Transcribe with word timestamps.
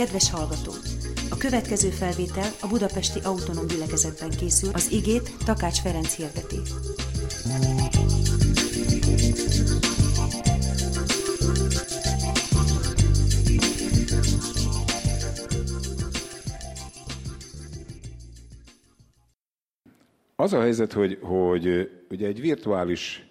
Kedves 0.00 0.30
hallgató! 0.30 0.72
A 1.30 1.36
következő 1.36 1.88
felvétel 1.88 2.50
a 2.60 2.66
Budapesti 2.66 3.20
Autonóm 3.24 3.66
Gyülekezetben 3.66 4.30
készül, 4.30 4.70
az 4.72 4.92
igét 4.92 5.30
Takács 5.44 5.80
Ferenc 5.80 6.14
hirdeti. 6.16 6.56
Az 20.36 20.52
a 20.52 20.60
helyzet, 20.60 20.92
hogy, 20.92 21.18
hogy 21.22 21.90
ugye 22.10 22.26
egy 22.26 22.40
virtuális 22.40 23.29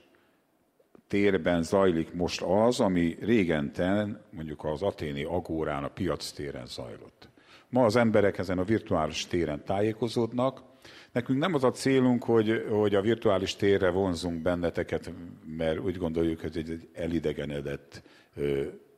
térben 1.09 1.63
zajlik 1.63 2.13
most 2.13 2.41
az, 2.41 2.79
ami 2.79 3.17
régenten, 3.19 4.21
mondjuk 4.29 4.65
az 4.65 4.81
aténi 4.81 5.23
agórán, 5.23 5.83
a 5.83 5.87
piac 5.87 6.31
téren 6.31 6.65
zajlott. 6.65 7.29
Ma 7.69 7.85
az 7.85 7.95
emberek 7.95 8.37
ezen 8.37 8.57
a 8.57 8.63
virtuális 8.63 9.27
téren 9.27 9.63
tájékozódnak. 9.65 10.63
Nekünk 11.11 11.39
nem 11.39 11.53
az 11.53 11.63
a 11.63 11.71
célunk, 11.71 12.23
hogy, 12.23 12.65
hogy 12.69 12.95
a 12.95 13.01
virtuális 13.01 13.55
térre 13.55 13.89
vonzunk 13.89 14.41
benneteket, 14.41 15.11
mert 15.57 15.79
úgy 15.79 15.97
gondoljuk, 15.97 16.41
hogy 16.41 16.57
egy 16.57 16.89
elidegenedett 16.93 18.01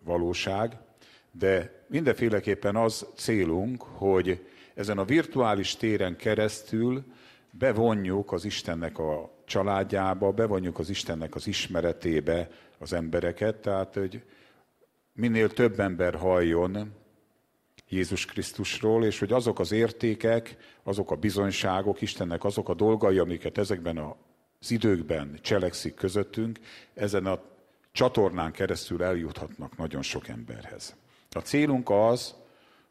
valóság, 0.03 0.77
de 1.31 1.83
mindenféleképpen 1.87 2.75
az 2.75 3.05
célunk, 3.15 3.81
hogy 3.81 4.45
ezen 4.73 4.97
a 4.97 5.05
virtuális 5.05 5.75
téren 5.75 6.15
keresztül 6.15 7.03
bevonjuk 7.51 8.31
az 8.31 8.45
Istennek 8.45 8.99
a 8.99 9.30
családjába, 9.51 10.31
bevonjuk 10.31 10.79
az 10.79 10.89
Istennek 10.89 11.35
az 11.35 11.47
ismeretébe 11.47 12.49
az 12.79 12.93
embereket, 12.93 13.55
tehát 13.55 13.93
hogy 13.93 14.23
minél 15.13 15.49
több 15.49 15.79
ember 15.79 16.15
halljon 16.15 16.93
Jézus 17.89 18.25
Krisztusról, 18.25 19.05
és 19.05 19.19
hogy 19.19 19.31
azok 19.31 19.59
az 19.59 19.71
értékek, 19.71 20.57
azok 20.83 21.11
a 21.11 21.15
bizonyságok, 21.15 22.01
Istennek 22.01 22.43
azok 22.43 22.69
a 22.69 22.73
dolgai, 22.73 23.17
amiket 23.17 23.57
ezekben 23.57 23.97
az 23.97 24.71
időkben 24.71 25.39
cselekszik 25.41 25.93
közöttünk, 25.93 26.59
ezen 26.93 27.25
a 27.25 27.41
csatornán 27.91 28.51
keresztül 28.51 29.03
eljuthatnak 29.03 29.77
nagyon 29.77 30.01
sok 30.01 30.27
emberhez. 30.27 30.95
A 31.29 31.39
célunk 31.39 31.89
az, 31.89 32.35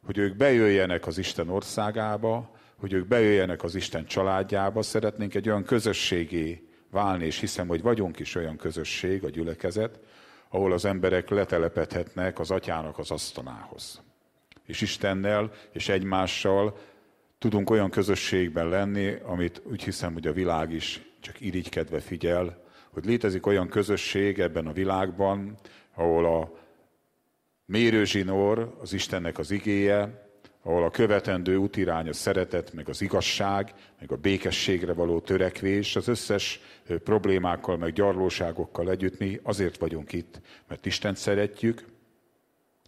hogy 0.07 0.19
ők 0.19 0.37
bejöjjenek 0.37 1.07
az 1.07 1.19
Isten 1.19 1.49
országába, 1.49 2.51
hogy 2.81 2.93
ők 2.93 3.07
bejöjjenek 3.07 3.63
az 3.63 3.75
Isten 3.75 4.07
családjába, 4.07 4.83
szeretnénk 4.83 5.35
egy 5.35 5.49
olyan 5.49 5.65
közösségé 5.65 6.69
válni, 6.91 7.25
és 7.25 7.39
hiszem, 7.39 7.69
hogy 7.69 7.83
vagyunk 7.83 8.19
is 8.19 8.35
olyan 8.35 8.57
közösség, 8.57 9.25
a 9.25 9.31
gyülekezet, 9.31 10.01
ahol 10.49 10.73
az 10.73 10.85
emberek 10.85 11.29
letelepedhetnek 11.29 12.39
az 12.39 12.51
atyának 12.51 12.99
az 12.99 13.11
asztalához. 13.11 14.03
És 14.67 14.81
Istennel 14.81 15.53
és 15.73 15.89
egymással 15.89 16.79
tudunk 17.39 17.71
olyan 17.71 17.91
közösségben 17.91 18.69
lenni, 18.69 19.15
amit 19.25 19.63
úgy 19.65 19.83
hiszem, 19.83 20.13
hogy 20.13 20.27
a 20.27 20.33
világ 20.33 20.73
is 20.73 21.03
csak 21.21 21.41
irigykedve 21.41 22.01
figyel, 22.01 22.65
hogy 22.91 23.05
létezik 23.05 23.47
olyan 23.47 23.69
közösség 23.69 24.39
ebben 24.39 24.67
a 24.67 24.73
világban, 24.73 25.59
ahol 25.95 26.27
a 26.41 26.53
mérőzsinór, 27.65 28.77
az 28.81 28.93
Istennek 28.93 29.39
az 29.39 29.51
igéje, 29.51 30.30
ahol 30.63 30.85
a 30.85 30.91
követendő 30.91 31.57
útirány 31.57 32.09
a 32.09 32.13
szeretet, 32.13 32.73
meg 32.73 32.89
az 32.89 33.01
igazság, 33.01 33.75
meg 33.99 34.13
a 34.13 34.17
békességre 34.17 34.93
való 34.93 35.21
törekvés, 35.21 35.97
az 35.97 36.09
összes 36.09 36.61
problémákkal, 37.05 37.77
meg 37.77 37.93
gyarlóságokkal 37.93 38.91
együtt 38.91 39.19
mi 39.19 39.41
azért 39.43 39.79
vagyunk 39.79 40.13
itt, 40.13 40.41
mert 40.69 40.87
Istent 40.87 41.17
szeretjük, 41.17 41.85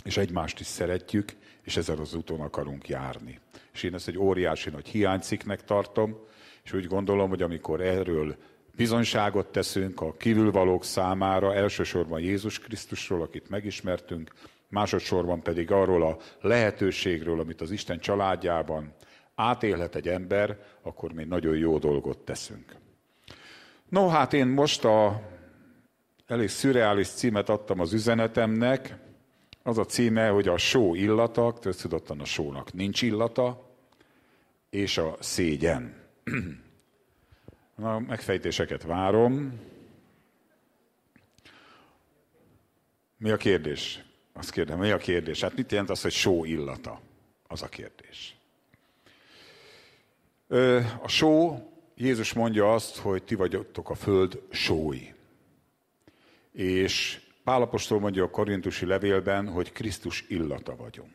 és 0.05 0.17
egymást 0.17 0.61
is 0.61 0.67
szeretjük, 0.67 1.33
és 1.63 1.77
ezzel 1.77 1.99
az 1.99 2.15
úton 2.15 2.41
akarunk 2.41 2.89
járni. 2.89 3.41
És 3.73 3.83
én 3.83 3.95
ezt 3.95 4.09
egy 4.09 4.19
óriási 4.19 4.71
nagy 4.71 4.89
hiányciknek 4.89 5.65
tartom, 5.65 6.17
és 6.65 6.73
úgy 6.73 6.87
gondolom, 6.87 7.29
hogy 7.29 7.43
amikor 7.43 7.81
erről 7.81 8.37
bizonyságot 8.77 9.47
teszünk 9.47 10.01
a 10.01 10.17
kívülvalók 10.17 10.85
számára, 10.85 11.55
elsősorban 11.55 12.21
Jézus 12.21 12.59
Krisztusról, 12.59 13.23
akit 13.23 13.49
megismertünk, 13.49 14.31
másodszorban 14.73 15.43
pedig 15.43 15.71
arról 15.71 16.03
a 16.03 16.17
lehetőségről, 16.41 17.41
amit 17.41 17.61
az 17.61 17.71
Isten 17.71 17.99
családjában 17.99 18.95
átélhet 19.35 19.95
egy 19.95 20.09
ember, 20.09 20.59
akkor 20.83 21.13
mi 21.13 21.25
nagyon 21.25 21.57
jó 21.57 21.79
dolgot 21.79 22.19
teszünk. 22.19 22.77
No, 23.89 24.09
hát 24.09 24.33
én 24.33 24.47
most 24.47 24.85
a 24.85 25.23
elég 26.27 26.49
szürreális 26.49 27.09
címet 27.09 27.49
adtam 27.49 27.81
az 27.81 27.93
üzenetemnek. 27.93 28.97
Az 29.63 29.79
a 29.79 29.85
címe, 29.85 30.29
hogy 30.29 30.49
a 30.49 30.57
só 30.57 30.95
illata, 30.95 31.53
köztudottan 31.61 32.21
a 32.21 32.25
sónak 32.25 32.73
nincs 32.73 33.03
illata, 33.03 33.71
és 34.71 34.99
a 34.99 35.17
szégyen. 35.21 35.95
Na, 37.77 37.99
megfejtéseket 37.99 38.83
várom. 38.83 39.61
Mi 43.17 43.31
a 43.31 43.37
kérdés? 43.37 44.05
Azt 44.33 44.51
kérdem, 44.51 44.79
mi 44.79 44.91
a 44.91 44.97
kérdés? 44.97 45.41
Hát 45.41 45.57
mit 45.57 45.71
jelent 45.71 45.91
az, 45.91 46.03
hogy 46.03 46.13
só 46.13 46.45
illata? 46.45 47.01
Az 47.47 47.63
a 47.63 47.69
kérdés. 47.69 48.37
A 51.03 51.09
só, 51.09 51.59
Jézus 51.95 52.33
mondja 52.33 52.75
azt, 52.75 52.97
hogy 52.97 53.23
ti 53.23 53.35
vagytok 53.35 53.91
a 53.91 53.95
föld 53.95 54.43
sói. 54.51 55.09
És 56.53 57.21
Pálapostól 57.45 58.01
mondja 58.01 58.25
a 58.25 58.31
korintusi 58.31 58.87
levélben, 58.87 59.49
hogy 59.49 59.73
Krisztus 59.73 60.25
illata 60.29 60.77
vagyunk. 60.77 61.15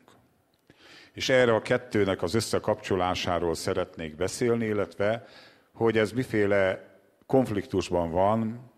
És 1.14 1.30
erre 1.30 1.54
a 1.54 1.62
kettőnek 1.62 2.22
az 2.22 2.34
összekapcsolásáról 2.34 3.56
szeretnék 3.56 4.16
beszélni, 4.16 4.66
illetve 4.66 5.28
hogy 5.74 5.98
ez 5.98 6.12
miféle 6.12 6.96
konfliktusban 7.26 8.12
van 8.12 8.72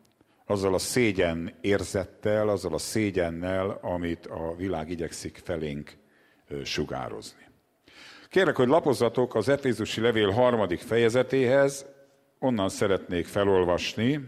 azzal 0.49 0.73
a 0.73 0.77
szégyen 0.77 1.53
érzettel, 1.61 2.49
azzal 2.49 2.73
a 2.73 2.77
szégyennel, 2.77 3.79
amit 3.81 4.25
a 4.25 4.55
világ 4.55 4.89
igyekszik 4.89 5.41
felénk 5.43 5.97
sugározni. 6.63 7.47
Kérlek, 8.29 8.55
hogy 8.55 8.67
lapozzatok 8.67 9.35
az 9.35 9.49
Efézusi 9.49 10.01
Levél 10.01 10.29
harmadik 10.31 10.79
fejezetéhez, 10.79 11.85
onnan 12.39 12.69
szeretnék 12.69 13.25
felolvasni 13.25 14.27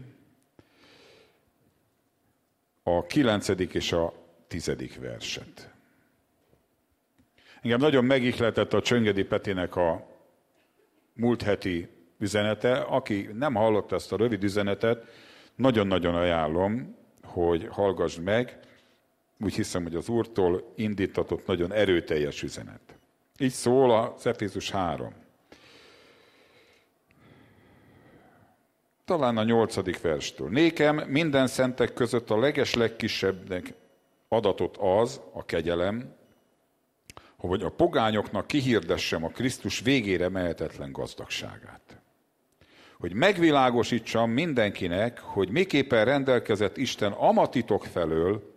a 2.82 3.06
kilencedik 3.06 3.74
és 3.74 3.92
a 3.92 4.12
tizedik 4.48 5.00
verset. 5.00 5.70
Engem 7.62 7.80
nagyon 7.80 8.04
megihletett 8.04 8.72
a 8.72 8.82
Csöngedi 8.82 9.24
Petinek 9.24 9.76
a 9.76 10.06
múlt 11.14 11.42
heti 11.42 11.88
üzenete. 12.18 12.78
Aki 12.78 13.28
nem 13.34 13.54
hallotta 13.54 13.94
ezt 13.94 14.12
a 14.12 14.16
rövid 14.16 14.42
üzenetet, 14.42 15.04
nagyon-nagyon 15.56 16.14
ajánlom, 16.14 16.96
hogy 17.22 17.68
hallgass 17.70 18.18
meg, 18.24 18.58
úgy 19.40 19.54
hiszem, 19.54 19.82
hogy 19.82 19.94
az 19.94 20.08
Úrtól 20.08 20.72
indítatott 20.76 21.46
nagyon 21.46 21.72
erőteljes 21.72 22.42
üzenet. 22.42 22.80
Így 23.38 23.50
szól 23.50 23.90
az 23.90 24.26
Efézus 24.26 24.70
3. 24.70 25.14
Talán 29.04 29.36
a 29.36 29.42
nyolcadik 29.42 30.00
verstől. 30.00 30.48
Nékem 30.48 30.96
minden 30.96 31.46
szentek 31.46 31.92
között 31.92 32.30
a 32.30 32.38
leges 32.38 32.74
legkisebbnek 32.74 33.74
adatot 34.28 34.76
az, 34.76 35.20
a 35.32 35.44
kegyelem, 35.44 36.14
hogy 37.36 37.62
a 37.62 37.70
pogányoknak 37.70 38.46
kihirdessem 38.46 39.24
a 39.24 39.28
Krisztus 39.28 39.80
végére 39.80 40.28
mehetetlen 40.28 40.92
gazdagságát 40.92 42.01
hogy 43.02 43.12
megvilágosítsam 43.12 44.30
mindenkinek, 44.30 45.18
hogy 45.18 45.48
miképpen 45.48 46.04
rendelkezett 46.04 46.76
Isten 46.76 47.12
amatitok 47.12 47.84
felől, 47.84 48.54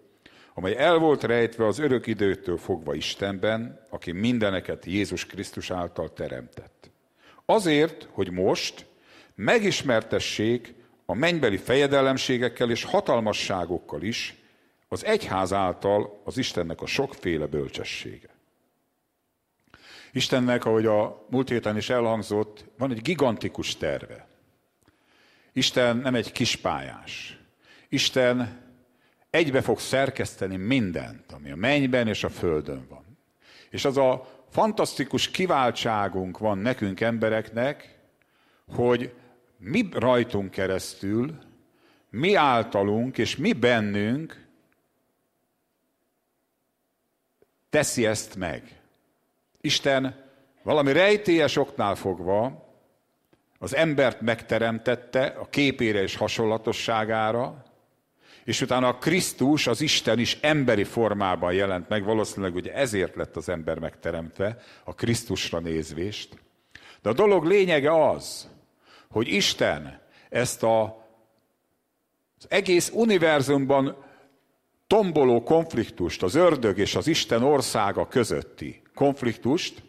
amely 0.53 0.77
el 0.77 0.97
volt 0.97 1.23
rejtve 1.23 1.65
az 1.65 1.79
örök 1.79 2.07
időtől 2.07 2.57
fogva 2.57 2.93
Istenben, 2.93 3.79
aki 3.89 4.11
mindeneket 4.11 4.85
Jézus 4.85 5.25
Krisztus 5.25 5.71
által 5.71 6.13
teremtett. 6.13 6.89
Azért, 7.45 8.07
hogy 8.11 8.31
most 8.31 8.85
megismertessék 9.35 10.73
a 11.05 11.13
mennybeli 11.13 11.57
fejedelemségekkel 11.57 12.69
és 12.69 12.83
hatalmasságokkal 12.83 14.01
is 14.01 14.35
az 14.87 15.05
egyház 15.05 15.53
által 15.53 16.21
az 16.23 16.37
Istennek 16.37 16.81
a 16.81 16.85
sokféle 16.85 17.45
bölcsessége. 17.45 18.29
Istennek, 20.11 20.65
ahogy 20.65 20.85
a 20.85 21.25
múlt 21.29 21.49
héten 21.49 21.77
is 21.77 21.89
elhangzott, 21.89 22.65
van 22.77 22.91
egy 22.91 23.01
gigantikus 23.01 23.77
terve. 23.77 24.24
Isten 25.57 25.97
nem 25.97 26.15
egy 26.15 26.31
kispályás. 26.31 27.39
Isten 27.89 28.61
egybe 29.29 29.61
fog 29.61 29.79
szerkeszteni 29.79 30.55
mindent, 30.55 31.31
ami 31.31 31.51
a 31.51 31.55
mennyben 31.55 32.07
és 32.07 32.23
a 32.23 32.29
földön 32.29 32.85
van. 32.89 33.17
És 33.69 33.85
az 33.85 33.97
a 33.97 34.27
fantasztikus 34.49 35.31
kiváltságunk 35.31 36.37
van 36.37 36.57
nekünk 36.57 37.01
embereknek, 37.01 37.99
hogy 38.75 39.13
mi 39.57 39.89
rajtunk 39.91 40.51
keresztül, 40.51 41.37
mi 42.09 42.35
általunk 42.35 43.17
és 43.17 43.35
mi 43.35 43.53
bennünk 43.53 44.47
teszi 47.69 48.05
ezt 48.05 48.35
meg. 48.35 48.81
Isten 49.61 50.23
valami 50.63 50.91
rejtélyes 50.91 51.55
oknál 51.55 51.95
fogva 51.95 52.64
az 53.65 53.75
embert 53.75 54.21
megteremtette 54.21 55.25
a 55.25 55.45
képére 55.49 56.01
és 56.01 56.15
hasonlatosságára, 56.15 57.63
és 58.43 58.61
utána 58.61 58.87
a 58.87 58.97
Krisztus, 58.97 59.67
az 59.67 59.81
Isten 59.81 60.19
is 60.19 60.37
emberi 60.41 60.83
formában 60.83 61.53
jelent 61.53 61.89
meg, 61.89 62.03
valószínűleg 62.03 62.55
ugye 62.55 62.73
ezért 62.73 63.15
lett 63.15 63.35
az 63.35 63.49
ember 63.49 63.79
megteremtve, 63.79 64.57
a 64.83 64.93
Krisztusra 64.93 65.59
nézvést. 65.59 66.37
De 67.01 67.09
a 67.09 67.13
dolog 67.13 67.45
lényege 67.45 68.09
az, 68.09 68.49
hogy 69.09 69.27
Isten 69.27 70.01
ezt 70.29 70.63
a, 70.63 70.83
az 72.37 72.45
egész 72.47 72.91
univerzumban 72.93 74.05
tomboló 74.87 75.43
konfliktust, 75.43 76.23
az 76.23 76.35
ördög 76.35 76.77
és 76.77 76.95
az 76.95 77.07
Isten 77.07 77.43
országa 77.43 78.07
közötti 78.07 78.81
konfliktust, 78.93 79.83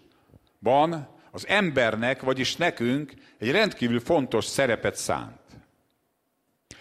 van 0.59 1.15
az 1.37 1.47
embernek, 1.49 2.23
vagyis 2.23 2.57
nekünk 2.57 3.13
egy 3.39 3.51
rendkívül 3.51 4.01
fontos 4.01 4.45
szerepet 4.45 4.97
szánt. 4.97 5.41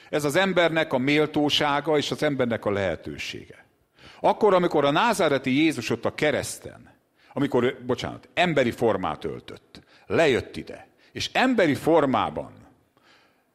Ez 0.10 0.24
az 0.24 0.36
embernek 0.36 0.94
a 0.94 0.98
méltósága 0.98 1.98
és 1.98 2.12
az 2.12 2.24
embernek 2.24 2.66
a 2.66 2.72
lehetősége. 2.72 3.66
Akkor, 4.20 4.54
amikor 4.54 4.86
a 4.86 4.92
názáreti 4.92 5.52
Jézus 5.52 5.90
ott 5.90 6.06
a 6.06 6.16
kereszten, 6.16 6.94
amikor, 7.34 7.78
bocsánat, 7.86 8.30
emberi 8.34 8.72
formát 8.72 9.24
öltött, 9.24 9.82
lejött 10.06 10.56
ide, 10.56 10.88
és 11.12 11.30
emberi 11.34 11.76
formában 11.76 12.52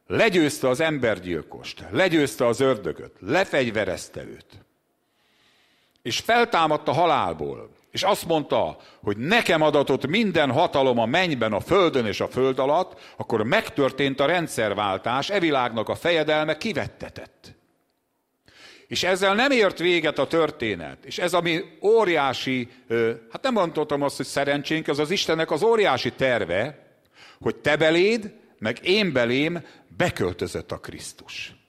legyőzte 0.07 0.67
az 0.67 0.79
embergyilkost, 0.79 1.83
legyőzte 1.89 2.45
az 2.45 2.59
ördögöt, 2.59 3.15
lefegyverezte 3.19 4.23
őt, 4.23 4.65
és 6.01 6.19
feltámadt 6.19 6.87
a 6.87 6.91
halálból, 6.91 7.71
és 7.91 8.03
azt 8.03 8.27
mondta, 8.27 8.77
hogy 9.03 9.17
nekem 9.17 9.61
adatott 9.61 10.07
minden 10.07 10.51
hatalom 10.51 10.97
a 10.97 11.05
mennyben, 11.05 11.53
a 11.53 11.59
földön 11.59 12.05
és 12.05 12.21
a 12.21 12.27
föld 12.27 12.59
alatt, 12.59 12.99
akkor 13.17 13.43
megtörtént 13.43 14.19
a 14.19 14.25
rendszerváltás, 14.25 15.29
e 15.29 15.39
világnak 15.39 15.89
a 15.89 15.95
fejedelme 15.95 16.57
kivettetett. 16.57 17.55
És 18.87 19.03
ezzel 19.03 19.35
nem 19.35 19.51
ért 19.51 19.79
véget 19.79 20.19
a 20.19 20.27
történet. 20.27 21.05
És 21.05 21.17
ez 21.17 21.33
ami 21.33 21.61
óriási, 21.81 22.69
hát 23.31 23.41
nem 23.41 23.53
mondhatom 23.53 24.01
azt, 24.01 24.17
hogy 24.17 24.25
szerencsénk, 24.25 24.87
ez 24.87 24.99
az 24.99 25.11
Istennek 25.11 25.51
az 25.51 25.63
óriási 25.63 26.11
terve, 26.11 26.87
hogy 27.39 27.55
te 27.55 27.77
beléd, 27.77 28.33
meg 28.59 28.79
én 28.83 29.13
belém 29.13 29.65
beköltözött 29.97 30.71
a 30.71 30.79
Krisztus 30.79 31.60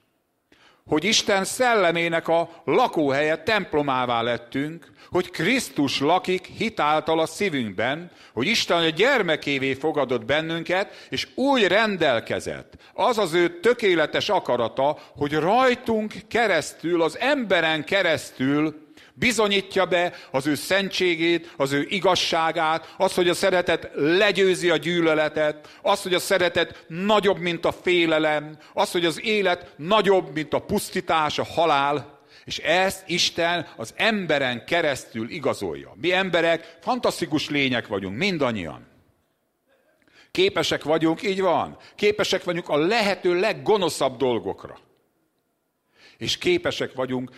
hogy 0.85 1.03
Isten 1.03 1.43
szellemének 1.43 2.27
a 2.27 2.49
lakóhelye 2.65 3.37
templomává 3.37 4.21
lettünk, 4.21 4.91
hogy 5.09 5.29
Krisztus 5.29 5.99
lakik 5.99 6.45
hitáltal 6.45 7.19
a 7.19 7.25
szívünkben, 7.25 8.11
hogy 8.33 8.47
Isten 8.47 8.77
a 8.77 8.89
gyermekévé 8.89 9.73
fogadott 9.73 10.25
bennünket, 10.25 11.07
és 11.09 11.27
úgy 11.35 11.67
rendelkezett. 11.67 12.73
Az 12.93 13.17
az 13.17 13.33
ő 13.33 13.59
tökéletes 13.59 14.29
akarata, 14.29 14.97
hogy 15.15 15.33
rajtunk 15.33 16.13
keresztül, 16.27 17.01
az 17.01 17.17
emberen 17.19 17.83
keresztül 17.83 18.82
Bizonyítja 19.15 19.85
be 19.85 20.13
az 20.31 20.47
ő 20.47 20.55
szentségét, 20.55 21.53
az 21.57 21.71
ő 21.71 21.85
igazságát, 21.89 22.93
az, 22.97 23.13
hogy 23.13 23.29
a 23.29 23.33
szeretet 23.33 23.89
legyőzi 23.93 24.69
a 24.69 24.77
gyűlöletet, 24.77 25.77
az, 25.81 26.01
hogy 26.01 26.13
a 26.13 26.19
szeretet 26.19 26.85
nagyobb, 26.87 27.37
mint 27.37 27.65
a 27.65 27.71
félelem, 27.71 28.57
az, 28.73 28.91
hogy 28.91 29.05
az 29.05 29.21
élet 29.23 29.73
nagyobb, 29.77 30.33
mint 30.33 30.53
a 30.53 30.59
pusztítás, 30.59 31.39
a 31.39 31.43
halál. 31.43 32.21
És 32.45 32.57
ezt 32.57 33.03
Isten 33.09 33.67
az 33.77 33.93
emberen 33.95 34.65
keresztül 34.65 35.29
igazolja. 35.29 35.93
Mi 36.01 36.13
emberek 36.13 36.77
fantasztikus 36.81 37.49
lények 37.49 37.87
vagyunk, 37.87 38.17
mindannyian. 38.17 38.87
Képesek 40.31 40.83
vagyunk, 40.83 41.23
így 41.23 41.41
van. 41.41 41.77
Képesek 41.95 42.43
vagyunk 42.43 42.69
a 42.69 42.77
lehető 42.77 43.39
leggonoszabb 43.39 44.17
dolgokra. 44.17 44.77
És 46.17 46.37
képesek 46.37 46.93
vagyunk 46.93 47.31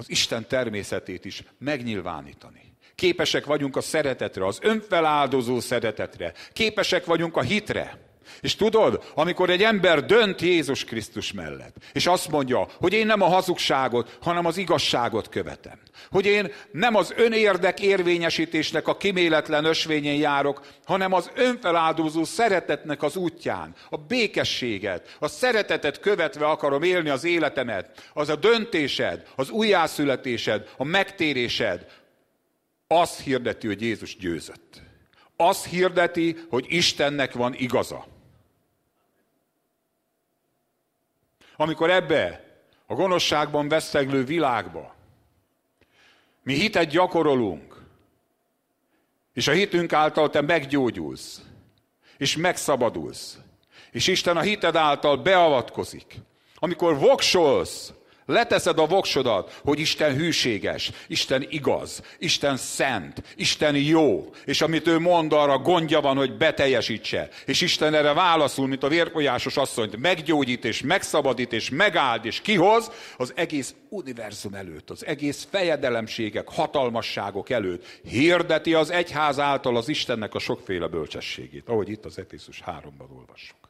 az 0.00 0.10
Isten 0.10 0.48
természetét 0.48 1.24
is 1.24 1.42
megnyilvánítani. 1.58 2.72
Képesek 2.94 3.46
vagyunk 3.46 3.76
a 3.76 3.80
szeretetre, 3.80 4.46
az 4.46 4.58
önfeláldozó 4.62 5.60
szeretetre. 5.60 6.32
Képesek 6.52 7.04
vagyunk 7.04 7.36
a 7.36 7.42
hitre. 7.42 8.09
És 8.40 8.56
tudod, 8.56 9.04
amikor 9.14 9.50
egy 9.50 9.62
ember 9.62 10.04
dönt 10.04 10.40
Jézus 10.40 10.84
Krisztus 10.84 11.32
mellett, 11.32 11.76
és 11.92 12.06
azt 12.06 12.28
mondja, 12.28 12.68
hogy 12.78 12.92
én 12.92 13.06
nem 13.06 13.20
a 13.20 13.28
hazugságot, 13.28 14.18
hanem 14.20 14.46
az 14.46 14.56
igazságot 14.56 15.28
követem. 15.28 15.78
Hogy 16.10 16.26
én 16.26 16.52
nem 16.72 16.94
az 16.94 17.12
önérdek 17.16 17.80
érvényesítésnek 17.80 18.88
a 18.88 18.96
kiméletlen 18.96 19.64
ösvényén 19.64 20.18
járok, 20.18 20.60
hanem 20.84 21.12
az 21.12 21.30
önfeláldozó 21.34 22.24
szeretetnek 22.24 23.02
az 23.02 23.16
útján, 23.16 23.74
a 23.90 23.96
békességet, 23.96 25.16
a 25.18 25.28
szeretetet 25.28 26.00
követve 26.00 26.46
akarom 26.46 26.82
élni 26.82 27.08
az 27.08 27.24
életemet. 27.24 28.10
Az 28.12 28.28
a 28.28 28.36
döntésed, 28.36 29.22
az 29.36 29.50
újjászületésed, 29.50 30.68
a 30.76 30.84
megtérésed, 30.84 31.86
azt 32.86 33.20
hirdeti, 33.20 33.66
hogy 33.66 33.82
Jézus 33.82 34.16
győzött. 34.16 34.82
Azt 35.36 35.66
hirdeti, 35.66 36.36
hogy 36.48 36.66
Istennek 36.68 37.32
van 37.32 37.54
igaza. 37.54 38.06
Amikor 41.60 41.90
ebbe 41.90 42.44
a 42.86 42.94
gonoszságban 42.94 43.68
veszteglő 43.68 44.24
világba 44.24 44.94
mi 46.42 46.54
hitet 46.54 46.88
gyakorolunk, 46.88 47.82
és 49.32 49.48
a 49.48 49.52
hitünk 49.52 49.92
által 49.92 50.30
te 50.30 50.40
meggyógyulsz, 50.40 51.42
és 52.16 52.36
megszabadulsz, 52.36 53.38
és 53.90 54.06
Isten 54.06 54.36
a 54.36 54.40
hited 54.40 54.76
által 54.76 55.16
beavatkozik. 55.16 56.14
Amikor 56.54 56.98
voksolsz, 56.98 57.92
Leteszed 58.30 58.78
a 58.78 58.86
voksodat, 58.86 59.60
hogy 59.64 59.78
Isten 59.78 60.14
hűséges, 60.14 60.90
Isten 61.06 61.46
igaz, 61.48 62.02
Isten 62.18 62.56
szent, 62.56 63.22
Isten 63.36 63.76
jó, 63.76 64.30
és 64.44 64.60
amit 64.60 64.86
ő 64.86 64.98
mond, 64.98 65.32
arra 65.32 65.58
gondja 65.58 66.00
van, 66.00 66.16
hogy 66.16 66.36
beteljesítse. 66.36 67.28
És 67.46 67.60
Isten 67.60 67.94
erre 67.94 68.12
válaszul, 68.12 68.66
mint 68.66 68.82
a 68.82 68.88
vérpolyásos 68.88 69.56
asszonyt, 69.56 69.96
meggyógyít 69.96 70.64
és 70.64 70.80
megszabadít 70.80 71.52
és 71.52 71.70
megáld 71.70 72.24
és 72.24 72.40
kihoz 72.40 72.90
az 73.16 73.32
egész 73.36 73.74
univerzum 73.88 74.54
előtt, 74.54 74.90
az 74.90 75.06
egész 75.06 75.46
fejedelemségek, 75.50 76.48
hatalmasságok 76.48 77.50
előtt. 77.50 77.84
Hirdeti 78.04 78.74
az 78.74 78.90
egyház 78.90 79.38
által 79.38 79.76
az 79.76 79.88
Istennek 79.88 80.34
a 80.34 80.38
sokféle 80.38 80.86
bölcsességét, 80.86 81.68
ahogy 81.68 81.88
itt 81.88 82.04
az 82.04 82.18
Efézus 82.18 82.62
3-ban 82.66 83.10
olvassuk. 83.16 83.69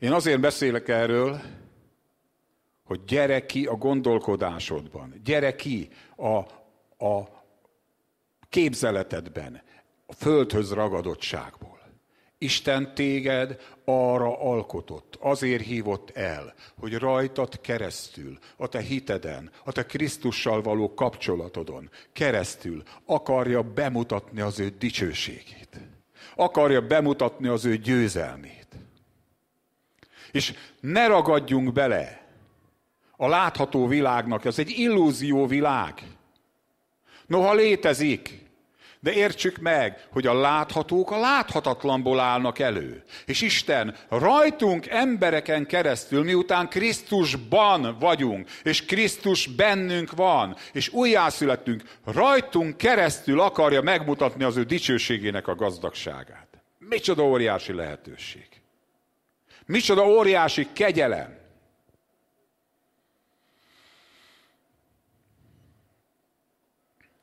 Én 0.00 0.12
azért 0.12 0.40
beszélek 0.40 0.88
erről, 0.88 1.40
hogy 2.84 3.04
gyere 3.04 3.46
ki 3.46 3.66
a 3.66 3.74
gondolkodásodban, 3.74 5.20
gyere 5.24 5.56
ki 5.56 5.88
a, 6.16 6.36
a 7.06 7.28
képzeletedben, 8.48 9.62
a 10.06 10.12
földhöz 10.12 10.72
ragadottságból. 10.72 11.78
Isten 12.38 12.94
téged 12.94 13.60
arra 13.84 14.40
alkotott, 14.40 15.16
azért 15.20 15.64
hívott 15.64 16.10
el, 16.10 16.54
hogy 16.78 16.94
rajtad 16.94 17.60
keresztül, 17.60 18.38
a 18.56 18.68
te 18.68 18.80
hiteden, 18.80 19.50
a 19.64 19.72
te 19.72 19.86
Krisztussal 19.86 20.62
való 20.62 20.94
kapcsolatodon 20.94 21.90
keresztül 22.12 22.82
akarja 23.04 23.62
bemutatni 23.62 24.40
az 24.40 24.58
ő 24.60 24.68
dicsőségét. 24.68 25.80
Akarja 26.36 26.80
bemutatni 26.80 27.48
az 27.48 27.64
ő 27.64 27.76
győzelmét. 27.76 28.59
És 30.32 30.54
ne 30.80 31.06
ragadjunk 31.06 31.72
bele 31.72 32.20
a 33.16 33.28
látható 33.28 33.86
világnak, 33.86 34.44
ez 34.44 34.58
egy 34.58 34.70
illúzió 34.70 35.46
világ. 35.46 36.02
Noha 37.26 37.54
létezik, 37.54 38.50
de 39.00 39.12
értsük 39.12 39.58
meg, 39.58 40.06
hogy 40.10 40.26
a 40.26 40.40
láthatók 40.40 41.10
a 41.10 41.18
láthatatlanból 41.18 42.20
állnak 42.20 42.58
elő. 42.58 43.02
És 43.26 43.40
Isten 43.40 43.96
rajtunk 44.08 44.86
embereken 44.86 45.66
keresztül, 45.66 46.24
miután 46.24 46.68
Krisztusban 46.68 47.96
vagyunk, 47.98 48.48
és 48.62 48.84
Krisztus 48.84 49.46
bennünk 49.46 50.12
van, 50.12 50.56
és 50.72 50.88
újjászületünk, 50.92 51.82
rajtunk 52.04 52.76
keresztül 52.76 53.40
akarja 53.40 53.82
megmutatni 53.82 54.44
az 54.44 54.56
ő 54.56 54.62
dicsőségének 54.62 55.48
a 55.48 55.54
gazdagságát. 55.54 56.48
Micsoda 56.78 57.24
óriási 57.24 57.72
lehetőség. 57.72 58.59
Micsoda 59.70 60.06
óriási 60.06 60.68
kegyelem. 60.72 61.38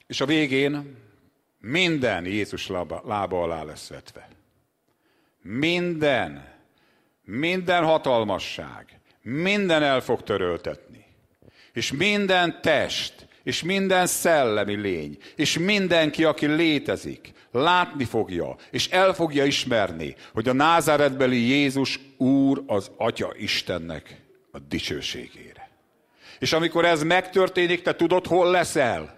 És 0.07 0.21
a 0.21 0.25
végén 0.25 0.97
minden 1.59 2.25
Jézus 2.25 2.67
lába, 2.67 3.01
lába 3.05 3.41
alá 3.41 3.63
lesz 3.63 3.87
vetve. 3.87 4.27
Minden, 5.41 6.55
minden 7.23 7.83
hatalmasság, 7.83 8.99
minden 9.21 9.83
el 9.83 10.01
fog 10.01 10.23
töröltetni. 10.23 11.05
És 11.73 11.91
minden 11.91 12.61
test 12.61 13.27
és 13.43 13.63
minden 13.63 14.07
szellemi 14.07 14.75
lény, 14.75 15.17
és 15.35 15.57
mindenki, 15.57 16.23
aki 16.23 16.45
létezik, 16.45 17.31
látni 17.51 18.05
fogja, 18.05 18.55
és 18.71 18.89
el 18.89 19.13
fogja 19.13 19.45
ismerni, 19.45 20.15
hogy 20.33 20.47
a 20.47 20.53
názáretbeli 20.53 21.47
Jézus 21.47 21.99
Úr 22.17 22.63
az 22.67 22.91
Atya 22.97 23.33
Istennek 23.37 24.21
a 24.51 24.59
dicsőségére. 24.59 25.69
És 26.39 26.53
amikor 26.53 26.85
ez 26.85 27.03
megtörténik, 27.03 27.81
te 27.81 27.95
tudod, 27.95 28.25
hol 28.25 28.51
leszel? 28.51 29.17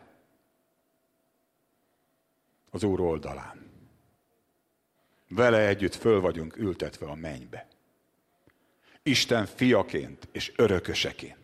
Az 2.70 2.84
Úr 2.84 3.00
oldalán. 3.00 3.68
Vele 5.28 5.68
együtt 5.68 5.96
föl 5.96 6.22
vagyunk 6.22 6.58
ültetve 6.58 7.06
a 7.06 7.16
mennybe. 7.16 7.68
Isten 9.04 9.46
fiaként 9.46 10.28
és 10.32 10.52
örököseként. 10.56 11.38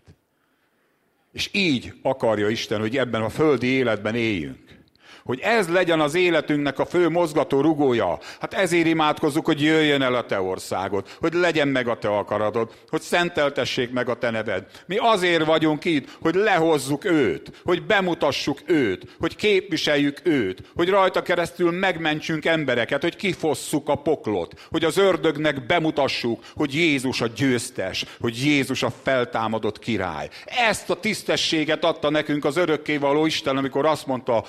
És 1.31 1.49
így 1.53 1.93
akarja 2.01 2.49
Isten, 2.49 2.79
hogy 2.79 2.97
ebben 2.97 3.21
a 3.21 3.29
földi 3.29 3.67
életben 3.67 4.15
éljünk. 4.15 4.83
Hogy 5.25 5.39
ez 5.39 5.69
legyen 5.69 5.99
az 5.99 6.15
életünknek 6.15 6.79
a 6.79 6.85
fő 6.85 7.09
mozgató 7.09 7.61
rugója. 7.61 8.19
Hát 8.39 8.53
ezért 8.53 8.87
imádkozzuk, 8.87 9.45
hogy 9.45 9.61
jöjjön 9.61 10.01
el 10.01 10.15
a 10.15 10.25
te 10.25 10.41
országod, 10.41 11.07
hogy 11.19 11.33
legyen 11.33 11.67
meg 11.67 11.87
a 11.87 11.97
te 11.97 12.07
akaratod, 12.07 12.71
hogy 12.89 13.01
szenteltessék 13.01 13.91
meg 13.91 14.09
a 14.09 14.15
te 14.15 14.29
neved. 14.29 14.65
Mi 14.85 14.97
azért 14.97 15.45
vagyunk 15.45 15.85
itt, 15.85 16.17
hogy 16.21 16.35
lehozzuk 16.35 17.05
őt, 17.05 17.51
hogy 17.63 17.85
bemutassuk 17.85 18.59
őt, 18.65 19.15
hogy 19.19 19.35
képviseljük 19.35 20.19
őt, 20.23 20.61
hogy 20.75 20.89
rajta 20.89 21.21
keresztül 21.21 21.71
megmentsünk 21.71 22.45
embereket, 22.45 23.01
hogy 23.01 23.15
kifosszuk 23.15 23.89
a 23.89 23.95
poklot, 23.95 24.67
hogy 24.71 24.83
az 24.83 24.97
ördögnek 24.97 25.65
bemutassuk, 25.65 26.43
hogy 26.55 26.73
Jézus 26.73 27.21
a 27.21 27.27
győztes, 27.35 28.05
hogy 28.19 28.45
Jézus 28.45 28.83
a 28.83 28.93
feltámadott 29.03 29.79
király. 29.79 30.29
Ezt 30.45 30.89
a 30.89 30.99
tisztességet 30.99 31.83
adta 31.83 32.09
nekünk 32.09 32.45
az 32.45 32.57
örökkévaló 32.57 33.25
Isten, 33.25 33.57
amikor 33.57 33.85
azt 33.85 34.07
mondta, 34.07 34.43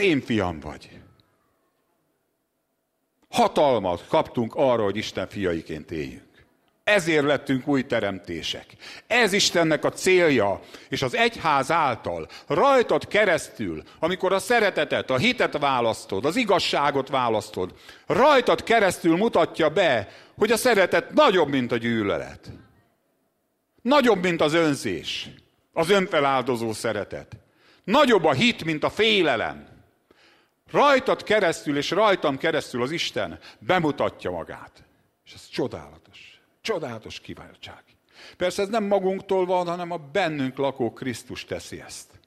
én 0.00 0.20
fiam 0.20 0.60
vagy. 0.60 1.00
Hatalmat 3.28 4.06
kaptunk 4.08 4.54
arra, 4.54 4.82
hogy 4.82 4.96
Isten 4.96 5.28
fiaiként 5.28 5.90
éljünk. 5.90 6.28
Ezért 6.84 7.24
lettünk 7.24 7.66
új 7.68 7.86
teremtések. 7.86 8.66
Ez 9.06 9.32
Istennek 9.32 9.84
a 9.84 9.90
célja, 9.90 10.60
és 10.88 11.02
az 11.02 11.14
egyház 11.14 11.70
által, 11.70 12.28
rajtad 12.46 13.06
keresztül, 13.06 13.82
amikor 13.98 14.32
a 14.32 14.38
szeretetet, 14.38 15.10
a 15.10 15.16
hitet 15.16 15.58
választod, 15.58 16.24
az 16.24 16.36
igazságot 16.36 17.08
választod, 17.08 17.74
rajtad 18.06 18.62
keresztül 18.62 19.16
mutatja 19.16 19.68
be, 19.68 20.08
hogy 20.38 20.52
a 20.52 20.56
szeretet 20.56 21.12
nagyobb, 21.12 21.48
mint 21.48 21.72
a 21.72 21.76
gyűlölet. 21.76 22.50
Nagyobb, 23.82 24.22
mint 24.22 24.40
az 24.40 24.54
önzés, 24.54 25.30
az 25.72 25.90
önfeláldozó 25.90 26.72
szeretet. 26.72 27.36
Nagyobb 27.84 28.24
a 28.24 28.32
hit, 28.32 28.64
mint 28.64 28.84
a 28.84 28.90
félelem. 28.90 29.69
Rajtad 30.70 31.22
keresztül 31.22 31.76
és 31.76 31.90
rajtam 31.90 32.38
keresztül 32.38 32.82
az 32.82 32.90
Isten 32.90 33.38
bemutatja 33.58 34.30
magát. 34.30 34.84
És 35.24 35.32
ez 35.34 35.48
csodálatos. 35.48 36.40
Csodálatos 36.60 37.20
kiváltság. 37.20 37.82
Persze 38.36 38.62
ez 38.62 38.68
nem 38.68 38.84
magunktól 38.84 39.46
van, 39.46 39.66
hanem 39.66 39.90
a 39.90 39.96
bennünk 39.96 40.56
lakó 40.56 40.92
Krisztus 40.92 41.44
teszi 41.44 41.80
ezt. 41.80 42.20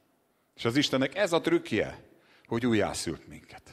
És 0.56 0.66
az 0.66 0.76
Istennek 0.76 1.16
ez 1.16 1.34
a 1.34 1.42
trükkje, 1.42 2.00
hogy 2.48 2.66
újjászült 2.66 3.28
minket. 3.28 3.64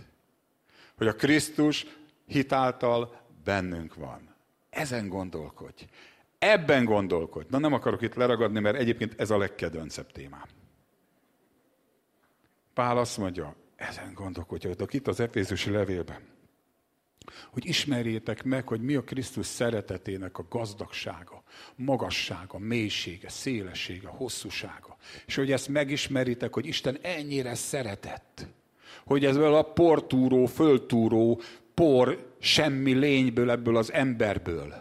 Hogy 0.96 1.06
a 1.06 1.14
Krisztus 1.14 1.86
hitáltal 2.26 3.20
bennünk 3.44 3.94
van. 3.94 4.34
Ezen 4.70 5.08
gondolkodj. 5.08 5.84
Ebben 6.38 6.84
gondolkodj. 6.84 7.46
Na 7.50 7.58
nem 7.58 7.72
akarok 7.72 8.02
itt 8.02 8.14
leragadni, 8.14 8.60
mert 8.60 8.76
egyébként 8.76 9.20
ez 9.20 9.30
a 9.30 9.38
legkedvencebb 9.38 10.12
témám. 10.12 10.46
Pál 12.74 12.98
azt 12.98 13.18
mondja, 13.18 13.56
ezen 13.80 14.14
gondolkodjatok 14.14 14.92
itt 14.92 15.08
az 15.08 15.20
Efézusi 15.20 15.70
levélben. 15.70 16.20
Hogy 17.50 17.66
ismerjétek 17.66 18.42
meg, 18.42 18.68
hogy 18.68 18.80
mi 18.80 18.94
a 18.94 19.04
Krisztus 19.04 19.46
szeretetének 19.46 20.38
a 20.38 20.46
gazdagsága, 20.48 21.42
magassága, 21.76 22.58
mélysége, 22.58 23.28
szélessége, 23.28 24.08
hosszúsága. 24.08 24.96
És 25.26 25.34
hogy 25.34 25.52
ezt 25.52 25.68
megismeritek, 25.68 26.54
hogy 26.54 26.66
Isten 26.66 26.98
ennyire 27.02 27.54
szeretett. 27.54 28.46
Hogy 29.04 29.24
ez 29.24 29.36
a 29.36 29.62
portúró, 29.62 30.46
föltúró, 30.46 31.40
por 31.74 32.34
semmi 32.38 32.92
lényből, 32.92 33.50
ebből 33.50 33.76
az 33.76 33.92
emberből 33.92 34.74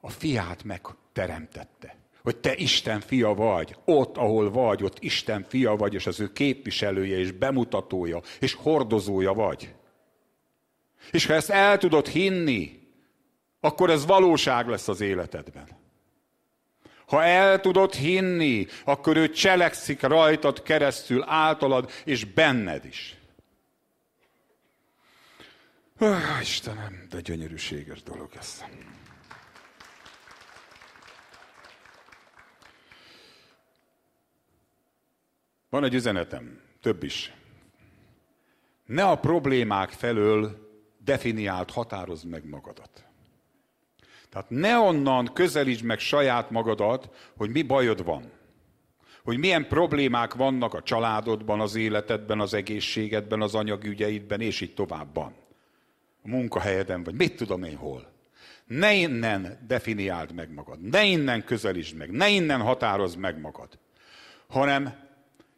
a 0.00 0.10
fiát 0.10 0.64
megteremtette 0.64 1.97
hogy 2.28 2.36
te 2.36 2.54
Isten 2.56 3.00
fia 3.00 3.34
vagy, 3.34 3.76
ott, 3.84 4.16
ahol 4.16 4.50
vagy, 4.50 4.82
ott 4.82 4.98
Isten 5.00 5.46
fia 5.48 5.76
vagy, 5.76 5.94
és 5.94 6.06
az 6.06 6.20
ő 6.20 6.32
képviselője, 6.32 7.18
és 7.18 7.32
bemutatója, 7.32 8.20
és 8.40 8.54
hordozója 8.54 9.32
vagy. 9.32 9.74
És 11.10 11.26
ha 11.26 11.34
ezt 11.34 11.50
el 11.50 11.78
tudod 11.78 12.08
hinni, 12.08 12.88
akkor 13.60 13.90
ez 13.90 14.06
valóság 14.06 14.68
lesz 14.68 14.88
az 14.88 15.00
életedben. 15.00 15.68
Ha 17.06 17.24
el 17.24 17.60
tudod 17.60 17.94
hinni, 17.94 18.66
akkor 18.84 19.16
ő 19.16 19.30
cselekszik 19.30 20.00
rajtad 20.00 20.62
keresztül, 20.62 21.24
általad 21.26 21.90
és 22.04 22.24
benned 22.24 22.84
is. 22.84 23.16
Istenem, 26.40 27.06
de 27.10 27.20
gyönyörűséges 27.20 28.02
dolog 28.02 28.30
ez. 28.38 28.64
Van 35.70 35.84
egy 35.84 35.94
üzenetem, 35.94 36.60
több 36.80 37.02
is. 37.02 37.32
Ne 38.84 39.04
a 39.04 39.16
problémák 39.16 39.90
felől 39.90 40.68
definiált, 41.04 41.70
határozd 41.70 42.26
meg 42.26 42.48
magadat. 42.48 43.04
Tehát 44.28 44.50
ne 44.50 44.78
onnan 44.78 45.30
közelítsd 45.32 45.84
meg 45.84 45.98
saját 45.98 46.50
magadat, 46.50 47.30
hogy 47.36 47.50
mi 47.50 47.62
bajod 47.62 48.04
van. 48.04 48.30
Hogy 49.24 49.38
milyen 49.38 49.68
problémák 49.68 50.34
vannak 50.34 50.74
a 50.74 50.82
családodban, 50.82 51.60
az 51.60 51.74
életedben, 51.74 52.40
az 52.40 52.54
egészségedben, 52.54 53.42
az 53.42 53.54
anyagügyeidben, 53.54 54.40
és 54.40 54.60
így 54.60 54.74
továbbban. 54.74 55.34
A 56.22 56.28
munkahelyeden, 56.28 57.02
vagy 57.02 57.14
mit 57.14 57.36
tudom 57.36 57.62
én 57.62 57.76
hol. 57.76 58.12
Ne 58.66 58.94
innen 58.94 59.64
definiáld 59.66 60.32
meg 60.32 60.52
magad, 60.52 60.80
ne 60.80 61.04
innen 61.04 61.44
közelítsd 61.44 61.96
meg, 61.96 62.10
ne 62.10 62.28
innen 62.28 62.60
határozd 62.60 63.18
meg 63.18 63.40
magad, 63.40 63.78
hanem 64.48 65.07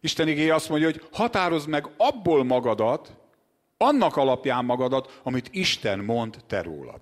Isten 0.01 0.29
igéje 0.29 0.55
azt 0.55 0.69
mondja, 0.69 0.91
hogy 0.91 1.09
határozd 1.13 1.69
meg 1.69 1.91
abból 1.97 2.45
magadat, 2.45 3.17
annak 3.77 4.17
alapján 4.17 4.65
magadat, 4.65 5.21
amit 5.23 5.49
Isten 5.53 5.99
mond 5.99 6.37
te 6.47 6.63
rólad. 6.63 7.01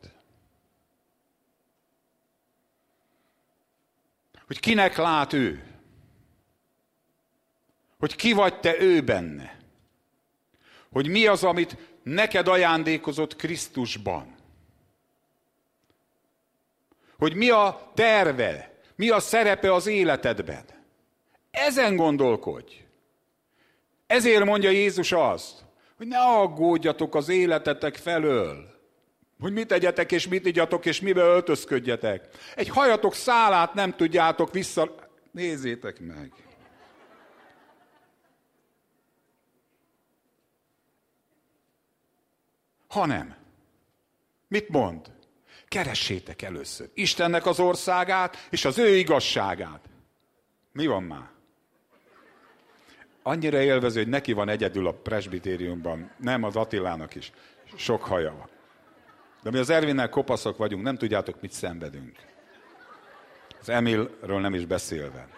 Hogy 4.47 4.61
kinek 4.61 4.97
lát 4.97 5.33
ő. 5.33 5.63
Hogy 7.99 8.17
ki 8.17 8.33
vagy 8.33 8.61
te 8.61 8.81
ő 8.81 9.01
benne. 9.03 9.59
Hogy 10.93 11.09
mi 11.09 11.27
az, 11.27 11.45
amit 11.45 11.77
neked 12.03 12.49
ajándékozott 12.49 13.37
Krisztusban. 13.37 14.37
Hogy 17.19 17.35
mi 17.35 17.51
a 17.51 17.91
terve, 17.95 18.81
mi 18.97 19.11
a 19.11 19.21
szerepe 19.21 19.75
az 19.75 19.87
életedben. 19.87 20.65
Ezen 21.51 21.97
gondolkodj. 21.97 22.88
Ezért 24.09 24.45
mondja 24.45 24.71
Jézus 24.71 25.13
azt, 25.13 25.65
hogy 25.97 26.07
ne 26.07 26.19
aggódjatok 26.19 27.15
az 27.15 27.29
életetek 27.29 27.97
felől, 27.97 28.77
hogy 29.41 29.53
mit 29.53 29.67
tegyetek, 29.67 30.13
és 30.13 30.29
mit 30.29 30.47
igyatok, 30.47 30.87
és 30.87 31.01
mivel 31.01 31.27
öltözködjetek. 31.27 32.29
Egy 32.55 32.69
hajatok 32.69 33.15
szálát 33.15 33.75
nem 33.75 33.97
tudjátok 33.97 34.53
vissza... 34.53 34.95
Nézzétek 35.31 36.01
meg! 36.01 36.33
Hanem, 42.89 43.37
mit 44.49 44.69
mond? 44.69 45.13
Keressétek 45.67 46.43
először 46.43 46.91
Istennek 46.95 47.47
az 47.47 47.61
országát, 47.61 48.47
és 48.51 48.65
az 48.65 48.79
ő 48.79 48.97
igazságát. 48.97 49.89
Mi 50.73 50.87
van 50.87 51.03
már? 51.03 51.38
Annyira 53.29 53.61
élvező, 53.61 54.01
hogy 54.01 54.11
neki 54.11 54.33
van 54.33 54.49
egyedül 54.49 54.87
a 54.87 54.93
presbitériumban, 54.93 56.11
nem 56.17 56.43
az 56.43 56.57
Attilának 56.57 57.15
is. 57.15 57.33
Sok 57.77 58.03
haja 58.03 58.35
van. 58.39 58.49
De 59.43 59.51
mi 59.51 59.59
az 59.59 59.71
Ervinnel 59.71 60.09
kopaszok 60.09 60.57
vagyunk, 60.57 60.83
nem 60.83 60.97
tudjátok, 60.97 61.41
mit 61.41 61.53
szenvedünk. 61.53 62.17
Az 63.61 63.69
Emilről 63.69 64.41
nem 64.41 64.55
is 64.55 64.65
beszélve. 64.65 65.29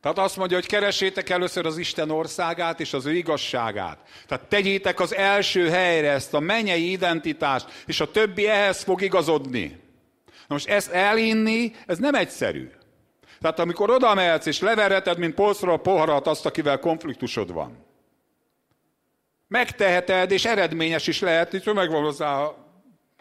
Tehát 0.00 0.18
azt 0.18 0.36
mondja, 0.36 0.56
hogy 0.56 0.66
keressétek 0.66 1.28
először 1.28 1.66
az 1.66 1.78
Isten 1.78 2.10
országát 2.10 2.80
és 2.80 2.92
az 2.92 3.06
ő 3.06 3.14
igazságát. 3.14 3.98
Tehát 4.26 4.48
tegyétek 4.48 5.00
az 5.00 5.14
első 5.14 5.68
helyre 5.68 6.10
ezt 6.10 6.34
a 6.34 6.40
mennyei 6.40 6.90
identitást, 6.90 7.84
és 7.86 8.00
a 8.00 8.10
többi 8.10 8.48
ehhez 8.48 8.82
fog 8.82 9.02
igazodni. 9.02 9.87
Na 10.48 10.54
most 10.54 10.68
ezt 10.68 10.90
elinni, 10.90 11.72
ez 11.86 11.98
nem 11.98 12.14
egyszerű. 12.14 12.70
Tehát 13.40 13.58
amikor 13.58 13.90
oda 13.90 14.14
mehetsz 14.14 14.46
és 14.46 14.60
leverheted, 14.60 15.18
mint 15.18 15.34
polcra 15.34 15.72
a 15.72 15.76
poharat 15.76 16.26
azt, 16.26 16.46
akivel 16.46 16.78
konfliktusod 16.78 17.52
van. 17.52 17.86
Megteheted, 19.48 20.30
és 20.30 20.44
eredményes 20.44 21.06
is 21.06 21.20
lehet, 21.20 21.50
hogy 21.50 21.74
megvan 21.74 22.02
hozzá 22.02 22.40
a 22.40 22.66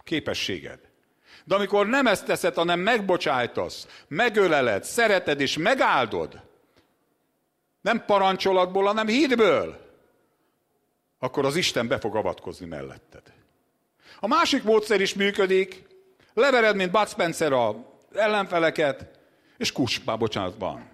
képességed. 0.04 0.80
De 1.44 1.56
amikor 1.56 1.88
nem 1.88 2.08
ezt 2.08 2.26
teszed, 2.26 2.56
hanem 2.56 2.80
megbocsájtasz, 2.80 3.88
megöleled, 4.08 4.84
szereted 4.84 5.42
és 5.42 5.58
megáldod, 5.58 6.42
nem 7.82 8.06
parancsolatból, 8.06 8.86
hanem 8.86 9.08
hídből, 9.08 9.86
akkor 11.20 11.46
az 11.46 11.56
Isten 11.56 11.88
be 11.88 12.00
fog 12.00 12.16
avatkozni 12.16 12.66
melletted. 12.66 13.22
A 14.20 14.28
másik 14.28 14.64
módszer 14.64 15.02
is 15.02 15.14
működik, 15.14 15.86
levered, 16.38 16.76
mint 16.76 16.92
Bud 16.92 17.08
Spencer 17.08 17.54
a 17.54 17.76
ellenfeleket, 18.14 19.20
és 19.58 19.72
kus, 19.72 20.00
bocsánat, 20.00 20.56
van. 20.58 20.90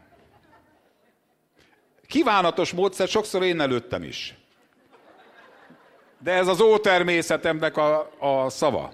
Kívánatos 2.07 2.71
módszer, 2.71 3.07
sokszor 3.07 3.43
én 3.43 3.59
előttem 3.59 4.03
is. 4.03 4.35
De 6.19 6.31
ez 6.31 6.47
az 6.47 6.62
ótermészetemnek 6.62 7.77
a, 7.77 8.09
a 8.19 8.50
szava. 8.50 8.93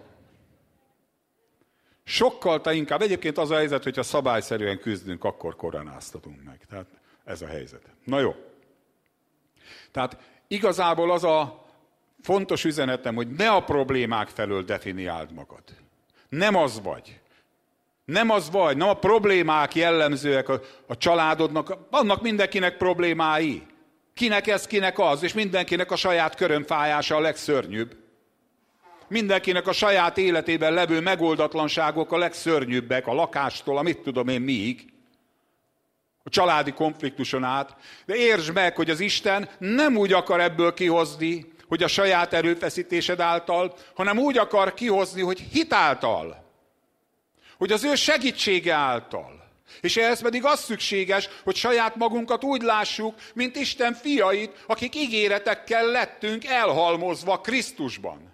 Sokkal 2.04 2.62
te 2.62 2.74
inkább, 2.74 3.02
egyébként 3.02 3.38
az 3.38 3.52
a 3.52 3.56
helyzet, 3.56 3.84
hogyha 3.84 4.04
szabályszerűen 4.04 4.80
küzdünk, 4.80 5.24
akkor 5.24 5.56
koronáztatunk 5.56 6.44
meg. 6.44 6.66
Tehát 6.70 6.88
ez 7.24 7.42
a 7.42 7.48
helyzet. 7.48 7.82
Na 8.04 8.20
jó. 8.20 8.36
Tehát 9.92 10.18
igazából 10.48 11.12
az 11.12 11.24
a 11.24 11.66
fontos 12.22 12.66
üzenetem, 12.66 13.16
hogy 13.16 13.28
ne 13.28 13.52
a 13.52 13.64
problémák 13.64 14.28
felől 14.28 14.64
definiáld 14.64 15.32
magad. 15.32 15.64
Nem 16.30 16.56
az 16.56 16.82
vagy. 16.82 17.20
Nem 18.06 18.30
az 18.30 18.50
vagy, 18.52 18.78
nem 18.78 18.88
a 18.88 18.94
problémák 18.94 19.76
jellemzőek 19.76 20.50
a, 20.50 20.62
a 20.88 20.98
családodnak, 20.98 21.78
vannak 21.90 22.22
mindenkinek 22.22 22.78
problémái. 22.78 23.68
Kinek 24.14 24.48
ez, 24.48 24.68
kinek 24.68 25.00
az, 25.00 25.24
és 25.24 25.34
mindenkinek 25.34 25.92
a 25.92 25.96
saját 25.96 26.36
körömfájása 26.36 27.16
a 27.16 27.20
legszörnyűbb. 27.20 27.98
Mindenkinek 29.08 29.68
a 29.68 29.72
saját 29.72 30.18
életében 30.18 30.74
levő 30.74 31.00
megoldatlanságok 31.00 32.12
a 32.12 32.18
legszörnyűbbek, 32.18 33.08
a 33.08 33.14
lakástól, 33.14 33.78
amit 33.78 34.00
tudom 34.00 34.28
én 34.28 34.42
miig, 34.42 34.94
a 36.24 36.30
családi 36.30 36.72
konfliktuson 36.72 37.44
át. 37.44 37.76
De 38.06 38.16
értsd 38.16 38.54
meg, 38.54 38.76
hogy 38.76 38.90
az 38.90 39.00
Isten 39.00 39.50
nem 39.58 39.98
úgy 39.98 40.14
akar 40.14 40.40
ebből 40.40 40.74
kihozni, 40.74 41.54
hogy 41.70 41.84
a 41.84 41.88
saját 41.88 42.34
erőfeszítésed 42.34 43.20
által, 43.20 43.76
hanem 43.96 44.18
úgy 44.18 44.38
akar 44.38 44.74
kihozni, 44.74 45.22
hogy 45.22 45.40
hitáltal 45.40 46.48
hogy 47.60 47.72
az 47.72 47.84
ő 47.84 47.96
segítsége 47.96 48.74
által. 48.74 49.48
És 49.82 49.98
ehhez 49.98 50.22
pedig 50.22 50.46
az 50.46 50.60
szükséges, 50.60 51.30
hogy 51.44 51.56
saját 51.56 51.96
magunkat 51.96 52.44
úgy 52.44 52.62
lássuk, 52.62 53.16
mint 53.34 53.56
Isten 53.56 53.94
fiait, 53.94 54.64
akik 54.68 54.96
ígéretekkel 54.96 55.86
lettünk 55.86 56.46
elhalmozva 56.46 57.42
Krisztusban. 57.42 58.29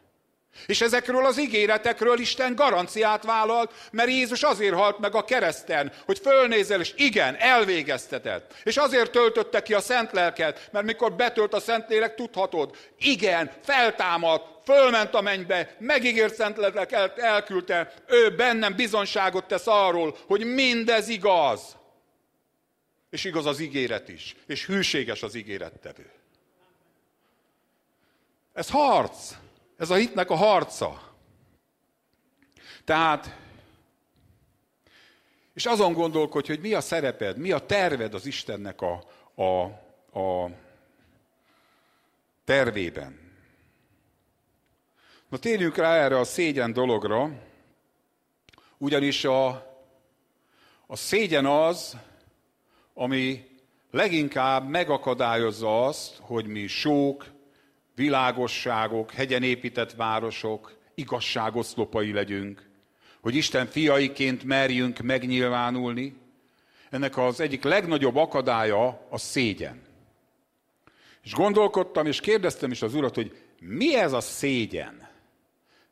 És 0.66 0.82
ezekről 0.82 1.26
az 1.26 1.40
ígéretekről 1.40 2.20
Isten 2.20 2.56
garanciát 2.56 3.24
vállalt, 3.24 3.72
mert 3.92 4.10
Jézus 4.10 4.44
azért 4.44 4.76
halt 4.76 5.00
meg 5.00 5.16
a 5.16 5.24
kereszten, 5.24 5.92
hogy 6.06 6.20
fölnézel, 6.20 6.80
és 6.80 6.94
igen, 6.96 7.36
elvégeztetett. 7.36 8.54
És 8.64 8.78
azért 8.78 9.12
töltötte 9.12 9.62
ki 9.62 9.74
a 9.74 9.82
szent 9.82 10.12
lelket, 10.12 10.70
mert 10.72 10.86
mikor 10.86 11.13
betölt 11.13 11.54
a 11.54 11.60
szent 11.60 11.89
lélek, 11.89 12.15
tudhatod, 12.15 12.78
igen, 13.00 13.52
feltámadt, 13.63 14.56
fölment 14.65 15.13
a 15.13 15.22
mennybe, 15.22 15.76
megígért 15.80 16.36
szent 16.36 16.58
lélek 16.58 16.91
el, 16.91 17.13
elküldte, 17.15 17.94
ő 18.08 18.36
bennem 18.36 18.76
bizonságot 18.76 19.46
tesz 19.46 19.68
arról, 19.68 20.18
hogy 20.28 20.46
mindez 20.46 21.08
igaz. 21.08 21.62
És 23.10 23.24
igaz 23.24 23.46
az 23.46 23.60
ígéret 23.60 24.10
is, 24.10 24.36
és 24.48 24.65
hűséges 24.65 25.24
az 25.24 25.36
ígérettevő. 25.36 26.10
Ez 28.54 28.70
harc. 28.70 29.32
Ez 29.78 29.90
a 29.90 29.96
hitnek 29.96 30.30
a 30.30 30.36
harca. 30.36 31.14
Tehát, 32.84 33.38
és 35.54 35.66
azon 35.66 35.94
gondolkodj, 35.94 36.48
hogy 36.48 36.60
mi 36.60 36.74
a 36.74 36.82
szereped, 36.82 37.38
mi 37.38 37.52
a 37.52 37.66
terved 37.66 38.14
az 38.14 38.26
Istennek 38.26 38.82
a, 38.82 39.04
a, 39.42 39.64
a 40.20 40.50
tervében. 42.44 43.26
Na 45.30 45.38
térjünk 45.38 45.76
rá 45.76 45.96
erre 45.96 46.20
a 46.20 46.24
szégyen 46.24 46.74
dologra, 46.74 47.30
ugyanis 48.78 49.26
a, 49.26 49.48
a 50.88 50.96
szégyen 50.96 51.46
az, 51.46 51.98
ami 52.94 53.48
leginkább 53.92 54.68
megakadályozza 54.68 55.86
azt, 55.86 56.18
hogy 56.22 56.46
mi 56.46 56.68
sók, 56.68 57.35
világosságok, 57.95 59.12
hegyen 59.12 59.43
épített 59.43 59.91
városok, 59.91 60.77
igazságoszlopai 60.95 62.12
legyünk, 62.12 62.69
hogy 63.21 63.36
Isten 63.36 63.65
fiaiként 63.65 64.43
merjünk 64.43 64.99
megnyilvánulni. 64.99 66.15
Ennek 66.89 67.17
az 67.17 67.39
egyik 67.39 67.63
legnagyobb 67.63 68.15
akadálya 68.15 69.08
a 69.10 69.17
szégyen. 69.17 69.81
És 71.23 71.34
gondolkodtam, 71.34 72.05
és 72.05 72.19
kérdeztem 72.19 72.71
is 72.71 72.81
az 72.81 72.93
urat, 72.93 73.15
hogy 73.15 73.43
mi 73.60 73.95
ez 73.95 74.13
a 74.13 74.21
szégyen? 74.21 75.08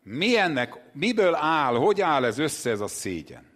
Mi 0.03 0.37
ennek, 0.37 0.73
miből 0.91 1.35
áll, 1.35 1.75
hogy 1.75 2.01
áll 2.01 2.25
ez 2.25 2.37
össze 2.37 2.69
ez 2.69 2.79
a 2.79 2.87
szégyen? 2.87 3.51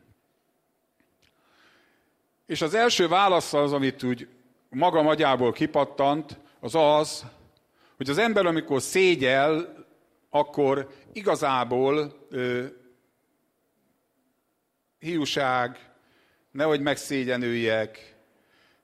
És 2.45 2.62
az 2.62 2.73
első 2.73 3.07
válasz 3.07 3.53
az, 3.53 3.73
amit 3.73 4.03
úgy 4.03 4.27
maga 4.69 5.01
magyából 5.01 5.51
kipattant, 5.51 6.38
az 6.60 6.75
az, 6.75 7.25
hogy 7.97 8.10
az 8.10 8.17
ember, 8.17 8.45
amikor 8.45 8.81
szégyel, 8.81 9.75
akkor 10.29 10.89
igazából 11.13 12.27
ö, 12.29 12.65
hiúság, 14.99 15.89
nehogy 16.51 16.81
megszégyenüljek, 16.81 18.15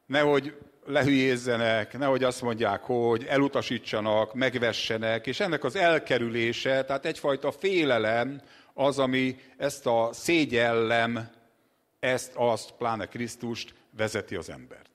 nehogy 0.05 0.57
lehülyézzenek, 0.85 1.97
nehogy 1.97 2.23
azt 2.23 2.41
mondják, 2.41 2.81
hogy 2.81 3.25
elutasítsanak, 3.25 4.33
megvessenek, 4.33 5.27
és 5.27 5.39
ennek 5.39 5.63
az 5.63 5.75
elkerülése, 5.75 6.85
tehát 6.85 7.05
egyfajta 7.05 7.51
félelem 7.51 8.41
az, 8.73 8.99
ami 8.99 9.37
ezt 9.57 9.85
a 9.85 10.09
szégyellem, 10.13 11.29
ezt, 11.99 12.31
azt, 12.35 12.71
pláne 12.71 13.05
Krisztust 13.05 13.73
vezeti 13.97 14.35
az 14.35 14.49
embert. 14.49 14.89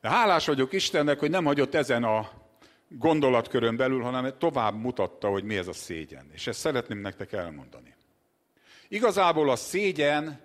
De 0.00 0.08
hálás 0.08 0.46
vagyok 0.46 0.72
Istennek, 0.72 1.18
hogy 1.18 1.30
nem 1.30 1.44
hagyott 1.44 1.74
ezen 1.74 2.04
a 2.04 2.41
gondolatkörön 2.98 3.76
belül, 3.76 4.02
hanem 4.02 4.34
tovább 4.38 4.74
mutatta, 4.74 5.28
hogy 5.28 5.44
mi 5.44 5.56
ez 5.56 5.66
a 5.66 5.72
szégyen. 5.72 6.30
És 6.32 6.46
ezt 6.46 6.58
szeretném 6.58 6.98
nektek 6.98 7.32
elmondani. 7.32 7.94
Igazából 8.88 9.50
a 9.50 9.56
szégyen 9.56 10.40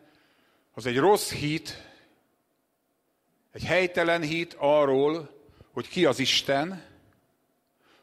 az 0.74 0.86
egy 0.86 0.98
rossz 0.98 1.32
hit, 1.32 1.84
egy 3.52 3.64
helytelen 3.64 4.22
hit 4.22 4.56
arról, 4.60 5.30
hogy 5.74 5.88
ki 5.88 6.06
az 6.06 6.20
Isten, 6.20 6.84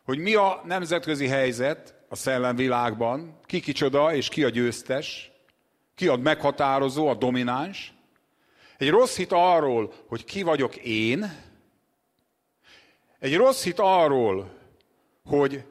hogy 0.05 0.19
mi 0.19 0.35
a 0.35 0.63
nemzetközi 0.65 1.27
helyzet 1.27 1.95
a 2.09 2.17
szellemvilágban, 2.17 3.39
ki 3.47 3.61
kicsoda 3.61 4.15
és 4.15 4.29
ki 4.29 4.45
a 4.45 4.49
győztes, 4.49 5.33
ki 5.95 6.09
a 6.09 6.17
meghatározó, 6.17 7.09
a 7.09 7.15
domináns. 7.15 7.95
Egy 8.79 8.91
rossz 8.91 9.17
hit 9.17 9.33
arról, 9.33 9.93
hogy 10.07 10.25
ki 10.25 10.43
vagyok 10.43 10.77
én, 10.77 11.33
egy 13.25 13.37
rossz 13.37 13.63
hit 13.63 13.79
arról, 13.79 14.59
hogy 15.25 15.65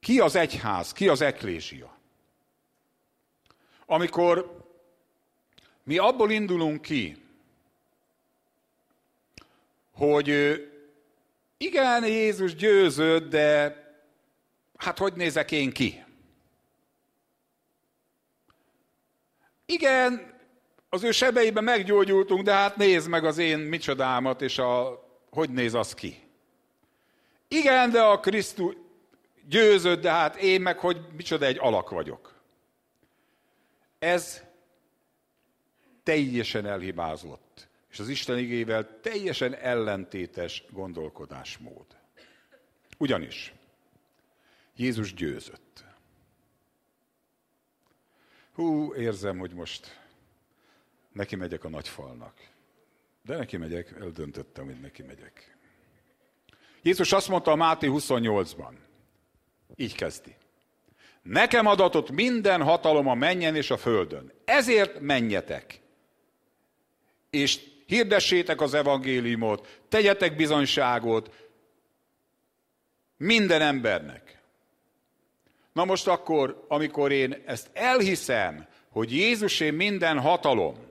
ki 0.00 0.20
az 0.20 0.34
egyház, 0.34 0.92
ki 0.92 1.08
az 1.08 1.20
eklésia. 1.20 1.98
Amikor 3.86 4.64
mi 5.82 5.98
abból 5.98 6.30
indulunk 6.30 6.82
ki, 6.82 7.16
hogy 9.92 10.28
igen, 11.56 12.06
Jézus 12.06 12.54
győzött, 12.54 13.30
de 13.30 13.76
hát 14.76 14.98
hogy 14.98 15.12
nézek 15.12 15.50
én 15.50 15.72
ki? 15.72 16.04
Igen, 19.66 20.38
az 20.88 21.02
ő 21.02 21.10
sebeiben 21.10 21.64
meggyógyultunk, 21.64 22.42
de 22.42 22.52
hát 22.52 22.76
nézd 22.76 23.08
meg 23.08 23.24
az 23.24 23.38
én 23.38 23.58
micsodámat, 23.58 24.42
és 24.42 24.58
a 24.58 25.08
hogy 25.30 25.50
néz 25.50 25.74
az 25.74 25.94
ki? 25.94 26.22
Igen, 27.48 27.90
de 27.90 28.02
a 28.02 28.20
Krisztus 28.20 28.74
győzött, 29.48 30.00
de 30.00 30.10
hát 30.10 30.36
én 30.36 30.60
meg, 30.60 30.78
hogy 30.78 31.00
micsoda 31.16 31.46
egy 31.46 31.58
alak 31.58 31.90
vagyok. 31.90 32.34
Ez 33.98 34.42
teljesen 36.02 36.66
elhibázott, 36.66 37.68
és 37.90 37.98
az 37.98 38.08
Isten 38.08 38.38
igével 38.38 39.00
teljesen 39.00 39.54
ellentétes 39.54 40.64
gondolkodásmód. 40.70 41.86
Ugyanis 42.98 43.52
Jézus 44.76 45.14
győzött. 45.14 45.84
hú, 48.52 48.94
érzem, 48.94 49.38
hogy 49.38 49.52
most 49.52 50.00
neki 51.12 51.36
megyek 51.36 51.64
a 51.64 51.68
nagy 51.68 51.88
falnak. 51.88 52.49
De 53.22 53.36
neki 53.36 53.56
megyek, 53.56 53.94
eldöntöttem, 54.00 54.64
hogy 54.64 54.80
neki 54.80 55.02
megyek. 55.02 55.56
Jézus 56.82 57.12
azt 57.12 57.28
mondta 57.28 57.50
a 57.50 57.56
Máté 57.56 57.88
28-ban, 57.90 58.72
így 59.76 59.94
kezdi. 59.94 60.34
Nekem 61.22 61.66
adatott 61.66 62.10
minden 62.10 62.62
hatalom 62.62 63.08
a 63.08 63.14
menjen 63.14 63.56
és 63.56 63.70
a 63.70 63.76
földön. 63.76 64.32
Ezért 64.44 65.00
menjetek. 65.00 65.80
És 67.30 67.60
hirdessétek 67.86 68.60
az 68.60 68.74
evangéliumot, 68.74 69.80
tegyetek 69.88 70.36
bizonyságot 70.36 71.48
minden 73.16 73.60
embernek. 73.60 74.40
Na 75.72 75.84
most 75.84 76.08
akkor, 76.08 76.64
amikor 76.68 77.12
én 77.12 77.42
ezt 77.46 77.70
elhiszem, 77.72 78.66
hogy 78.88 79.12
Jézusé 79.12 79.70
minden 79.70 80.20
hatalom, 80.20 80.89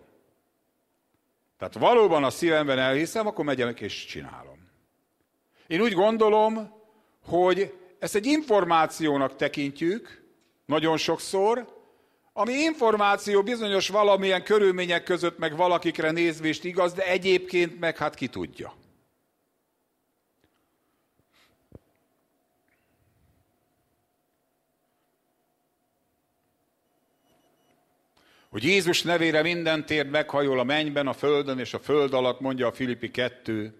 tehát 1.59 1.77
valóban 1.77 2.23
a 2.23 2.29
szívemben 2.29 2.79
elhiszem, 2.79 3.27
akkor 3.27 3.45
megyek 3.45 3.81
és 3.81 4.05
csinálom. 4.05 4.69
Én 5.67 5.81
úgy 5.81 5.93
gondolom, 5.93 6.73
hogy 7.25 7.73
ezt 7.99 8.15
egy 8.15 8.25
információnak 8.25 9.35
tekintjük, 9.35 10.23
nagyon 10.65 10.97
sokszor, 10.97 11.77
ami 12.33 12.53
információ 12.53 13.43
bizonyos 13.43 13.89
valamilyen 13.89 14.43
körülmények 14.43 15.03
között 15.03 15.37
meg 15.37 15.55
valakikre 15.55 16.11
nézvést 16.11 16.63
igaz, 16.63 16.93
de 16.93 17.05
egyébként 17.05 17.79
meg 17.79 17.97
hát 17.97 18.15
ki 18.15 18.27
tudja. 18.27 18.73
Hogy 28.49 28.63
Jézus 28.63 29.01
nevére 29.01 29.41
minden 29.41 29.85
térd 29.85 30.09
meghajol 30.09 30.59
a 30.59 30.63
mennyben, 30.63 31.07
a 31.07 31.13
földön 31.13 31.59
és 31.59 31.73
a 31.73 31.79
föld 31.79 32.13
alatt, 32.13 32.39
mondja 32.39 32.67
a 32.67 32.71
Filippi 32.71 33.11
2. 33.11 33.73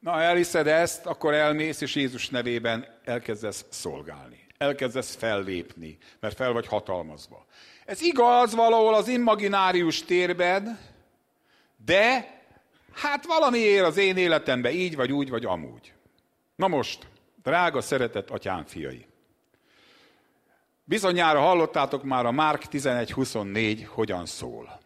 Na, 0.00 0.20
elhiszed 0.20 0.66
ezt, 0.66 1.06
akkor 1.06 1.34
elmész, 1.34 1.80
és 1.80 1.94
Jézus 1.94 2.28
nevében 2.28 3.00
elkezdesz 3.04 3.64
szolgálni. 3.68 4.46
Elkezdesz 4.58 5.14
fellépni, 5.14 5.98
mert 6.20 6.36
fel 6.36 6.52
vagy 6.52 6.66
hatalmazva. 6.66 7.46
Ez 7.84 8.02
igaz 8.02 8.54
valahol 8.54 8.94
az 8.94 9.08
imaginárius 9.08 10.04
térben, 10.04 10.78
de 11.84 12.34
hát 12.92 13.26
valamiért 13.26 13.84
az 13.84 13.96
én 13.96 14.16
életemben 14.16 14.72
így, 14.72 14.96
vagy 14.96 15.12
úgy, 15.12 15.30
vagy 15.30 15.44
amúgy. 15.44 15.92
Na 16.56 16.68
most, 16.68 17.06
drága 17.42 17.80
szeretett 17.80 18.30
atyám 18.30 18.66
fiai, 18.66 19.06
Bizonyára 20.88 21.40
hallottátok 21.40 22.02
már 22.02 22.26
a 22.26 22.30
Márk 22.30 22.62
11.24 22.70 23.86
hogyan 23.88 24.26
szól. 24.26 24.80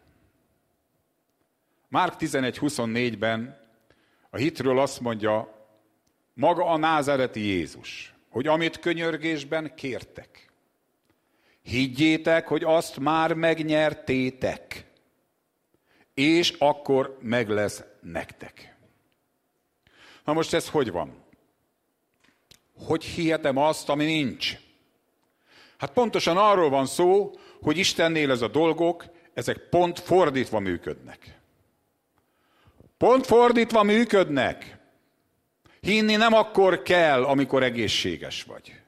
Márk 1.89 2.15
11.24-ben 2.19 3.61
a 4.31 4.37
hitről 4.37 4.79
azt 4.79 5.01
mondja, 5.01 5.67
maga 6.35 6.65
a 6.65 6.77
názereti 6.77 7.41
Jézus, 7.41 8.15
hogy 8.29 8.47
amit 8.47 8.79
könyörgésben 8.79 9.75
kértek, 9.75 10.53
higgyétek, 11.63 12.49
hogy 12.49 12.65
azt 12.65 12.99
már 12.99 13.33
megnyertétek, 13.33 14.87
és 16.15 16.55
akkor 16.59 17.19
meg 17.23 17.49
lesz 17.49 17.83
nektek. 18.01 18.77
Na 20.25 20.33
most 20.33 20.55
ez 20.55 20.69
hogy 20.69 20.91
van? 20.91 21.25
Hogy 22.87 23.05
hihetem 23.05 23.57
azt, 23.57 23.89
ami 23.89 24.05
nincs? 24.05 24.69
Hát 25.81 25.93
pontosan 25.93 26.37
arról 26.37 26.69
van 26.69 26.87
szó, 26.87 27.31
hogy 27.62 27.79
Istennél 27.79 28.31
ez 28.31 28.43
a 28.43 28.49
dolgok, 28.49 29.05
ezek 29.35 29.57
pont 29.71 30.01
fordítva 30.01 30.59
működnek. 30.59 31.38
Pont 32.99 33.27
fordítva 33.27 33.83
működnek. 33.83 34.79
Hinni 35.81 36.16
nem 36.16 36.33
akkor 36.33 36.83
kell, 36.83 37.25
amikor 37.25 37.62
egészséges 37.62 38.43
vagy. 38.43 38.81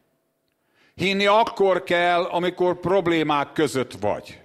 Hinni 0.94 1.26
akkor 1.26 1.82
kell, 1.82 2.22
amikor 2.22 2.80
problémák 2.80 3.52
között 3.52 3.92
vagy. 3.92 4.40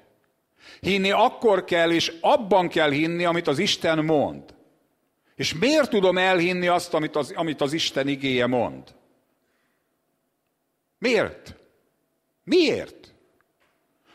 Hinni 0.80 1.12
akkor 1.12 1.64
kell, 1.64 1.92
és 1.92 2.14
abban 2.22 2.68
kell 2.68 2.92
hinni, 2.92 3.26
amit 3.26 3.48
az 3.48 3.60
Isten 3.60 4.06
mond. 4.06 4.44
És 5.36 5.54
miért 5.54 5.90
tudom 5.90 6.18
elhinni 6.18 6.68
azt, 6.68 6.94
amit 6.94 7.16
az, 7.16 7.34
amit 7.36 7.62
az 7.62 7.74
Isten 7.74 8.08
igéje 8.08 8.46
mond? 8.46 8.96
Miért? 10.98 11.57
Miért? 12.48 13.14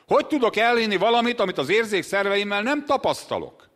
Hogy 0.06 0.26
tudok 0.26 0.56
elhinni 0.56 0.96
valamit, 0.96 1.40
amit 1.40 1.58
az 1.58 1.68
érzékszerveimmel 1.68 2.62
nem 2.62 2.84
tapasztalok? 2.84 3.68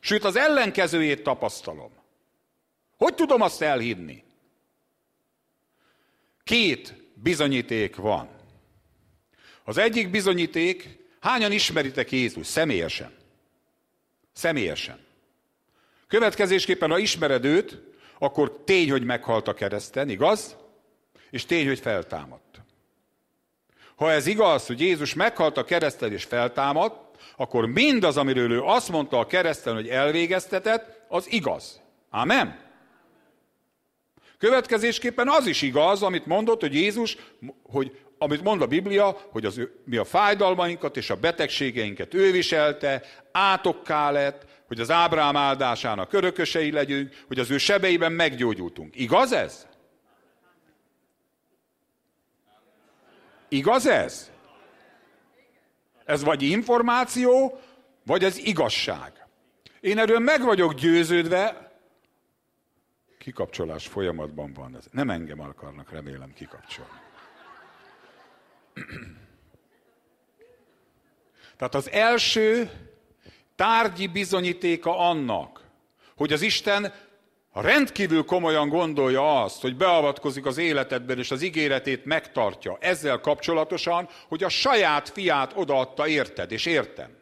Sőt, 0.00 0.24
az 0.24 0.36
ellenkezőjét 0.36 1.22
tapasztalom. 1.22 1.92
Hogy 2.96 3.14
tudom 3.14 3.40
azt 3.40 3.62
elhinni? 3.62 4.22
Két 6.44 6.94
bizonyíték 7.14 7.96
van. 7.96 8.28
Az 9.64 9.76
egyik 9.76 10.10
bizonyíték, 10.10 10.98
hányan 11.20 11.52
ismeritek 11.52 12.12
Jézus 12.12 12.46
személyesen? 12.46 13.16
Személyesen. 14.32 15.06
Következésképpen, 16.06 16.90
ha 16.90 16.98
ismered 16.98 17.44
őt, 17.44 17.82
akkor 18.18 18.64
tény, 18.64 18.90
hogy 18.90 19.04
meghalt 19.04 19.48
a 19.48 19.54
kereszten, 19.54 20.08
igaz? 20.08 20.56
És 21.30 21.44
tény, 21.44 21.66
hogy 21.66 21.78
feltámad. 21.80 22.43
Ha 23.96 24.10
ez 24.10 24.26
igaz, 24.26 24.66
hogy 24.66 24.80
Jézus 24.80 25.14
meghalt 25.14 25.56
a 25.56 25.64
kereszten 25.64 26.12
és 26.12 26.24
feltámadt, 26.24 27.16
akkor 27.36 27.66
mindaz, 27.66 28.16
amiről 28.16 28.52
ő 28.52 28.62
azt 28.62 28.88
mondta 28.88 29.18
a 29.18 29.26
kereszten, 29.26 29.74
hogy 29.74 29.88
elvégeztetett, 29.88 31.02
az 31.08 31.32
igaz. 31.32 31.80
Amen? 32.10 32.58
Következésképpen 34.38 35.28
az 35.28 35.46
is 35.46 35.62
igaz, 35.62 36.02
amit 36.02 36.26
mondott, 36.26 36.60
hogy 36.60 36.74
Jézus, 36.74 37.16
hogy, 37.62 37.98
amit 38.18 38.42
mond 38.42 38.62
a 38.62 38.66
Biblia, 38.66 39.16
hogy 39.30 39.44
az, 39.44 39.60
mi 39.84 39.96
a 39.96 40.04
fájdalmainkat 40.04 40.96
és 40.96 41.10
a 41.10 41.16
betegségeinket 41.16 42.14
ő 42.14 42.30
viselte, 42.30 43.02
átokká 43.32 44.10
lett, 44.10 44.46
hogy 44.66 44.80
az 44.80 44.90
Ábrám 44.90 45.36
áldásának 45.36 46.12
örökösei 46.12 46.70
legyünk, 46.70 47.24
hogy 47.26 47.38
az 47.38 47.50
ő 47.50 47.58
sebeiben 47.58 48.12
meggyógyultunk. 48.12 48.96
Igaz 48.96 49.32
ez? 49.32 49.66
Igaz 53.48 53.86
ez? 53.86 54.32
Ez 56.04 56.24
vagy 56.24 56.42
információ, 56.42 57.60
vagy 58.04 58.24
ez 58.24 58.36
igazság. 58.36 59.26
Én 59.80 59.98
erről 59.98 60.18
meg 60.18 60.42
vagyok 60.42 60.74
győződve, 60.74 61.72
kikapcsolás 63.18 63.86
folyamatban 63.86 64.52
van. 64.52 64.76
Ez. 64.76 64.84
Nem 64.90 65.10
engem 65.10 65.40
akarnak, 65.40 65.90
remélem, 65.90 66.32
kikapcsolni. 66.32 67.00
Tehát 71.56 71.74
az 71.74 71.90
első 71.90 72.70
tárgyi 73.56 74.06
bizonyítéka 74.06 74.98
annak, 74.98 75.60
hogy 76.16 76.32
az 76.32 76.42
Isten 76.42 76.92
ha 77.54 77.60
rendkívül 77.60 78.24
komolyan 78.24 78.68
gondolja 78.68 79.42
azt, 79.42 79.60
hogy 79.60 79.76
beavatkozik 79.76 80.46
az 80.46 80.58
életedben, 80.58 81.18
és 81.18 81.30
az 81.30 81.42
ígéretét 81.42 82.04
megtartja 82.04 82.76
ezzel 82.80 83.20
kapcsolatosan, 83.20 84.08
hogy 84.28 84.44
a 84.44 84.48
saját 84.48 85.08
fiát 85.08 85.52
odaadta 85.56 86.06
érted, 86.06 86.52
és 86.52 86.66
értem. 86.66 87.16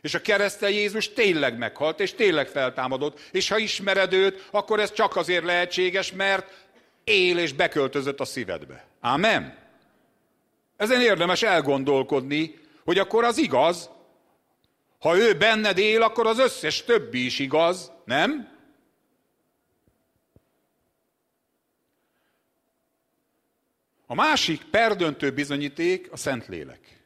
És 0.00 0.14
a 0.14 0.20
keresztel 0.20 0.70
Jézus 0.70 1.12
tényleg 1.12 1.58
meghalt, 1.58 2.00
és 2.00 2.14
tényleg 2.14 2.48
feltámadott, 2.48 3.20
és 3.32 3.48
ha 3.48 3.58
ismered 3.58 4.12
őt, 4.12 4.48
akkor 4.50 4.80
ez 4.80 4.92
csak 4.92 5.16
azért 5.16 5.44
lehetséges, 5.44 6.12
mert 6.12 6.66
él 7.04 7.38
és 7.38 7.52
beköltözött 7.52 8.20
a 8.20 8.24
szívedbe. 8.24 8.86
Amen? 9.00 9.58
Ezen 10.76 11.00
érdemes 11.00 11.42
elgondolkodni, 11.42 12.58
hogy 12.84 12.98
akkor 12.98 13.24
az 13.24 13.38
igaz, 13.38 13.90
ha 14.98 15.16
ő 15.16 15.34
benned 15.34 15.78
él, 15.78 16.02
akkor 16.02 16.26
az 16.26 16.38
összes 16.38 16.84
többi 16.84 17.24
is 17.24 17.38
igaz, 17.38 17.96
nem? 18.08 18.56
A 24.06 24.14
másik 24.14 24.64
perdöntő 24.64 25.32
bizonyíték 25.32 26.12
a 26.12 26.16
Szentlélek. 26.16 27.02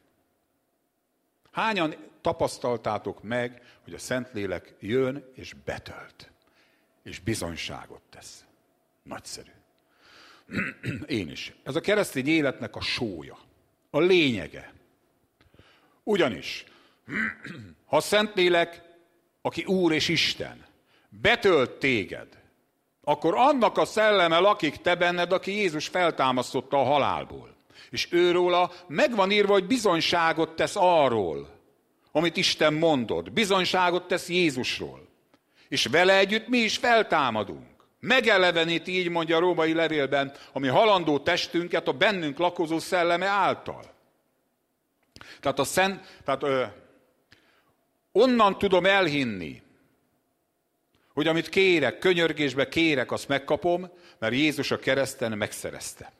Hányan 1.51 1.95
tapasztaltátok 2.21 3.23
meg, 3.23 3.61
hogy 3.83 3.93
a 3.93 3.97
Szentlélek 3.97 4.75
jön 4.79 5.31
és 5.35 5.53
betölt, 5.65 6.31
és 7.03 7.19
bizonyságot 7.19 8.01
tesz? 8.09 8.45
Nagyszerű. 9.03 9.51
Én 11.05 11.29
is. 11.29 11.53
Ez 11.63 11.75
a 11.75 11.81
keresztény 11.81 12.27
életnek 12.27 12.75
a 12.75 12.81
sója, 12.81 13.37
a 13.89 13.99
lényege. 13.99 14.73
Ugyanis 16.03 16.65
ha 17.85 17.97
a 17.97 18.01
Szentlélek, 18.01 18.81
aki 19.41 19.63
Úr 19.63 19.91
és 19.91 20.07
Isten, 20.07 20.71
betölt 21.21 21.71
téged, 21.71 22.27
akkor 23.03 23.33
annak 23.37 23.77
a 23.77 23.85
szelleme 23.85 24.37
lakik 24.37 24.75
te 24.75 24.95
benned, 24.95 25.31
aki 25.31 25.51
Jézus 25.51 25.87
feltámasztotta 25.87 26.79
a 26.79 26.83
halálból. 26.83 27.55
És 27.89 28.07
őróla 28.11 28.71
meg 28.87 29.15
van 29.15 29.31
írva, 29.31 29.53
hogy 29.53 29.67
bizonyságot 29.67 30.55
tesz 30.55 30.75
arról, 30.75 31.49
amit 32.11 32.37
Isten 32.37 32.73
mondott. 32.73 33.31
Bizonyságot 33.31 34.07
tesz 34.07 34.29
Jézusról. 34.29 35.07
És 35.67 35.85
vele 35.85 36.17
együtt 36.17 36.47
mi 36.47 36.57
is 36.57 36.77
feltámadunk. 36.77 37.67
Megelevenít, 37.99 38.87
így 38.87 39.09
mondja 39.09 39.35
a 39.35 39.39
római 39.39 39.73
levélben, 39.73 40.33
ami 40.53 40.67
halandó 40.67 41.19
testünket 41.19 41.87
a 41.87 41.91
bennünk 41.91 42.37
lakozó 42.37 42.79
szelleme 42.79 43.25
által. 43.25 43.83
Tehát, 45.39 45.59
a 45.59 45.63
szent, 45.63 46.21
tehát 46.25 46.43
ö, 46.43 46.63
onnan 48.11 48.57
tudom 48.57 48.85
elhinni, 48.85 49.62
hogy 51.13 51.27
amit 51.27 51.49
kérek, 51.49 51.97
könyörgésbe 51.97 52.67
kérek, 52.67 53.11
azt 53.11 53.27
megkapom, 53.27 53.91
mert 54.19 54.33
Jézus 54.33 54.71
a 54.71 54.79
kereszten 54.79 55.37
megszerezte. 55.37 56.11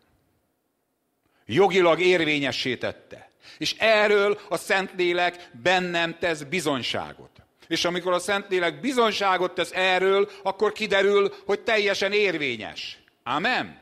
Jogilag 1.45 1.99
érvényessé 1.99 2.77
tette. 2.77 3.31
És 3.57 3.75
erről 3.77 4.39
a 4.49 4.57
Szentlélek 4.57 5.49
bennem 5.63 6.17
tesz 6.19 6.41
bizonyságot. 6.41 7.29
És 7.67 7.85
amikor 7.85 8.13
a 8.13 8.19
Szentlélek 8.19 8.79
bizonyságot 8.79 9.55
tesz 9.55 9.71
erről, 9.73 10.29
akkor 10.43 10.71
kiderül, 10.71 11.33
hogy 11.45 11.59
teljesen 11.61 12.11
érvényes. 12.11 13.03
Amen? 13.23 13.81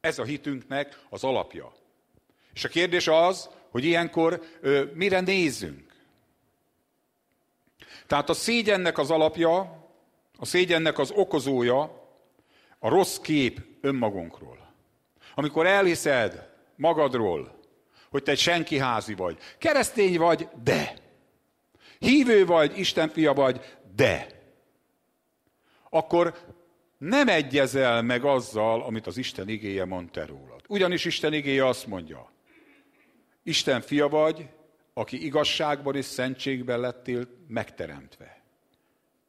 Ez 0.00 0.18
a 0.18 0.24
hitünknek 0.24 0.98
az 1.08 1.24
alapja. 1.24 1.72
És 2.54 2.64
a 2.64 2.68
kérdés 2.68 3.08
az, 3.08 3.48
hogy 3.70 3.84
ilyenkor 3.84 4.42
ö, 4.60 4.84
mire 4.94 5.20
nézzünk. 5.20 5.89
Tehát 8.10 8.28
a 8.28 8.34
szégyennek 8.34 8.98
az 8.98 9.10
alapja, 9.10 9.58
a 10.38 10.44
szégyennek 10.44 10.98
az 10.98 11.10
okozója 11.10 11.80
a 12.78 12.88
rossz 12.88 13.16
kép 13.16 13.60
önmagunkról. 13.80 14.72
Amikor 15.34 15.66
elhiszed 15.66 16.48
magadról, 16.76 17.60
hogy 18.10 18.22
te 18.22 18.30
egy 18.30 18.38
senki 18.38 18.78
házi 18.78 19.14
vagy, 19.14 19.38
keresztény 19.58 20.18
vagy, 20.18 20.48
de. 20.64 20.94
Hívő 21.98 22.46
vagy, 22.46 22.78
Isten 22.78 23.08
fia 23.08 23.32
vagy, 23.32 23.78
de. 23.96 24.26
Akkor 25.90 26.34
nem 26.98 27.28
egyezel 27.28 28.02
meg 28.02 28.24
azzal, 28.24 28.82
amit 28.82 29.06
az 29.06 29.16
Isten 29.16 29.48
igéje 29.48 29.84
mond 29.84 30.10
te 30.10 30.26
rólad. 30.26 30.60
Ugyanis 30.68 31.04
Isten 31.04 31.32
igéje 31.32 31.66
azt 31.66 31.86
mondja, 31.86 32.32
Isten 33.42 33.80
fia 33.80 34.08
vagy, 34.08 34.48
aki 35.00 35.24
igazságban 35.24 35.96
és 35.96 36.04
szentségben 36.04 36.80
lettél 36.80 37.28
megteremtve. 37.48 38.42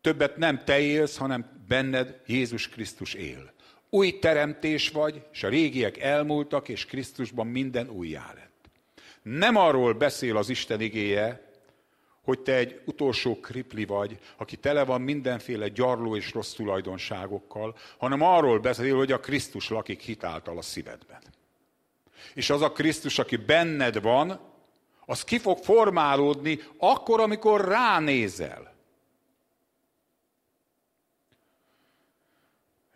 Többet 0.01 0.37
nem 0.37 0.63
te 0.63 0.79
élsz, 0.79 1.17
hanem 1.17 1.63
benned 1.67 2.21
Jézus 2.25 2.69
Krisztus 2.69 3.13
él. 3.13 3.53
Új 3.89 4.19
teremtés 4.19 4.89
vagy, 4.89 5.21
és 5.31 5.43
a 5.43 5.49
régiek 5.49 5.97
elmúltak, 5.97 6.69
és 6.69 6.85
Krisztusban 6.85 7.47
minden 7.47 7.89
újjá 7.89 8.33
lett. 8.35 8.69
Nem 9.21 9.55
arról 9.55 9.93
beszél 9.93 10.37
az 10.37 10.49
Isten 10.49 10.81
igéje, 10.81 11.49
hogy 12.21 12.39
te 12.39 12.55
egy 12.55 12.81
utolsó 12.85 13.39
kripli 13.39 13.85
vagy, 13.85 14.19
aki 14.37 14.55
tele 14.57 14.83
van 14.83 15.01
mindenféle 15.01 15.67
gyarló 15.67 16.15
és 16.15 16.33
rossz 16.33 16.53
tulajdonságokkal, 16.53 17.75
hanem 17.97 18.21
arról 18.21 18.59
beszél, 18.59 18.95
hogy 18.95 19.11
a 19.11 19.19
Krisztus 19.19 19.69
lakik 19.69 20.01
hitáltal 20.01 20.57
a 20.57 20.61
szívedben. 20.61 21.21
És 22.33 22.49
az 22.49 22.61
a 22.61 22.71
Krisztus, 22.71 23.19
aki 23.19 23.35
benned 23.35 24.01
van, 24.01 24.50
az 25.11 25.23
ki 25.23 25.37
fog 25.37 25.57
formálódni 25.57 26.59
akkor, 26.77 27.19
amikor 27.19 27.67
ránézel. 27.67 28.73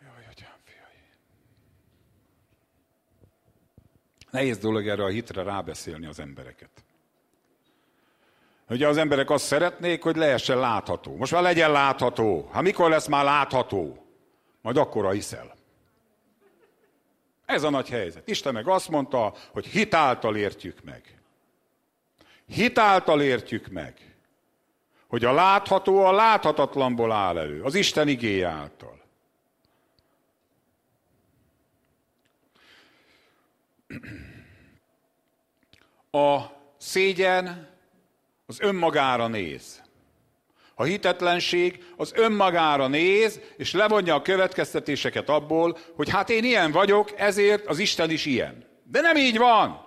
Jaj, 0.00 0.26
atyám, 0.30 0.56
fiai. 0.64 1.02
Nehéz 4.30 4.58
dolog 4.58 4.88
erre 4.88 5.04
a 5.04 5.08
hitre 5.08 5.42
rábeszélni 5.42 6.06
az 6.06 6.18
embereket. 6.18 6.70
Ugye 8.68 8.88
az 8.88 8.96
emberek 8.96 9.30
azt 9.30 9.44
szeretnék, 9.44 10.02
hogy 10.02 10.16
lehessen 10.16 10.58
látható. 10.58 11.16
Most 11.16 11.32
már 11.32 11.42
legyen 11.42 11.70
látható. 11.70 12.48
Hát 12.52 12.62
mikor 12.62 12.90
lesz 12.90 13.06
már 13.06 13.24
látható? 13.24 14.06
Majd 14.60 14.76
akkora 14.76 15.10
hiszel. 15.10 15.56
Ez 17.46 17.62
a 17.62 17.70
nagy 17.70 17.88
helyzet. 17.88 18.28
Isten 18.28 18.52
meg 18.52 18.68
azt 18.68 18.88
mondta, 18.88 19.34
hogy 19.52 19.66
hitáltal 19.66 20.36
értjük 20.36 20.84
meg. 20.84 21.15
Hitáltal 22.46 23.22
értjük 23.22 23.68
meg, 23.68 24.16
hogy 25.06 25.24
a 25.24 25.32
látható 25.32 26.04
a 26.04 26.12
láthatatlanból 26.12 27.12
áll 27.12 27.38
elő, 27.38 27.62
az 27.62 27.74
Isten 27.74 28.08
igéje 28.08 28.48
által. 28.48 29.04
A 36.10 36.40
szégyen 36.76 37.68
az 38.46 38.60
önmagára 38.60 39.26
néz. 39.26 39.82
A 40.74 40.84
hitetlenség 40.84 41.84
az 41.96 42.12
önmagára 42.14 42.86
néz, 42.86 43.40
és 43.56 43.72
levonja 43.72 44.14
a 44.14 44.22
következtetéseket 44.22 45.28
abból, 45.28 45.78
hogy 45.94 46.10
hát 46.10 46.30
én 46.30 46.44
ilyen 46.44 46.72
vagyok, 46.72 47.20
ezért 47.20 47.66
az 47.66 47.78
Isten 47.78 48.10
is 48.10 48.24
ilyen. 48.24 48.64
De 48.84 49.00
nem 49.00 49.16
így 49.16 49.38
van. 49.38 49.86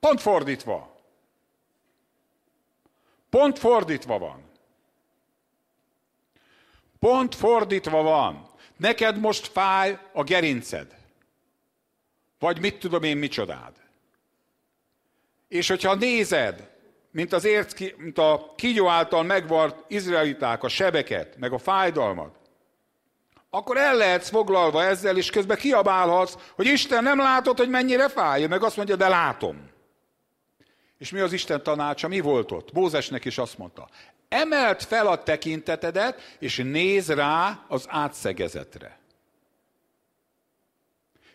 Pont 0.00 0.20
fordítva. 0.20 0.99
Pont 3.30 3.58
fordítva 3.58 4.18
van. 4.18 4.50
Pont 6.98 7.34
fordítva 7.34 8.02
van. 8.02 8.48
Neked 8.76 9.18
most 9.18 9.46
fáj 9.46 9.98
a 10.12 10.22
gerinced. 10.22 10.96
Vagy 12.38 12.60
mit 12.60 12.78
tudom 12.78 13.02
én 13.02 13.16
micsodád. 13.16 13.72
És 15.48 15.68
hogyha 15.68 15.94
nézed, 15.94 16.70
mint, 17.10 17.32
az 17.32 17.44
ért, 17.44 17.98
mint 17.98 18.18
a 18.18 18.52
kígyó 18.56 18.88
által 18.88 19.22
megvart 19.22 19.84
izraeliták 19.88 20.62
a 20.62 20.68
sebeket, 20.68 21.36
meg 21.36 21.52
a 21.52 21.58
fájdalmat, 21.58 22.38
akkor 23.50 23.76
el 23.76 23.96
lehetsz 23.96 24.28
foglalva 24.28 24.82
ezzel, 24.82 25.16
és 25.16 25.30
közben 25.30 25.56
kiabálhatsz, 25.56 26.36
hogy 26.54 26.66
Isten 26.66 27.02
nem 27.02 27.18
látod, 27.18 27.58
hogy 27.58 27.68
mennyire 27.68 28.08
fáj, 28.08 28.46
meg 28.46 28.62
azt 28.62 28.76
mondja, 28.76 28.96
de 28.96 29.08
látom. 29.08 29.70
És 31.00 31.10
mi 31.10 31.20
az 31.20 31.32
Isten 31.32 31.62
tanácsa? 31.62 32.08
Mi 32.08 32.20
volt 32.20 32.52
ott? 32.52 32.72
Mózesnek 32.72 33.24
is 33.24 33.38
azt 33.38 33.58
mondta, 33.58 33.88
emelt 34.28 34.82
fel 34.84 35.06
a 35.06 35.22
tekintetedet, 35.22 36.36
és 36.38 36.56
néz 36.56 37.08
rá 37.08 37.64
az 37.68 37.84
átszegezetre. 37.88 38.98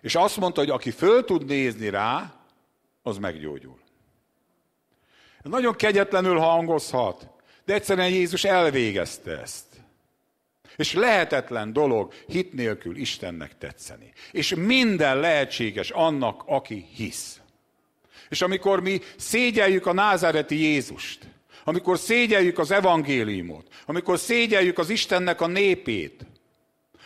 És 0.02 0.16
azt 0.16 0.38
mondta, 0.38 0.60
hogy 0.60 0.70
aki 0.70 0.92
föl 0.92 1.26
tud 1.26 1.46
nézni 1.46 1.90
rá, 1.90 2.34
az 3.02 3.18
meggyógyul. 3.18 3.80
Nagyon 5.42 5.76
kegyetlenül 5.76 6.38
hangozhat, 6.38 7.28
de 7.66 7.74
egyszerűen 7.74 8.10
Jézus 8.10 8.44
elvégezte 8.44 9.40
ezt. 9.40 9.66
És 10.76 10.94
lehetetlen 10.94 11.74
dolog 11.74 12.14
hit 12.28 12.54
nélkül 12.54 12.98
Istennek 12.98 13.58
tetszeni. 13.58 14.14
És 14.32 14.56
minden 14.56 15.20
lehetséges 15.20 15.90
annak, 15.90 16.44
aki 16.46 16.88
hisz. 16.94 17.40
És 18.30 18.42
amikor 18.42 18.82
mi 18.82 19.02
szégyeljük 19.18 19.86
a 19.86 19.94
názáreti 19.94 20.62
Jézust, 20.62 21.20
amikor 21.64 21.98
szégyeljük 21.98 22.60
az 22.60 22.72
evangéliumot, 22.72 23.68
amikor 23.86 24.20
szégyeljük 24.20 24.78
az 24.78 24.90
Istennek 24.90 25.42
a 25.42 25.48
népét, 25.48 26.26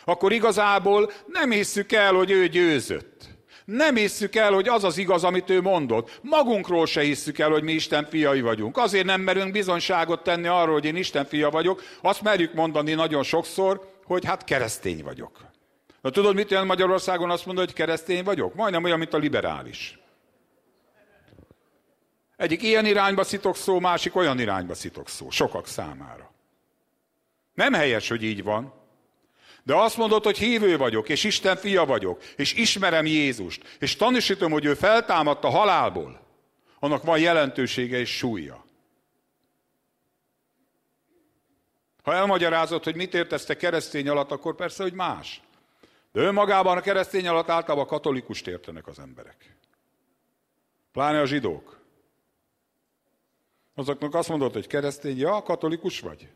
akkor 0.05 0.32
igazából 0.32 1.12
nem 1.25 1.51
hisszük 1.51 1.91
el, 1.91 2.13
hogy 2.13 2.32
ő 2.32 2.47
győzött. 2.47 3.27
Nem 3.65 3.95
hisszük 3.95 4.36
el, 4.36 4.51
hogy 4.51 4.67
az 4.67 4.84
az 4.84 4.97
igaz, 4.97 5.23
amit 5.23 5.49
ő 5.49 5.62
mondott. 5.62 6.19
Magunkról 6.21 6.86
se 6.86 7.01
hisszük 7.01 7.39
el, 7.39 7.49
hogy 7.49 7.63
mi 7.63 7.71
Isten 7.71 8.08
fiai 8.10 8.41
vagyunk. 8.41 8.77
Azért 8.77 9.05
nem 9.05 9.21
merünk 9.21 9.51
bizonyságot 9.51 10.23
tenni 10.23 10.47
arról, 10.47 10.73
hogy 10.73 10.86
én 10.86 10.95
Isten 10.95 11.25
fia 11.25 11.49
vagyok. 11.49 11.84
Azt 12.01 12.21
merjük 12.21 12.53
mondani 12.53 12.93
nagyon 12.93 13.23
sokszor, 13.23 13.93
hogy 14.05 14.25
hát 14.25 14.43
keresztény 14.43 15.03
vagyok. 15.03 15.38
Na 16.01 16.10
tudod, 16.10 16.36
mit 16.36 16.49
jelent 16.49 16.67
Magyarországon 16.67 17.29
azt 17.29 17.45
mondani, 17.45 17.67
hogy 17.67 17.75
keresztény 17.75 18.23
vagyok? 18.23 18.55
Majdnem 18.55 18.84
olyan, 18.84 18.97
mint 18.97 19.13
a 19.13 19.17
liberális. 19.17 19.98
Egyik 22.39 22.62
ilyen 22.62 22.86
irányba 22.86 23.23
szitok 23.23 23.56
szó, 23.56 23.80
másik 23.80 24.15
olyan 24.15 24.39
irányba 24.39 24.73
szitok 24.73 25.10
szó. 25.10 25.30
Sokak 25.30 25.67
számára. 25.67 26.32
Nem 27.54 27.73
helyes, 27.73 28.10
hogy 28.10 28.23
így 28.23 28.43
van. 28.43 28.73
De 29.63 29.75
azt 29.75 29.97
mondod, 29.97 30.23
hogy 30.23 30.38
hívő 30.38 30.78
vagyok, 30.78 31.10
és 31.10 31.23
Isten 31.23 31.58
fia 31.58 31.86
vagyok, 31.86 32.23
és 32.36 32.54
ismerem 32.54 33.06
Jézust, 33.06 33.78
és 33.80 33.95
tanúsítom, 33.95 34.52
hogy 34.52 34.65
ő 34.65 34.73
feltámadt 34.73 35.43
a 35.43 35.49
halálból, 35.49 36.21
annak 36.80 37.04
van 37.04 37.19
jelentősége 37.19 37.99
és 37.99 38.17
súlya. 38.17 38.65
Ha 42.04 42.13
elmagyarázod, 42.13 42.84
hogy 42.84 42.95
mit 42.95 43.13
értesz 43.13 43.45
te 43.45 43.58
keresztény 43.58 44.10
alatt, 44.10 44.32
akkor 44.32 44.56
persze, 44.56 44.84
hogy 44.84 44.93
más. 44.93 45.41
De 46.12 46.21
önmagában 46.21 46.78
a 46.78 46.82
keresztény 46.82 47.28
alatt 47.28 47.49
általában 47.49 47.86
a 47.86 47.89
katolikust 47.89 48.47
értenek 48.47 48.88
az 48.88 48.99
emberek. 48.99 49.56
Pláne 50.91 51.19
a 51.19 51.25
zsidók. 51.25 51.78
Azoknak 53.79 54.15
azt 54.15 54.29
mondod, 54.29 54.53
hogy 54.53 54.67
keresztény, 54.67 55.17
ja, 55.17 55.41
katolikus 55.41 55.99
vagy. 55.99 56.29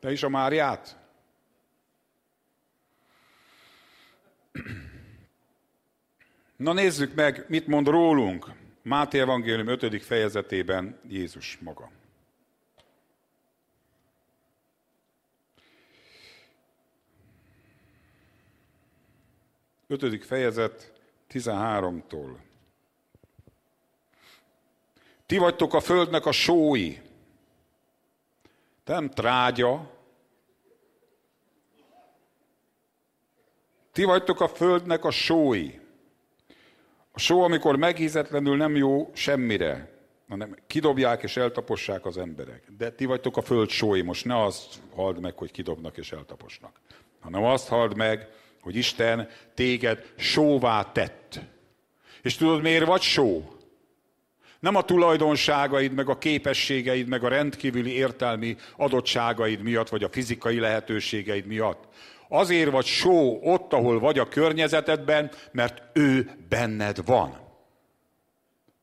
Te 0.00 0.12
is 0.12 0.22
a 0.22 0.28
Máriát? 0.28 0.98
Na 6.56 6.72
nézzük 6.72 7.14
meg, 7.14 7.44
mit 7.48 7.66
mond 7.66 7.88
rólunk 7.88 8.50
Máté 8.82 9.20
Evangélium 9.20 9.66
5. 9.66 10.02
fejezetében 10.02 11.00
Jézus 11.08 11.58
maga. 11.60 11.90
Ötödik 19.86 20.22
fejezet 20.22 20.92
13-tól. 21.30 22.50
Ti 25.32 25.38
vagytok 25.38 25.74
a 25.74 25.80
földnek 25.80 26.26
a 26.26 26.32
sói. 26.32 26.96
Nem 28.84 29.10
trágya. 29.10 29.90
Ti 33.92 34.04
vagytok 34.04 34.40
a 34.40 34.48
földnek 34.48 35.04
a 35.04 35.10
sói. 35.10 35.78
A 37.12 37.18
só, 37.18 37.42
amikor 37.42 37.76
megízetlenül 37.76 38.56
nem 38.56 38.76
jó 38.76 39.10
semmire, 39.14 39.92
hanem 40.28 40.56
kidobják 40.66 41.22
és 41.22 41.36
eltapossák 41.36 42.06
az 42.06 42.18
emberek. 42.18 42.64
De 42.78 42.90
ti 42.90 43.04
vagytok 43.04 43.36
a 43.36 43.42
föld 43.42 43.68
sói, 43.68 44.02
most 44.02 44.24
ne 44.24 44.42
azt 44.42 44.78
halld 44.94 45.20
meg, 45.20 45.38
hogy 45.38 45.50
kidobnak 45.50 45.96
és 45.96 46.12
eltaposnak, 46.12 46.80
hanem 47.20 47.44
azt 47.44 47.68
halld 47.68 47.96
meg, 47.96 48.28
hogy 48.60 48.76
Isten 48.76 49.28
téged 49.54 50.12
sóvá 50.16 50.92
tett. 50.92 51.40
És 52.22 52.36
tudod, 52.36 52.62
miért 52.62 52.86
vagy 52.86 53.02
só? 53.02 53.60
Nem 54.62 54.74
a 54.74 54.82
tulajdonságaid, 54.82 55.92
meg 55.92 56.08
a 56.08 56.18
képességeid, 56.18 57.08
meg 57.08 57.24
a 57.24 57.28
rendkívüli 57.28 57.92
értelmi 57.92 58.56
adottságaid 58.76 59.62
miatt, 59.62 59.88
vagy 59.88 60.02
a 60.02 60.08
fizikai 60.08 60.58
lehetőségeid 60.58 61.46
miatt. 61.46 61.84
Azért 62.28 62.70
vagy 62.70 62.84
só 62.84 63.38
ott, 63.42 63.72
ahol 63.72 63.98
vagy 63.98 64.18
a 64.18 64.28
környezetedben, 64.28 65.30
mert 65.52 65.82
ő 65.92 66.30
benned 66.48 67.04
van. 67.04 67.36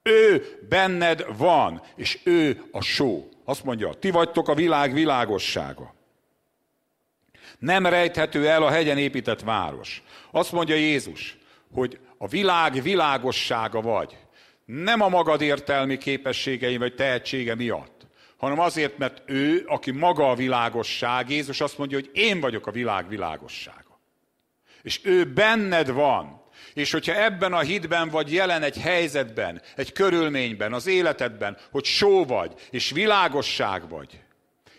Ő 0.03 0.43
benned 0.69 1.37
van, 1.37 1.81
és 1.95 2.19
ő 2.23 2.61
a 2.71 2.81
só. 2.81 3.29
Azt 3.45 3.63
mondja, 3.63 3.93
ti 3.93 4.11
vagytok 4.11 4.47
a 4.47 4.55
világ 4.55 4.93
világossága. 4.93 5.93
Nem 7.59 7.85
rejthető 7.85 8.47
el 8.47 8.63
a 8.63 8.69
hegyen 8.69 8.97
épített 8.97 9.41
város. 9.41 10.03
Azt 10.31 10.51
mondja 10.51 10.75
Jézus, 10.75 11.37
hogy 11.73 11.99
a 12.17 12.27
világ 12.27 12.81
világossága 12.81 13.81
vagy. 13.81 14.17
Nem 14.71 15.01
a 15.01 15.07
magad 15.07 15.41
értelmi 15.41 15.97
képességei 15.97 16.77
vagy 16.77 16.95
tehetsége 16.95 17.55
miatt, 17.55 18.07
hanem 18.37 18.59
azért, 18.59 18.97
mert 18.97 19.21
ő, 19.25 19.63
aki 19.67 19.91
maga 19.91 20.29
a 20.29 20.35
világosság, 20.35 21.29
Jézus 21.29 21.61
azt 21.61 21.77
mondja, 21.77 21.97
hogy 21.97 22.09
én 22.13 22.39
vagyok 22.39 22.67
a 22.67 22.71
világ 22.71 23.07
világossága. 23.07 23.99
És 24.81 24.99
ő 25.03 25.33
benned 25.33 25.91
van. 25.91 26.41
És 26.73 26.91
hogyha 26.91 27.23
ebben 27.23 27.53
a 27.53 27.59
hitben 27.59 28.09
vagy 28.09 28.33
jelen 28.33 28.63
egy 28.63 28.77
helyzetben, 28.77 29.61
egy 29.75 29.91
körülményben, 29.91 30.73
az 30.73 30.87
életedben, 30.87 31.57
hogy 31.71 31.85
só 31.85 32.25
vagy, 32.25 32.53
és 32.69 32.91
világosság 32.91 33.89
vagy, 33.89 34.19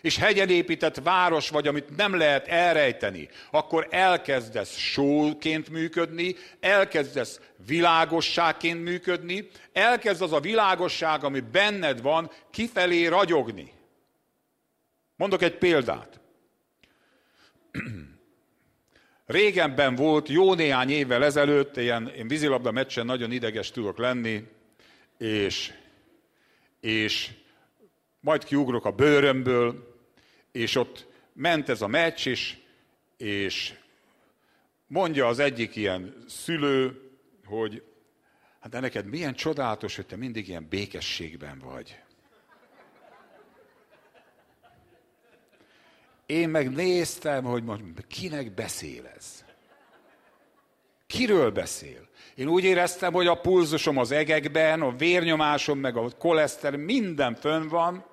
és 0.01 0.17
hegyen 0.17 0.49
épített 0.49 0.99
város 1.03 1.49
vagy, 1.49 1.67
amit 1.67 1.95
nem 1.95 2.15
lehet 2.15 2.47
elrejteni, 2.47 3.29
akkor 3.51 3.87
elkezdesz 3.89 4.75
sóként 4.75 5.69
működni, 5.69 6.35
elkezdesz 6.59 7.39
világosságként 7.65 8.83
működni, 8.83 9.47
elkezd 9.73 10.21
az 10.21 10.33
a 10.33 10.39
világosság, 10.39 11.23
ami 11.23 11.39
benned 11.39 12.01
van, 12.01 12.31
kifelé 12.51 13.05
ragyogni. 13.05 13.71
Mondok 15.15 15.41
egy 15.41 15.57
példát. 15.57 16.19
Régenben 19.25 19.95
volt, 19.95 20.29
jó 20.29 20.53
néhány 20.53 20.89
évvel 20.89 21.23
ezelőtt, 21.23 21.77
ilyen, 21.77 22.07
én 22.07 22.27
vízilabda 22.27 22.71
meccsen 22.71 23.05
nagyon 23.05 23.31
ideges 23.31 23.71
tudok 23.71 23.97
lenni, 23.97 24.47
és, 25.17 25.73
és 26.79 27.29
majd 28.19 28.43
kiugrok 28.43 28.85
a 28.85 28.91
bőrömből, 28.91 29.90
és 30.51 30.75
ott 30.75 31.07
ment 31.33 31.69
ez 31.69 31.81
a 31.81 31.87
meccs 31.87 32.27
is, 32.27 32.59
és 33.17 33.73
mondja 34.87 35.27
az 35.27 35.39
egyik 35.39 35.75
ilyen 35.75 36.23
szülő, 36.27 37.11
hogy 37.45 37.83
hát 38.59 38.71
de 38.71 38.79
neked 38.79 39.05
milyen 39.05 39.33
csodálatos, 39.33 39.95
hogy 39.95 40.05
te 40.05 40.15
mindig 40.15 40.47
ilyen 40.47 40.67
békességben 40.69 41.59
vagy. 41.59 41.99
Én 46.25 46.49
meg 46.49 46.71
néztem, 46.71 47.43
hogy 47.43 47.63
most 47.63 47.83
kinek 48.07 48.53
beszél 48.53 49.05
ez. 49.15 49.45
Kiről 51.07 51.51
beszél? 51.51 52.09
Én 52.35 52.47
úgy 52.47 52.63
éreztem, 52.63 53.13
hogy 53.13 53.27
a 53.27 53.39
pulzusom 53.39 53.97
az 53.97 54.11
egekben, 54.11 54.81
a 54.81 54.95
vérnyomásom, 54.95 55.79
meg 55.79 55.97
a 55.97 56.09
koleszter 56.17 56.75
minden 56.75 57.35
fönn 57.35 57.67
van, 57.67 58.05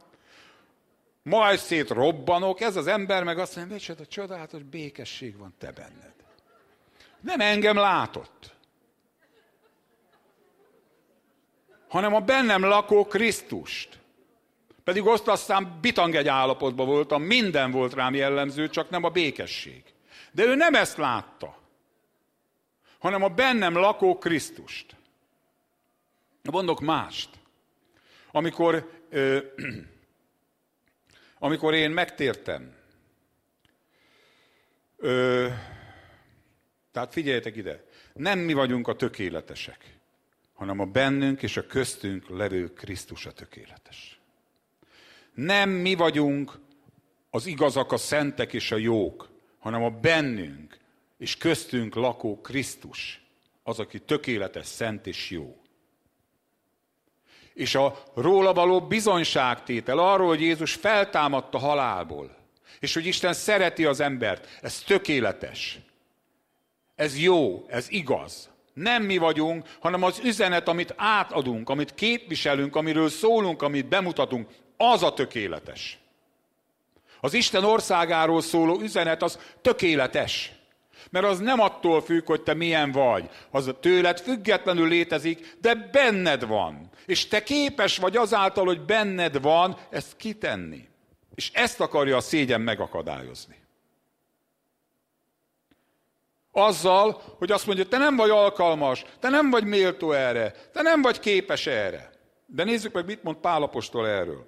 majd 1.29 1.59
szét 1.59 1.89
robbanok, 1.89 2.61
ez 2.61 2.77
az 2.77 2.87
ember 2.87 3.25
meg 3.25 3.39
azt 3.39 3.57
mondja, 3.57 3.75
micsoda 3.75 4.07
csodálatos 4.07 4.63
békesség 4.63 5.37
van 5.37 5.55
te 5.59 5.73
benned. 5.73 6.15
Nem 7.21 7.41
engem 7.41 7.77
látott, 7.77 8.55
hanem 11.89 12.15
a 12.15 12.21
bennem 12.21 12.65
lakó 12.65 13.07
Krisztust. 13.07 13.99
Pedig 14.85 15.07
azt 15.07 15.29
aztán 15.29 15.79
bitang 15.81 16.15
egy 16.15 16.29
állapotban 16.29 16.87
voltam, 16.87 17.23
minden 17.23 17.71
volt 17.71 17.95
rám 17.95 18.15
jellemző, 18.15 18.69
csak 18.69 18.91
nem 18.91 19.05
a 19.05 19.11
békesség. 19.11 19.83
De 20.33 20.45
ő 20.45 20.55
nem 20.55 20.75
ezt 20.75 20.97
látta, 20.97 21.59
hanem 22.99 23.23
a 23.23 23.29
bennem 23.29 23.77
lakó 23.77 24.19
Krisztust. 24.19 24.97
Mondok 26.43 26.81
mást. 26.81 27.29
Amikor 28.33 28.91
ö, 29.11 29.39
amikor 31.39 31.75
én 31.75 31.91
megtértem, 31.91 32.75
ö, 34.97 35.49
tehát 36.93 37.13
figyeljetek 37.13 37.57
ide, 37.57 37.85
nem 38.15 38.39
mi 38.39 38.53
vagyunk 38.53 38.89
a 38.89 38.97
tökéletesek, 38.97 39.99
hanem 40.53 40.81
a 40.81 40.85
bennünk 40.85 41.43
és 41.43 41.57
a 41.57 41.67
köztünk 41.67 42.29
levő 42.29 42.73
Krisztus 42.73 43.27
a 43.27 43.33
tökéletes. 43.33 44.21
Nem 45.35 45.71
mi 45.71 45.95
vagyunk 45.95 46.59
az 47.31 47.47
igazak, 47.47 47.93
a 47.93 47.97
szentek 47.97 48.53
és 48.53 48.71
a 48.73 48.77
jók, 48.77 49.29
hanem 49.59 49.83
a 49.83 49.91
bennünk 49.91 50.79
és 51.19 51.37
köztünk 51.37 51.95
lakó 51.95 52.41
Krisztus, 52.41 53.23
az, 53.63 53.79
aki 53.79 54.01
tökéletes, 54.01 54.67
szent 54.67 55.07
és 55.07 55.31
jó 55.31 55.63
és 57.59 57.75
a 57.75 58.03
róla 58.15 58.53
való 58.53 58.81
bizonyságtétel 58.81 59.99
arról, 59.99 60.27
hogy 60.27 60.41
Jézus 60.41 60.75
feltámadta 60.75 61.59
halálból, 61.59 62.37
és 62.81 62.95
hogy 62.95 63.07
Isten 63.07 63.33
szereti 63.33 63.85
az 63.85 64.01
embert, 64.01 64.49
ez 64.61 64.79
tökéletes. 64.79 65.79
Ez 66.97 67.19
jó, 67.19 67.67
ez 67.69 67.87
igaz. 67.91 68.51
Nem 68.73 69.03
mi 69.03 69.17
vagyunk, 69.17 69.67
hanem 69.81 70.03
az 70.03 70.21
üzenet, 70.25 70.69
amit 70.69 70.95
átadunk, 70.97 71.69
amit 71.69 71.95
képviselünk, 71.95 72.77
amiről 72.77 73.09
szólunk, 73.09 73.63
amit 73.63 73.89
bemutatunk, 73.89 74.49
az 74.77 75.03
a 75.03 75.15
tökéletes. 75.15 75.99
Az 77.21 77.35
Isten 77.35 77.65
országáról 77.65 78.41
szóló 78.41 78.81
üzenet 78.81 79.23
az 79.23 79.39
tökéletes. 79.61 80.53
Mert 81.11 81.27
az 81.27 81.39
nem 81.39 81.61
attól 81.61 82.03
függ, 82.03 82.27
hogy 82.27 82.43
te 82.43 82.55
milyen 82.55 82.93
vagy. 82.93 83.31
Az 83.51 83.67
a 83.67 83.81
tőled 83.81 84.21
függetlenül 84.21 84.89
létezik, 84.89 85.57
de 85.61 85.75
benned 85.75 86.47
van. 86.47 86.88
És 87.09 87.29
te 87.29 87.43
képes 87.43 87.99
vagy 87.99 88.17
azáltal, 88.17 88.65
hogy 88.65 88.81
benned 88.81 89.41
van, 89.41 89.79
ezt 89.91 90.17
kitenni. 90.17 90.89
És 91.35 91.51
ezt 91.53 91.81
akarja 91.81 92.17
a 92.17 92.21
szégyen 92.21 92.61
megakadályozni. 92.61 93.57
Azzal, 96.53 97.23
hogy 97.39 97.53
azt 97.53 97.67
mondja, 97.67 97.87
te 97.87 97.99
nem 97.99 98.17
vagy 98.17 98.31
alkalmas, 98.31 99.05
te 99.21 99.29
nem 99.29 99.51
vagy 99.51 99.65
méltó 99.65 100.13
erre, 100.13 100.55
te 100.73 100.83
nem 100.83 101.03
vagy 101.03 101.21
képes 101.21 101.67
erre. 101.67 102.11
De 102.47 102.65
nézzük 102.65 102.93
meg, 102.93 103.05
mit 103.05 103.23
mond 103.23 103.37
Pálapostól 103.37 104.09
erről. 104.09 104.47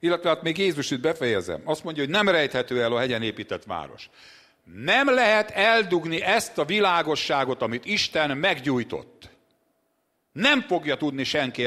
Illetve 0.00 0.28
hát 0.28 0.42
még 0.42 0.58
Jézus 0.58 0.90
itt 0.90 1.00
befejezem. 1.00 1.62
Azt 1.64 1.84
mondja, 1.84 2.02
hogy 2.02 2.12
nem 2.12 2.28
rejthető 2.28 2.82
el 2.82 2.92
a 2.92 2.98
hegyen 2.98 3.22
épített 3.22 3.64
város. 3.64 4.10
Nem 4.64 5.10
lehet 5.10 5.50
eldugni 5.50 6.22
ezt 6.22 6.58
a 6.58 6.64
világosságot, 6.64 7.62
amit 7.62 7.84
Isten 7.84 8.38
meggyújtott. 8.38 9.34
Nem 10.36 10.60
fogja 10.60 10.96
tudni 10.96 11.24
senki 11.24 11.66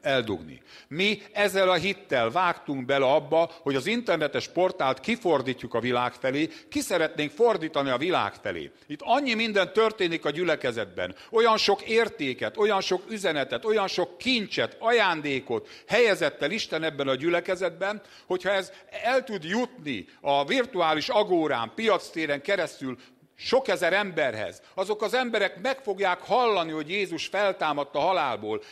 eldugni. 0.00 0.62
Mi 0.88 1.22
ezzel 1.32 1.70
a 1.70 1.74
hittel 1.74 2.30
vágtunk 2.30 2.84
bele 2.84 3.04
abba, 3.04 3.50
hogy 3.62 3.74
az 3.74 3.86
internetes 3.86 4.48
portált 4.48 5.00
kifordítjuk 5.00 5.74
a 5.74 5.80
világ 5.80 6.12
felé, 6.12 6.48
ki 6.68 6.80
szeretnénk 6.80 7.30
fordítani 7.30 7.90
a 7.90 7.96
világ 7.96 8.32
felé. 8.42 8.70
Itt 8.86 9.00
annyi 9.02 9.34
minden 9.34 9.72
történik 9.72 10.24
a 10.24 10.30
gyülekezetben. 10.30 11.14
Olyan 11.30 11.56
sok 11.56 11.82
értéket, 11.82 12.56
olyan 12.56 12.80
sok 12.80 13.02
üzenetet, 13.10 13.64
olyan 13.64 13.88
sok 13.88 14.18
kincset, 14.18 14.76
ajándékot 14.78 15.68
helyezett 15.86 16.42
el 16.42 16.50
Isten 16.50 16.82
ebben 16.82 17.08
a 17.08 17.14
gyülekezetben, 17.14 18.02
hogyha 18.26 18.50
ez 18.50 18.72
el 19.02 19.24
tud 19.24 19.44
jutni 19.44 20.06
a 20.20 20.44
virtuális 20.44 21.08
agórán, 21.08 21.72
piactéren 21.74 22.42
keresztül 22.42 22.98
sok 23.40 23.68
ezer 23.68 23.92
emberhez. 23.92 24.62
Azok 24.74 25.02
az 25.02 25.14
emberek 25.14 25.60
meg 25.60 25.78
fogják 25.78 26.20
hallani, 26.20 26.70
hogy 26.70 26.88
Jézus 26.88 27.26
feltámadt 27.26 27.94
a 27.94 27.98
halálból, 27.98 28.62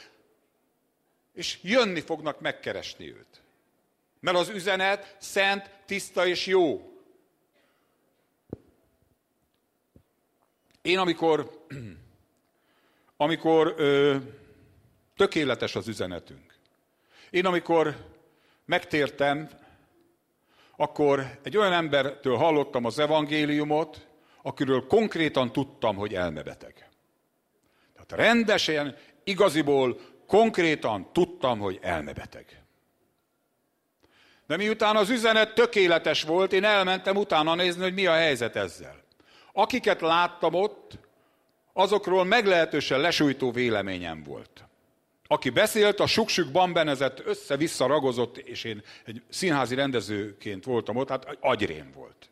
és 1.32 1.58
jönni 1.62 2.00
fognak 2.00 2.40
megkeresni 2.40 3.08
őt. 3.08 3.42
Mert 4.20 4.36
az 4.36 4.48
üzenet 4.48 5.16
szent, 5.18 5.70
tiszta 5.86 6.26
és 6.26 6.46
jó. 6.46 6.92
Én 10.82 10.98
amikor, 10.98 11.64
amikor 13.16 13.74
ö, 13.76 14.16
tökéletes 15.16 15.74
az 15.74 15.88
üzenetünk, 15.88 16.54
én 17.30 17.46
amikor 17.46 17.96
megtértem, 18.64 19.48
akkor 20.76 21.38
egy 21.42 21.56
olyan 21.56 21.72
embertől 21.72 22.36
hallottam 22.36 22.84
az 22.84 22.98
evangéliumot, 22.98 24.07
akiről 24.48 24.86
konkrétan 24.86 25.52
tudtam, 25.52 25.96
hogy 25.96 26.14
elmebeteg. 26.14 26.88
Tehát 27.94 28.26
rendesen, 28.26 28.96
igaziból, 29.24 30.00
konkrétan 30.26 31.12
tudtam, 31.12 31.58
hogy 31.58 31.78
elmebeteg. 31.82 32.62
De 34.46 34.56
miután 34.56 34.96
az 34.96 35.10
üzenet 35.10 35.54
tökéletes 35.54 36.22
volt, 36.22 36.52
én 36.52 36.64
elmentem 36.64 37.16
utána 37.16 37.54
nézni, 37.54 37.82
hogy 37.82 37.94
mi 37.94 38.06
a 38.06 38.12
helyzet 38.12 38.56
ezzel. 38.56 39.04
Akiket 39.52 40.00
láttam 40.00 40.54
ott, 40.54 40.98
azokról 41.72 42.24
meglehetősen 42.24 43.00
lesújtó 43.00 43.50
véleményem 43.50 44.22
volt. 44.22 44.64
Aki 45.26 45.50
beszélt, 45.50 46.00
a 46.00 46.06
suksuk 46.06 46.50
bambenezett, 46.50 47.26
össze-vissza 47.26 47.86
ragozott, 47.86 48.38
és 48.38 48.64
én 48.64 48.82
egy 49.04 49.22
színházi 49.28 49.74
rendezőként 49.74 50.64
voltam 50.64 50.96
ott, 50.96 51.08
hát 51.08 51.36
agyrém 51.40 51.90
volt. 51.94 52.30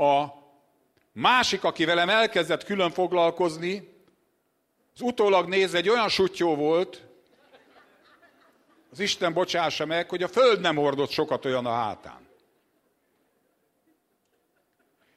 A 0.00 0.26
másik, 1.12 1.64
aki 1.64 1.84
velem 1.84 2.08
elkezdett 2.08 2.64
külön 2.64 2.90
foglalkozni, 2.90 3.96
az 4.94 5.00
utólag 5.00 5.48
nézve 5.48 5.78
egy 5.78 5.88
olyan 5.88 6.08
sutyó 6.08 6.54
volt, 6.54 7.06
az 8.90 9.00
Isten 9.00 9.32
bocsássa 9.32 9.86
meg, 9.86 10.08
hogy 10.08 10.22
a 10.22 10.28
föld 10.28 10.60
nem 10.60 10.76
hordott 10.76 11.10
sokat 11.10 11.44
olyan 11.44 11.66
a 11.66 11.72
hátán. 11.72 12.28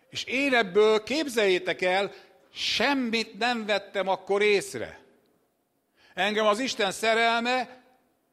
És 0.09 0.23
én 0.23 0.53
ebből, 0.53 1.03
képzeljétek 1.03 1.81
el, 1.81 2.11
semmit 2.53 3.37
nem 3.37 3.65
vettem 3.65 4.07
akkor 4.07 4.41
észre. 4.41 4.99
Engem 6.13 6.45
az 6.45 6.59
Isten 6.59 6.91
szerelme 6.91 7.83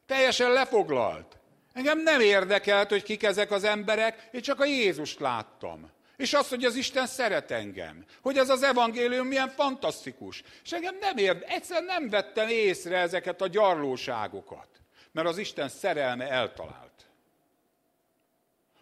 teljesen 0.06 0.52
lefoglalt. 0.52 1.36
Engem 1.72 2.02
nem 2.02 2.20
érdekelt, 2.20 2.88
hogy 2.88 3.02
kik 3.02 3.22
ezek 3.22 3.50
az 3.50 3.64
emberek, 3.64 4.28
én 4.32 4.40
csak 4.40 4.60
a 4.60 4.64
Jézust 4.64 5.20
láttam. 5.20 5.90
És 6.18 6.32
azt, 6.32 6.48
hogy 6.48 6.64
az 6.64 6.74
Isten 6.74 7.06
szeret 7.06 7.50
engem. 7.50 8.04
Hogy 8.22 8.38
ez 8.38 8.48
az 8.48 8.62
evangélium 8.62 9.26
milyen 9.26 9.48
fantasztikus. 9.48 10.42
És 10.64 10.72
engem 10.72 10.96
nem 11.00 11.16
érd, 11.16 11.44
egyszer 11.46 11.82
nem 11.82 12.08
vettem 12.08 12.48
észre 12.48 12.96
ezeket 12.96 13.40
a 13.40 13.46
gyarlóságokat. 13.46 14.68
Mert 15.12 15.28
az 15.28 15.38
Isten 15.38 15.68
szerelme 15.68 16.30
eltalált. 16.30 17.06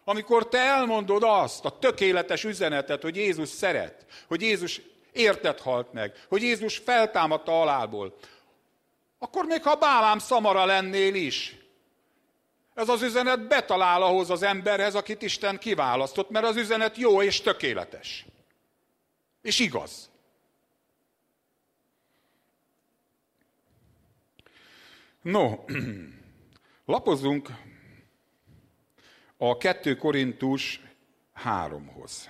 Amikor 0.03 0.47
te 0.47 0.57
elmondod 0.57 1.23
azt, 1.25 1.65
a 1.65 1.79
tökéletes 1.79 2.43
üzenetet, 2.43 3.01
hogy 3.01 3.15
Jézus 3.15 3.49
szeret, 3.49 4.05
hogy 4.27 4.41
Jézus 4.41 4.81
érted 5.11 5.59
halt 5.59 5.93
meg, 5.93 6.25
hogy 6.29 6.41
Jézus 6.41 6.77
feltámadta 6.77 7.51
halálból, 7.51 8.17
akkor 9.19 9.45
még 9.45 9.63
ha 9.63 9.75
bálám 9.75 10.19
szamara 10.19 10.65
lennél 10.65 11.15
is, 11.15 11.55
ez 12.77 12.89
az 12.89 13.01
üzenet 13.01 13.47
betalál 13.47 14.01
ahhoz 14.01 14.29
az 14.29 14.43
emberhez, 14.43 14.95
akit 14.95 15.21
Isten 15.21 15.57
kiválasztott, 15.57 16.29
mert 16.29 16.45
az 16.45 16.55
üzenet 16.55 16.97
jó 16.97 17.21
és 17.21 17.41
tökéletes. 17.41 18.25
És 19.41 19.59
igaz. 19.59 20.09
No, 25.21 25.55
lapozzunk 26.85 27.49
a 29.37 29.57
2 29.57 29.95
Korintus 29.95 30.81
3-hoz. 31.43 32.29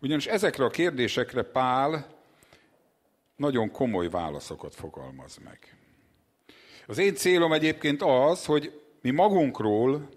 Ugyanis 0.00 0.26
ezekre 0.26 0.64
a 0.64 0.70
kérdésekre 0.70 1.42
Pál 1.42 2.20
nagyon 3.36 3.70
komoly 3.70 4.08
válaszokat 4.08 4.74
fogalmaz 4.74 5.36
meg. 5.36 5.81
Az 6.92 6.98
én 6.98 7.14
célom 7.14 7.52
egyébként 7.52 8.02
az, 8.02 8.44
hogy 8.44 8.80
mi 9.02 9.10
magunkról, 9.10 10.08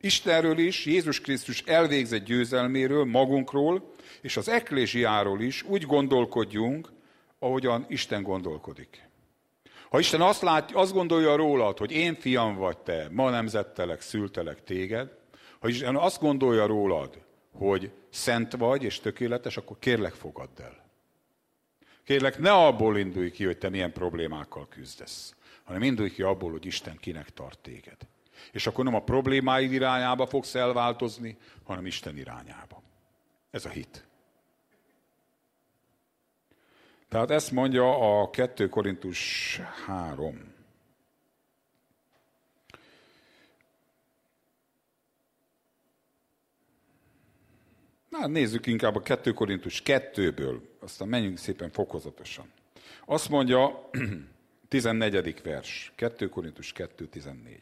Istenről 0.00 0.58
is, 0.58 0.86
Jézus 0.86 1.20
Krisztus 1.20 1.62
elvégzett 1.62 2.24
győzelméről, 2.24 3.04
magunkról, 3.04 3.94
és 4.20 4.36
az 4.36 4.48
eklésiáról 4.48 5.40
is 5.40 5.62
úgy 5.62 5.82
gondolkodjunk, 5.82 6.92
ahogyan 7.38 7.84
Isten 7.88 8.22
gondolkodik. 8.22 9.08
Ha 9.90 9.98
Isten 9.98 10.20
azt, 10.20 10.42
lát, 10.42 10.72
azt 10.72 10.92
gondolja 10.92 11.36
rólad, 11.36 11.78
hogy 11.78 11.92
én 11.92 12.14
fiam 12.14 12.56
vagy 12.56 12.78
te, 12.78 13.08
ma 13.10 13.30
nemzettelek, 13.30 14.00
szültelek 14.00 14.64
téged, 14.64 15.10
ha 15.60 15.68
Isten 15.68 15.96
azt 15.96 16.20
gondolja 16.20 16.66
rólad, 16.66 17.18
hogy 17.52 17.90
szent 18.10 18.56
vagy 18.56 18.82
és 18.82 19.00
tökéletes, 19.00 19.56
akkor 19.56 19.76
kérlek 19.78 20.14
fogadd 20.14 20.60
el. 20.62 20.88
Kérlek, 22.04 22.38
ne 22.38 22.52
abból 22.52 22.98
indulj 22.98 23.30
ki, 23.30 23.44
hogy 23.44 23.58
te 23.58 23.68
milyen 23.68 23.92
problémákkal 23.92 24.68
küzdesz, 24.68 25.34
hanem 25.70 25.84
indulj 25.88 26.10
ki 26.10 26.22
abból, 26.22 26.50
hogy 26.50 26.66
Isten 26.66 26.96
kinek 26.96 27.30
tart 27.30 27.58
téged. 27.58 27.96
És 28.52 28.66
akkor 28.66 28.84
nem 28.84 28.94
a 28.94 29.02
problémáid 29.02 29.72
irányába 29.72 30.26
fogsz 30.26 30.54
elváltozni, 30.54 31.36
hanem 31.64 31.86
Isten 31.86 32.16
irányába. 32.16 32.82
Ez 33.50 33.64
a 33.64 33.68
hit. 33.68 34.06
Tehát 37.08 37.30
ezt 37.30 37.50
mondja 37.50 38.20
a 38.20 38.30
2 38.30 38.68
Korintus 38.68 39.60
3. 39.86 40.54
Na, 48.08 48.26
nézzük 48.26 48.66
inkább 48.66 48.96
a 48.96 49.00
2 49.00 49.32
Korintus 49.32 49.82
2-ből, 49.84 50.60
aztán 50.80 51.08
menjünk 51.08 51.38
szépen 51.38 51.70
fokozatosan. 51.70 52.52
Azt 53.04 53.28
mondja, 53.28 53.90
14. 54.70 55.42
vers, 55.42 55.92
2 55.96 56.28
Korintus 56.28 56.72
2, 56.72 57.06
14. 57.06 57.60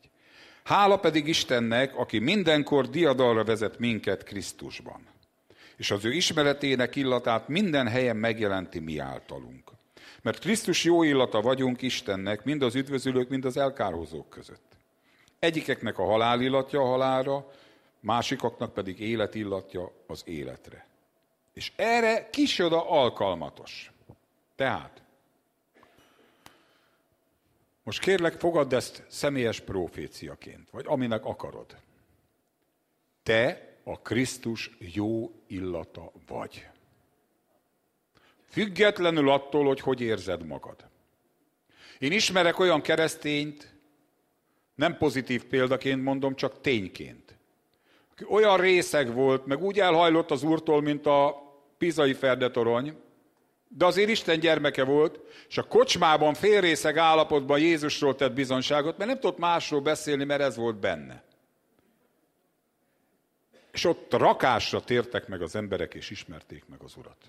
Hála 0.64 0.98
pedig 0.98 1.26
Istennek, 1.28 1.96
aki 1.96 2.18
mindenkor 2.18 2.88
diadalra 2.88 3.44
vezet 3.44 3.78
minket 3.78 4.22
Krisztusban, 4.22 5.06
és 5.76 5.90
az 5.90 6.04
ő 6.04 6.12
ismeretének 6.12 6.96
illatát 6.96 7.48
minden 7.48 7.88
helyen 7.88 8.16
megjelenti 8.16 8.78
mi 8.78 8.98
általunk. 8.98 9.70
Mert 10.22 10.38
Krisztus 10.38 10.84
jó 10.84 11.02
illata 11.02 11.40
vagyunk 11.40 11.82
Istennek, 11.82 12.44
mind 12.44 12.62
az 12.62 12.74
üdvözülők, 12.74 13.28
mind 13.28 13.44
az 13.44 13.56
elkárhozók 13.56 14.28
között. 14.28 14.76
Egyikeknek 15.38 15.98
a 15.98 16.04
halál 16.04 16.40
illatja 16.40 16.80
a 16.80 16.86
halálra, 16.86 17.52
másikaknak 18.00 18.72
pedig 18.72 19.00
élet 19.00 19.34
illatja 19.34 19.92
az 20.06 20.22
életre. 20.24 20.86
És 21.54 21.72
erre 21.76 22.30
kisoda 22.30 22.90
alkalmatos. 22.90 23.92
Tehát, 24.56 25.02
most 27.88 28.00
kérlek, 28.00 28.38
fogadd 28.38 28.74
ezt 28.74 29.02
személyes 29.06 29.60
proféciaként, 29.60 30.70
vagy 30.70 30.84
aminek 30.88 31.24
akarod. 31.24 31.76
Te 33.22 33.76
a 33.84 34.00
Krisztus 34.00 34.70
jó 34.78 35.32
illata 35.46 36.12
vagy. 36.26 36.66
Függetlenül 38.48 39.30
attól, 39.30 39.66
hogy 39.66 39.80
hogy 39.80 40.00
érzed 40.00 40.46
magad. 40.46 40.88
Én 41.98 42.12
ismerek 42.12 42.58
olyan 42.58 42.80
keresztényt, 42.80 43.74
nem 44.74 44.96
pozitív 44.96 45.44
példaként 45.44 46.02
mondom, 46.02 46.34
csak 46.34 46.60
tényként, 46.60 47.36
olyan 48.28 48.56
részeg 48.56 49.14
volt, 49.14 49.46
meg 49.46 49.62
úgy 49.62 49.80
elhajlott 49.80 50.30
az 50.30 50.42
úrtól, 50.42 50.82
mint 50.82 51.06
a 51.06 51.42
pizai 51.78 52.14
ferdetorony, 52.14 52.96
de 53.68 53.84
azért 53.84 54.08
Isten 54.08 54.40
gyermeke 54.40 54.84
volt, 54.84 55.20
és 55.48 55.58
a 55.58 55.62
kocsmában 55.62 56.34
félrészeg 56.34 56.96
állapotban 56.96 57.58
Jézusról 57.58 58.14
tett 58.14 58.32
bizonságot, 58.32 58.98
mert 58.98 59.10
nem 59.10 59.20
tudott 59.20 59.38
másról 59.38 59.80
beszélni, 59.80 60.24
mert 60.24 60.40
ez 60.40 60.56
volt 60.56 60.76
benne. 60.76 61.22
És 63.72 63.84
ott 63.84 64.12
rakásra 64.12 64.80
tértek 64.80 65.26
meg 65.26 65.42
az 65.42 65.56
emberek, 65.56 65.94
és 65.94 66.10
ismerték 66.10 66.64
meg 66.68 66.82
az 66.82 66.96
Urat. 66.96 67.24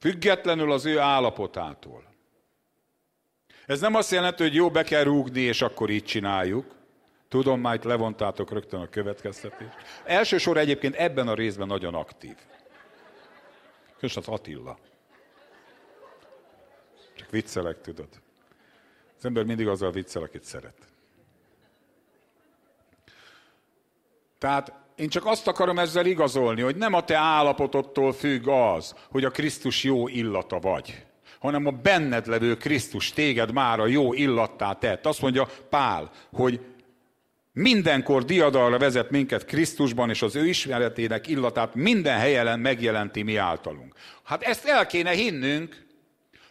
Függetlenül 0.00 0.72
az 0.72 0.84
ő 0.84 0.98
állapotától. 0.98 2.04
Ez 3.66 3.80
nem 3.80 3.94
azt 3.94 4.10
jelenti, 4.10 4.42
hogy 4.42 4.54
jó, 4.54 4.70
be 4.70 4.82
kell 4.82 5.02
rúgni, 5.02 5.40
és 5.40 5.62
akkor 5.62 5.90
így 5.90 6.04
csináljuk. 6.04 6.74
Tudom, 7.28 7.60
már 7.60 7.74
itt 7.74 7.82
levontátok 7.82 8.50
rögtön 8.52 8.80
a 8.80 8.88
következtetést. 8.88 9.76
Elsősor 10.04 10.56
egyébként 10.56 10.94
ebben 10.94 11.28
a 11.28 11.34
részben 11.34 11.66
nagyon 11.66 11.94
aktív. 11.94 12.34
Köszönöm 14.02 14.28
az 14.32 14.38
Attila. 14.38 14.78
Csak 17.14 17.30
viccelek, 17.30 17.80
tudod. 17.80 18.08
Az 19.18 19.24
ember 19.24 19.44
mindig 19.44 19.68
azzal 19.68 19.90
viccel, 19.90 20.22
akit 20.22 20.44
szeret. 20.44 20.74
Tehát 24.38 24.72
én 24.94 25.08
csak 25.08 25.26
azt 25.26 25.46
akarom 25.46 25.78
ezzel 25.78 26.06
igazolni, 26.06 26.60
hogy 26.60 26.76
nem 26.76 26.92
a 26.92 27.04
te 27.04 27.16
állapotodtól 27.16 28.12
függ 28.12 28.48
az, 28.48 28.94
hogy 29.10 29.24
a 29.24 29.30
Krisztus 29.30 29.84
jó 29.84 30.08
illata 30.08 30.58
vagy, 30.58 31.06
hanem 31.38 31.66
a 31.66 31.70
benned 31.70 32.26
levő 32.26 32.56
Krisztus 32.56 33.12
téged 33.12 33.52
már 33.52 33.80
a 33.80 33.86
jó 33.86 34.12
illattá 34.12 34.72
tett. 34.72 35.06
Azt 35.06 35.20
mondja 35.20 35.48
Pál, 35.68 36.10
hogy 36.32 36.71
mindenkor 37.52 38.24
diadalra 38.24 38.78
vezet 38.78 39.10
minket 39.10 39.44
Krisztusban, 39.44 40.10
és 40.10 40.22
az 40.22 40.36
ő 40.36 40.46
ismeretének 40.46 41.26
illatát 41.26 41.74
minden 41.74 42.18
helyen 42.18 42.60
megjelenti 42.60 43.22
mi 43.22 43.36
általunk. 43.36 43.94
Hát 44.22 44.42
ezt 44.42 44.66
el 44.66 44.86
kéne 44.86 45.10
hinnünk, 45.10 45.86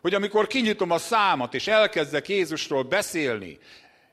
hogy 0.02 0.14
amikor 0.14 0.48
kinyitom 0.48 0.92
a 0.92 0.98
számat, 0.98 1.54
és 1.54 1.68
elkezdek 1.68 2.30
Jézusról 2.30 2.84
beszélni, 2.84 3.58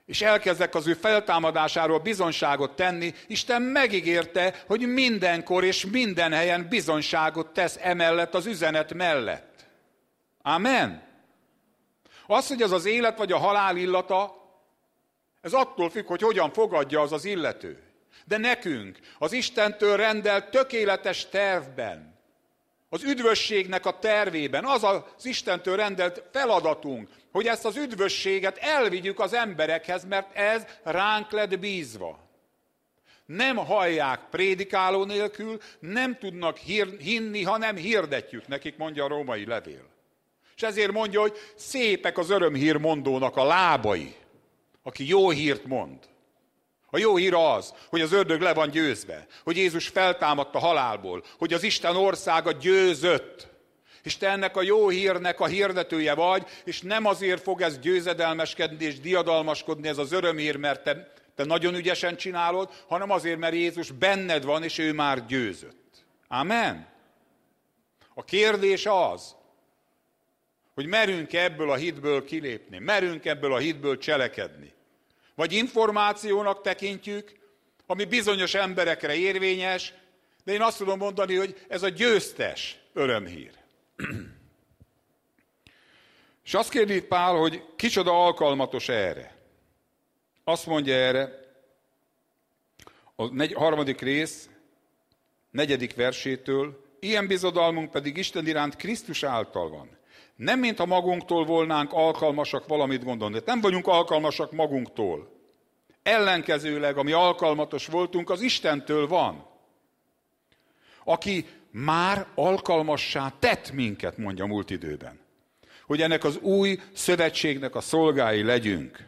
és 0.06 0.22
elkezdek 0.22 0.74
az 0.74 0.86
ő 0.86 0.94
feltámadásáról 0.94 1.98
bizonságot 1.98 2.76
tenni, 2.76 3.14
Isten 3.26 3.62
megígérte, 3.62 4.62
hogy 4.66 4.80
mindenkor 4.80 5.64
és 5.64 5.86
minden 5.86 6.32
helyen 6.32 6.66
bizonságot 6.68 7.46
tesz 7.52 7.78
emellett 7.80 8.34
az 8.34 8.46
üzenet 8.46 8.94
mellett. 8.94 9.66
Amen. 10.42 11.02
Az, 12.26 12.48
hogy 12.48 12.62
ez 12.62 12.70
az 12.70 12.84
élet 12.84 13.18
vagy 13.18 13.32
a 13.32 13.38
halál 13.38 13.76
illata, 13.76 14.37
ez 15.40 15.52
attól 15.52 15.90
függ, 15.90 16.06
hogy 16.06 16.20
hogyan 16.20 16.52
fogadja 16.52 17.00
az 17.00 17.12
az 17.12 17.24
illető. 17.24 17.82
De 18.24 18.36
nekünk, 18.36 18.98
az 19.18 19.32
Istentől 19.32 19.96
rendelt 19.96 20.50
tökéletes 20.50 21.28
tervben, 21.28 22.18
az 22.88 23.02
üdvösségnek 23.02 23.86
a 23.86 23.98
tervében, 23.98 24.64
az 24.64 24.84
az 24.84 25.02
Istentől 25.22 25.76
rendelt 25.76 26.22
feladatunk, 26.32 27.08
hogy 27.32 27.46
ezt 27.46 27.64
az 27.64 27.76
üdvösséget 27.76 28.56
elvigyük 28.56 29.20
az 29.20 29.32
emberekhez, 29.32 30.04
mert 30.04 30.36
ez 30.36 30.66
ránk 30.82 31.30
lett 31.30 31.58
bízva. 31.58 32.26
Nem 33.26 33.56
hallják 33.56 34.20
prédikáló 34.30 35.04
nélkül, 35.04 35.58
nem 35.80 36.18
tudnak 36.18 36.56
hír, 36.56 36.96
hinni, 36.98 37.42
ha 37.42 37.58
nem 37.58 37.76
hirdetjük 37.76 38.46
nekik, 38.46 38.76
mondja 38.76 39.04
a 39.04 39.08
római 39.08 39.46
levél. 39.46 39.84
És 40.56 40.62
ezért 40.62 40.92
mondja, 40.92 41.20
hogy 41.20 41.36
szépek 41.56 42.18
az 42.18 42.30
örömhír 42.30 42.76
mondónak 42.76 43.36
a 43.36 43.44
lábai, 43.44 44.14
aki 44.88 45.08
jó 45.08 45.30
hírt 45.30 45.64
mond. 45.64 45.98
A 46.90 46.98
jó 46.98 47.16
hír 47.16 47.34
az, 47.34 47.74
hogy 47.88 48.00
az 48.00 48.12
ördög 48.12 48.40
le 48.40 48.54
van 48.54 48.70
győzve, 48.70 49.26
hogy 49.44 49.56
Jézus 49.56 49.88
feltámadt 49.88 50.54
a 50.54 50.58
halálból, 50.58 51.24
hogy 51.38 51.52
az 51.52 51.62
Isten 51.62 51.96
országa 51.96 52.52
győzött. 52.52 53.48
És 54.02 54.16
te 54.16 54.28
ennek 54.28 54.56
a 54.56 54.62
jó 54.62 54.88
hírnek 54.88 55.40
a 55.40 55.46
hirdetője 55.46 56.14
vagy, 56.14 56.46
és 56.64 56.80
nem 56.80 57.06
azért 57.06 57.42
fog 57.42 57.60
ez 57.60 57.78
győzedelmeskedni 57.78 58.84
és 58.84 59.00
diadalmaskodni 59.00 59.88
ez 59.88 59.98
az 59.98 60.12
örömhír, 60.12 60.56
mert 60.56 60.82
te, 60.82 61.12
te 61.34 61.44
nagyon 61.44 61.74
ügyesen 61.74 62.16
csinálod, 62.16 62.70
hanem 62.88 63.10
azért, 63.10 63.38
mert 63.38 63.54
Jézus 63.54 63.90
benned 63.90 64.44
van, 64.44 64.62
és 64.62 64.78
ő 64.78 64.92
már 64.92 65.26
győzött. 65.26 66.04
Amen. 66.28 66.88
A 68.14 68.24
kérdés 68.24 68.86
az, 68.86 69.34
hogy 70.74 70.86
merünk 70.86 71.32
ebből 71.32 71.70
a 71.70 71.74
hitből 71.74 72.24
kilépni, 72.24 72.78
merünk 72.78 73.24
ebből 73.24 73.52
a 73.52 73.58
hitből 73.58 73.98
cselekedni. 73.98 74.76
Vagy 75.38 75.52
információnak 75.52 76.60
tekintjük, 76.60 77.32
ami 77.86 78.04
bizonyos 78.04 78.54
emberekre 78.54 79.14
érvényes, 79.14 79.94
de 80.44 80.52
én 80.52 80.62
azt 80.62 80.78
tudom 80.78 80.98
mondani, 80.98 81.34
hogy 81.34 81.64
ez 81.68 81.82
a 81.82 81.88
győztes 81.88 82.78
örömhír. 82.92 83.50
És 86.44 86.54
azt 86.54 86.70
kérdi 86.70 86.94
itt 86.94 87.06
Pál, 87.06 87.34
hogy 87.34 87.62
kicsoda 87.76 88.24
alkalmatos 88.24 88.88
erre. 88.88 89.36
Azt 90.44 90.66
mondja 90.66 90.94
erre, 90.94 91.52
a 93.14 93.26
negy, 93.26 93.52
harmadik 93.52 94.00
rész, 94.00 94.48
negyedik 95.50 95.94
versétől, 95.94 96.84
ilyen 97.00 97.26
bizodalmunk 97.26 97.90
pedig 97.90 98.16
Isten 98.16 98.46
iránt 98.46 98.76
Krisztus 98.76 99.22
által 99.22 99.68
van. 99.68 99.97
Nem, 100.38 100.58
mintha 100.58 100.86
magunktól 100.86 101.44
volnánk 101.44 101.92
alkalmasak 101.92 102.66
valamit 102.66 103.04
gondolni. 103.04 103.38
De 103.38 103.42
nem 103.46 103.60
vagyunk 103.60 103.86
alkalmasak 103.86 104.52
magunktól. 104.52 105.32
Ellenkezőleg, 106.02 106.96
ami 106.96 107.12
alkalmatos 107.12 107.86
voltunk, 107.86 108.30
az 108.30 108.40
Istentől 108.40 109.08
van. 109.08 109.46
Aki 111.04 111.46
már 111.70 112.26
alkalmassá 112.34 113.32
tett 113.38 113.72
minket, 113.72 114.16
mondja 114.18 114.46
múlt 114.46 114.70
időben. 114.70 115.20
Hogy 115.86 116.02
ennek 116.02 116.24
az 116.24 116.36
új 116.36 116.80
szövetségnek 116.92 117.74
a 117.74 117.80
szolgái 117.80 118.42
legyünk. 118.42 119.06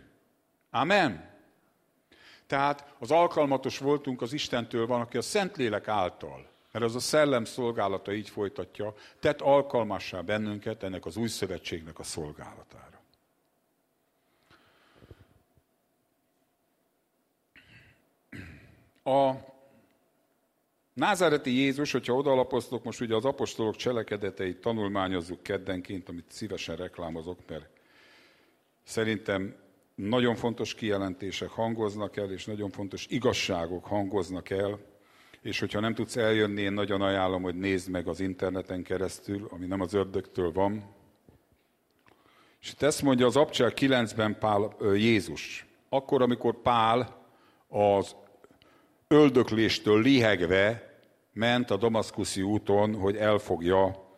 Amen. 0.70 1.30
Tehát 2.46 2.94
az 2.98 3.10
alkalmatos 3.10 3.78
voltunk 3.78 4.22
az 4.22 4.32
Istentől 4.32 4.86
van, 4.86 5.00
aki 5.00 5.16
a 5.16 5.22
Szentlélek 5.22 5.88
által, 5.88 6.49
mert 6.72 6.84
az 6.84 6.94
a 6.94 7.00
szellem 7.00 7.44
szolgálata 7.44 8.12
így 8.12 8.28
folytatja, 8.28 8.94
tett 9.18 9.40
alkalmassá 9.40 10.20
bennünket 10.20 10.82
ennek 10.82 11.06
az 11.06 11.16
új 11.16 11.28
szövetségnek 11.28 11.98
a 11.98 12.02
szolgálatára. 12.02 13.00
A 19.04 19.48
Názáreti 20.92 21.50
Jézus, 21.50 21.92
hogyha 21.92 22.14
odalapoztok, 22.14 22.84
most 22.84 23.00
ugye 23.00 23.14
az 23.14 23.24
apostolok 23.24 23.76
cselekedeteit 23.76 24.60
tanulmányozzuk 24.60 25.42
keddenként, 25.42 26.08
amit 26.08 26.24
szívesen 26.28 26.76
reklámozok, 26.76 27.38
mert 27.48 27.68
szerintem 28.82 29.54
nagyon 29.94 30.36
fontos 30.36 30.74
kijelentések 30.74 31.48
hangoznak 31.48 32.16
el, 32.16 32.32
és 32.32 32.44
nagyon 32.44 32.70
fontos 32.70 33.06
igazságok 33.08 33.84
hangoznak 33.84 34.50
el, 34.50 34.78
és 35.42 35.58
hogyha 35.58 35.80
nem 35.80 35.94
tudsz 35.94 36.16
eljönni, 36.16 36.60
én 36.60 36.72
nagyon 36.72 37.02
ajánlom, 37.02 37.42
hogy 37.42 37.54
nézd 37.54 37.90
meg 37.90 38.08
az 38.08 38.20
interneten 38.20 38.82
keresztül, 38.82 39.48
ami 39.50 39.66
nem 39.66 39.80
az 39.80 39.94
ördögtől 39.94 40.52
van. 40.52 40.94
És 42.60 42.72
itt 42.72 42.82
ezt 42.82 43.02
mondja 43.02 43.26
az 43.26 43.36
Abcsel 43.36 43.72
9-ben 43.76 44.38
Pál, 44.38 44.76
Jézus. 44.94 45.66
Akkor, 45.88 46.22
amikor 46.22 46.62
Pál 46.62 47.26
az 47.68 48.16
öldökléstől 49.08 50.02
lihegve 50.02 50.94
ment 51.32 51.70
a 51.70 51.76
Damaszkuszi 51.76 52.42
úton, 52.42 52.94
hogy 52.94 53.16
elfogja 53.16 54.08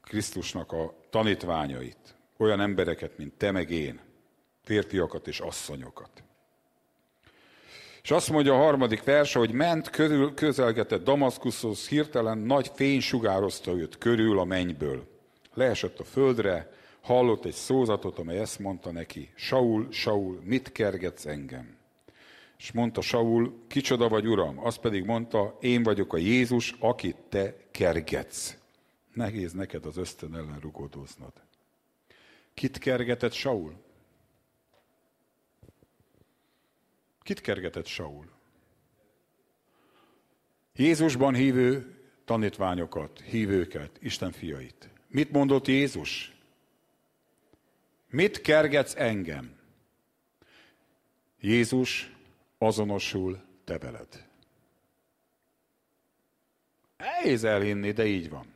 Krisztusnak 0.00 0.72
a 0.72 0.94
tanítványait, 1.10 2.16
olyan 2.36 2.60
embereket, 2.60 3.18
mint 3.18 3.32
te 3.32 3.50
meg 3.50 3.70
én, 3.70 4.00
férfiakat 4.62 5.28
és 5.28 5.40
asszonyokat. 5.40 6.22
És 8.02 8.10
azt 8.10 8.30
mondja 8.30 8.54
a 8.54 8.62
harmadik 8.62 9.04
verse, 9.04 9.38
hogy 9.38 9.52
ment, 9.52 9.90
körül, 9.90 10.34
közelgetett 10.34 11.04
Damaszkuszhoz, 11.04 11.88
hirtelen 11.88 12.38
nagy 12.38 12.70
fény 12.74 13.00
sugározta 13.00 13.72
őt 13.72 13.98
körül 13.98 14.38
a 14.38 14.44
mennyből. 14.44 15.06
Leesett 15.54 15.98
a 15.98 16.04
földre, 16.04 16.72
hallott 17.00 17.44
egy 17.44 17.52
szózatot, 17.52 18.18
amely 18.18 18.38
ezt 18.38 18.58
mondta 18.58 18.90
neki, 18.90 19.30
Saul, 19.34 19.88
Saul, 19.90 20.40
mit 20.44 20.72
kergetsz 20.72 21.26
engem? 21.26 21.76
És 22.58 22.72
mondta 22.72 23.00
Saul, 23.00 23.54
kicsoda 23.68 24.08
vagy, 24.08 24.26
uram? 24.26 24.64
Azt 24.66 24.78
pedig 24.78 25.04
mondta, 25.04 25.58
én 25.60 25.82
vagyok 25.82 26.12
a 26.12 26.16
Jézus, 26.16 26.74
akit 26.78 27.16
te 27.28 27.56
kergetsz. 27.70 28.56
Nehéz 29.12 29.52
neked 29.52 29.86
az 29.86 29.96
ösztön 29.96 30.34
ellen 30.34 30.58
rugódoznod. 30.60 31.32
Kit 32.54 32.78
kergetett 32.78 33.32
Saul? 33.32 33.74
Kit 37.22 37.40
kergetett 37.40 37.86
Saul? 37.86 38.30
Jézusban 40.74 41.34
hívő 41.34 41.96
tanítványokat, 42.24 43.20
hívőket, 43.20 43.98
Isten 44.00 44.32
fiait. 44.32 44.88
Mit 45.08 45.30
mondott 45.30 45.66
Jézus? 45.66 46.32
Mit 48.10 48.40
kergetsz 48.40 48.94
engem? 48.96 49.56
Jézus 51.40 52.12
azonosul 52.58 53.40
te 53.64 53.78
veled. 53.78 54.26
Nehéz 56.96 57.44
elhinni, 57.44 57.92
de 57.92 58.06
így 58.06 58.30
van. 58.30 58.46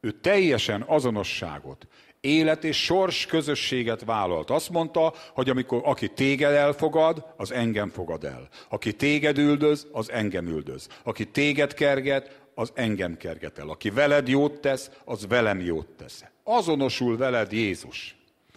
Ő 0.00 0.12
teljesen 0.12 0.82
azonosságot, 0.82 1.86
élet 2.22 2.64
és 2.64 2.84
sors 2.84 3.26
közösséget 3.26 4.04
vállalt. 4.04 4.50
Azt 4.50 4.70
mondta, 4.70 5.14
hogy 5.34 5.50
amikor 5.50 5.80
aki 5.84 6.08
téged 6.08 6.52
elfogad, 6.52 7.24
az 7.36 7.52
engem 7.52 7.88
fogad 7.90 8.24
el. 8.24 8.48
Aki 8.68 8.92
téged 8.92 9.38
üldöz, 9.38 9.86
az 9.92 10.10
engem 10.10 10.46
üldöz. 10.46 10.88
Aki 11.02 11.26
téged 11.26 11.74
kerget, 11.74 12.40
az 12.54 12.72
engem 12.74 13.16
kerget 13.16 13.58
el. 13.58 13.68
Aki 13.68 13.90
veled 13.90 14.28
jót 14.28 14.60
tesz, 14.60 14.90
az 15.04 15.26
velem 15.26 15.60
jót 15.60 15.86
tesz. 15.86 16.24
Azonosul 16.44 17.16
veled 17.16 17.52
Jézus. 17.52 18.16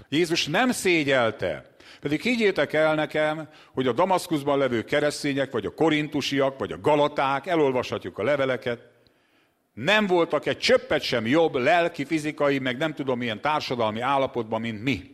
Jézus 0.10 0.46
nem 0.48 0.72
szégyelte, 0.72 1.76
pedig 2.02 2.22
higgyétek 2.22 2.74
el 2.74 2.96
nekem, 2.96 3.50
hogy 3.74 3.88
a 3.88 3.92
Damaszkuszban 3.92 4.58
levő 4.58 4.84
keresztények, 4.84 5.52
vagy 5.52 5.66
a 5.66 5.74
korintusiak, 5.74 6.60
vagy 6.60 6.72
a 6.72 6.80
galaták, 6.82 7.48
elolvashatjuk 7.48 8.18
a 8.18 8.24
leveleket, 8.24 8.94
nem 9.76 10.08
voltak 10.08 10.46
egy 10.46 10.58
csöppet 10.58 11.02
sem 11.02 11.26
jobb 11.26 11.56
lelki, 11.56 12.06
fizikai, 12.06 12.60
meg 12.60 12.78
nem 12.78 12.94
tudom 12.94 13.18
milyen 13.18 13.42
társadalmi 13.42 14.00
állapotban, 14.00 14.62
mint 14.62 14.84
mi. 14.84 15.14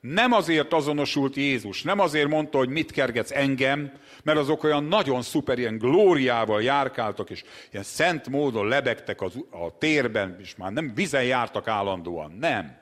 Nem 0.00 0.32
azért 0.32 0.72
azonosult 0.72 1.36
Jézus, 1.36 1.82
nem 1.82 1.98
azért 1.98 2.28
mondta, 2.28 2.58
hogy 2.58 2.68
mit 2.68 2.92
kergetsz 2.92 3.30
engem, 3.30 3.92
mert 4.22 4.38
azok 4.38 4.62
olyan 4.64 4.84
nagyon 4.84 5.22
szuper, 5.22 5.58
ilyen 5.58 5.78
glóriával 5.78 6.62
járkáltak, 6.62 7.30
és 7.30 7.44
ilyen 7.70 7.84
szent 7.84 8.28
módon 8.28 8.68
lebegtek 8.68 9.20
az, 9.20 9.34
a 9.50 9.78
térben, 9.78 10.36
és 10.40 10.56
már 10.56 10.72
nem 10.72 10.94
vizen 10.94 11.24
jártak 11.24 11.68
állandóan. 11.68 12.30
Nem. 12.30 12.78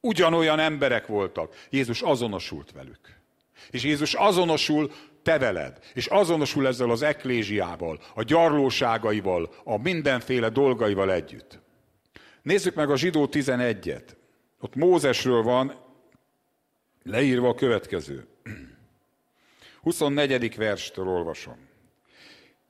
Ugyanolyan 0.00 0.58
emberek 0.58 1.06
voltak. 1.06 1.54
Jézus 1.70 2.02
azonosult 2.02 2.72
velük. 2.72 3.16
És 3.70 3.82
Jézus 3.82 4.14
azonosul 4.14 4.92
te 5.24 5.38
veled, 5.38 5.78
és 5.94 6.06
azonosul 6.06 6.66
ezzel 6.66 6.90
az 6.90 7.02
eklésiával, 7.02 8.00
a 8.14 8.22
gyarlóságaival, 8.22 9.50
a 9.64 9.78
mindenféle 9.78 10.48
dolgaival 10.48 11.12
együtt. 11.12 11.58
Nézzük 12.42 12.74
meg 12.74 12.90
a 12.90 12.96
zsidó 12.96 13.28
11-et. 13.32 14.04
Ott 14.60 14.74
Mózesről 14.74 15.42
van 15.42 15.74
leírva 17.02 17.48
a 17.48 17.54
következő. 17.54 18.26
24. 19.82 20.56
verstől 20.56 21.08
olvasom. 21.08 21.56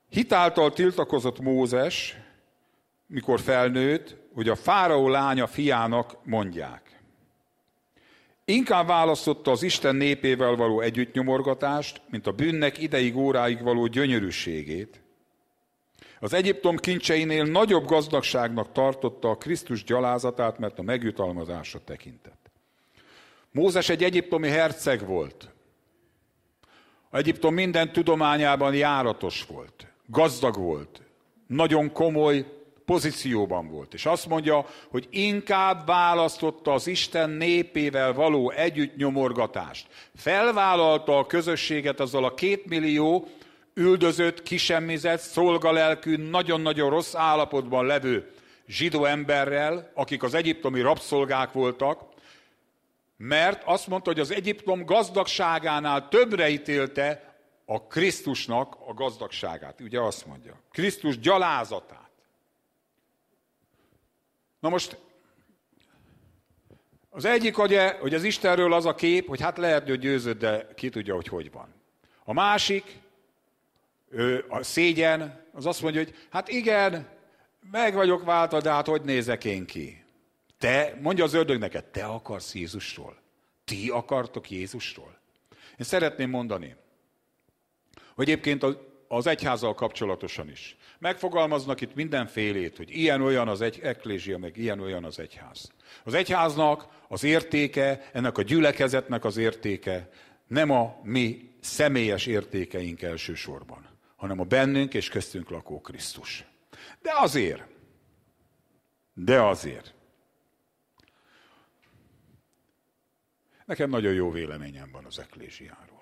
Hitáltal 0.09 0.73
tiltakozott 0.73 1.41
Mózes, 1.41 2.17
mikor 3.07 3.41
felnőtt, 3.41 4.17
hogy 4.35 4.49
a 4.49 4.57
fáraó 4.57 5.09
lánya 5.09 5.47
fiának 5.47 6.17
mondják. 6.25 6.84
Inkább 8.45 8.87
választotta 8.87 9.51
az 9.51 9.63
Isten 9.63 9.97
népével 9.97 10.55
való 10.55 10.81
együttnyomorgatást, 10.81 12.01
mint 12.11 12.27
a 12.27 12.33
bűnnek 12.33 12.79
ideig 12.79 13.17
óráig 13.17 13.63
való 13.63 13.87
gyönyörűségét. 13.87 15.01
Az 16.21 16.33
Egyiptom 16.33 16.77
kincseinél 16.77 17.45
nagyobb 17.45 17.87
gazdagságnak 17.87 18.73
tartotta 18.73 19.31
a 19.31 19.37
Krisztus 19.37 19.85
gyalázatát, 19.85 20.59
mert 20.59 20.79
a 20.79 20.83
megjutalmazásra 20.83 21.81
tekintett. 21.85 22.51
Mózes 23.51 23.89
egy 23.89 24.05
egyiptomi 24.05 24.49
herceg 24.49 25.07
volt. 25.07 25.49
A 27.11 27.17
Egyiptom 27.17 27.55
minden 27.55 27.93
tudományában 27.93 28.75
járatos 28.75 29.47
volt, 29.47 29.87
gazdag 30.07 30.57
volt, 30.57 31.03
nagyon 31.47 31.93
komoly 31.93 32.64
pozícióban 32.85 33.69
volt. 33.69 33.95
És 33.95 34.07
azt 34.07 34.27
mondja, 34.27 34.67
hogy 34.91 35.07
inkább 35.11 35.87
választotta 35.87 36.73
az 36.73 36.87
Isten 36.87 37.31
népével 37.31 38.13
való 38.13 38.51
együttnyomorgatást. 38.51 39.87
Felvállalta 40.17 41.19
a 41.19 41.27
közösséget 41.27 42.01
azzal 42.01 42.25
a 42.25 42.35
két 42.35 42.67
millió 42.67 43.29
üldözött, 43.75 44.43
kisemmizett, 44.43 45.21
szolgalelkű, 45.21 46.17
nagyon-nagyon 46.17 46.91
rossz 46.91 47.15
állapotban 47.15 47.87
levő 47.87 48.33
zsidó 48.67 49.05
emberrel, 49.05 49.91
akik 49.95 50.23
az 50.23 50.35
egyiptomi 50.35 50.81
rabszolgák 50.81 51.53
voltak, 51.53 52.03
mert 53.17 53.63
azt 53.65 53.87
mondta, 53.87 54.11
hogy 54.11 54.21
az 54.21 54.31
Egyiptom 54.31 54.85
gazdagságánál 54.85 56.09
többre 56.09 56.49
ítélte 56.49 57.35
a 57.65 57.87
Krisztusnak 57.87 58.77
a 58.87 58.95
gazdagságát. 58.95 59.81
Ugye 59.81 60.01
azt 60.01 60.27
mondja. 60.27 60.61
Krisztus 60.73 61.19
gyalázatát. 61.19 62.04
Na 64.65 64.71
most 64.71 64.97
az 67.11 67.25
egyik, 67.25 67.59
ugye, 67.59 67.99
hogy 67.99 68.15
az 68.15 68.25
Istenről 68.25 68.73
az 68.73 68.85
a 68.87 68.95
kép, 68.95 69.29
hogy 69.29 69.41
hát 69.41 69.59
lehet, 69.59 69.89
hogy 69.89 69.99
győződ, 69.99 70.39
de 70.39 70.69
ki 70.75 70.89
tudja, 70.89 71.15
hogy 71.15 71.29
hogy 71.29 71.51
van. 71.51 71.75
A 72.25 72.33
másik, 72.33 73.01
a 74.49 74.63
szégyen, 74.63 75.47
az 75.53 75.67
azt 75.67 75.83
mondja, 75.83 76.03
hogy 76.03 76.15
hát 76.31 76.49
igen, 76.49 77.09
meg 77.71 77.95
vagyok 77.95 78.25
váltva, 78.25 78.61
de 78.61 78.71
hát 78.71 78.87
hogy 78.87 79.03
nézek 79.03 79.45
én 79.45 79.67
ki? 79.67 80.05
Te, 80.59 80.99
mondja 81.01 81.25
az 81.25 81.35
ördög 81.35 81.59
neked, 81.59 81.85
te 81.85 82.05
akarsz 82.05 82.55
Jézusról? 82.55 83.17
Ti 83.65 83.89
akartok 83.89 84.51
Jézusról? 84.51 85.19
Én 85.51 85.87
szeretném 85.87 86.31
mondani, 86.31 86.77
hogy 88.15 88.29
egyébként 88.29 88.63
az 89.09 89.27
egyházzal 89.27 89.75
kapcsolatosan 89.75 90.51
is. 90.51 90.77
Megfogalmaznak 90.99 91.81
itt 91.81 91.95
mindenfélét, 91.95 92.77
hogy 92.77 92.91
ilyen-olyan 92.91 93.49
az 93.49 93.61
egy 93.61 93.81
eklézsia, 93.83 94.39
meg 94.39 94.57
ilyen-olyan 94.57 95.05
az 95.05 95.19
egyház. 95.19 95.73
Az 96.05 96.15
egyháznak 96.15 96.87
az 97.09 97.25
értéke, 97.25 98.11
ennek 98.13 98.39
a 98.39 98.43
gyülekezetnek 98.43 99.25
az 99.25 99.37
értéke 99.37 100.11
nem 100.47 100.71
a 100.71 101.01
mi 101.03 101.57
személyes 101.61 102.27
értékeink 102.27 103.03
elsősorban, 103.03 103.89
hanem 104.17 104.41
a 104.41 104.45
bennünk 104.45 104.95
és 104.95 105.09
köztünk 105.09 105.51
lakó 105.51 105.81
Krisztus. 105.81 106.45
De 107.03 107.13
azért, 107.15 107.63
de 109.15 109.41
azért. 109.41 109.95
Nekem 113.65 113.91
nagyon 113.91 114.13
jó 114.13 114.31
véleményem 114.31 114.91
van 114.91 115.05
az 115.05 115.19
eklésiáról. 115.19 115.94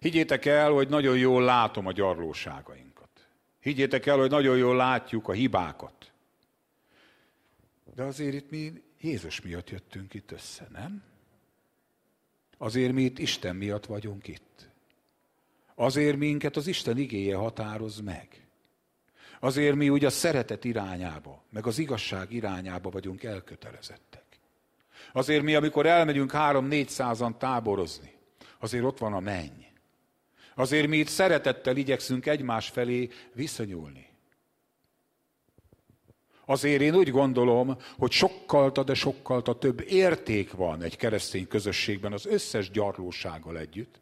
Higgyétek 0.00 0.44
el, 0.44 0.70
hogy 0.70 0.88
nagyon 0.88 1.18
jól 1.18 1.42
látom 1.42 1.86
a 1.86 1.92
gyarlóságainkat. 1.92 3.08
Higgyétek 3.60 4.06
el, 4.06 4.18
hogy 4.18 4.30
nagyon 4.30 4.56
jól 4.56 4.76
látjuk 4.76 5.28
a 5.28 5.32
hibákat. 5.32 6.12
De 7.94 8.02
azért 8.02 8.34
itt 8.34 8.50
mi 8.50 8.82
Jézus 9.00 9.40
miatt 9.40 9.70
jöttünk 9.70 10.14
itt 10.14 10.30
össze, 10.30 10.68
nem? 10.72 11.02
Azért 12.58 12.92
mi 12.92 13.02
itt 13.02 13.18
Isten 13.18 13.56
miatt 13.56 13.86
vagyunk 13.86 14.28
itt. 14.28 14.68
Azért 15.74 16.16
minket 16.16 16.56
az 16.56 16.66
Isten 16.66 16.98
igéje 16.98 17.36
határoz 17.36 18.00
meg. 18.00 18.46
Azért 19.40 19.74
mi 19.76 19.88
úgy 19.88 20.04
a 20.04 20.10
szeretet 20.10 20.64
irányába, 20.64 21.42
meg 21.50 21.66
az 21.66 21.78
igazság 21.78 22.32
irányába 22.32 22.90
vagyunk 22.90 23.22
elkötelezettek. 23.22 24.24
Azért 25.12 25.42
mi, 25.42 25.54
amikor 25.54 25.86
elmegyünk 25.86 26.32
három-négyszázan 26.32 27.38
táborozni, 27.38 28.12
azért 28.58 28.84
ott 28.84 28.98
van 28.98 29.12
a 29.12 29.20
menny. 29.20 29.67
Azért 30.58 30.88
mi 30.88 30.96
itt 30.96 31.08
szeretettel 31.08 31.76
igyekszünk 31.76 32.26
egymás 32.26 32.68
felé 32.68 33.10
viszonyulni. 33.32 34.08
Azért 36.44 36.80
én 36.80 36.94
úgy 36.94 37.10
gondolom, 37.10 37.76
hogy 37.98 38.10
sokkal, 38.10 38.70
de 38.70 38.94
sokkal 38.94 39.42
több 39.42 39.80
érték 39.80 40.52
van 40.52 40.82
egy 40.82 40.96
keresztény 40.96 41.48
közösségben 41.48 42.12
az 42.12 42.26
összes 42.26 42.70
gyarlósággal 42.70 43.58
együtt, 43.58 44.00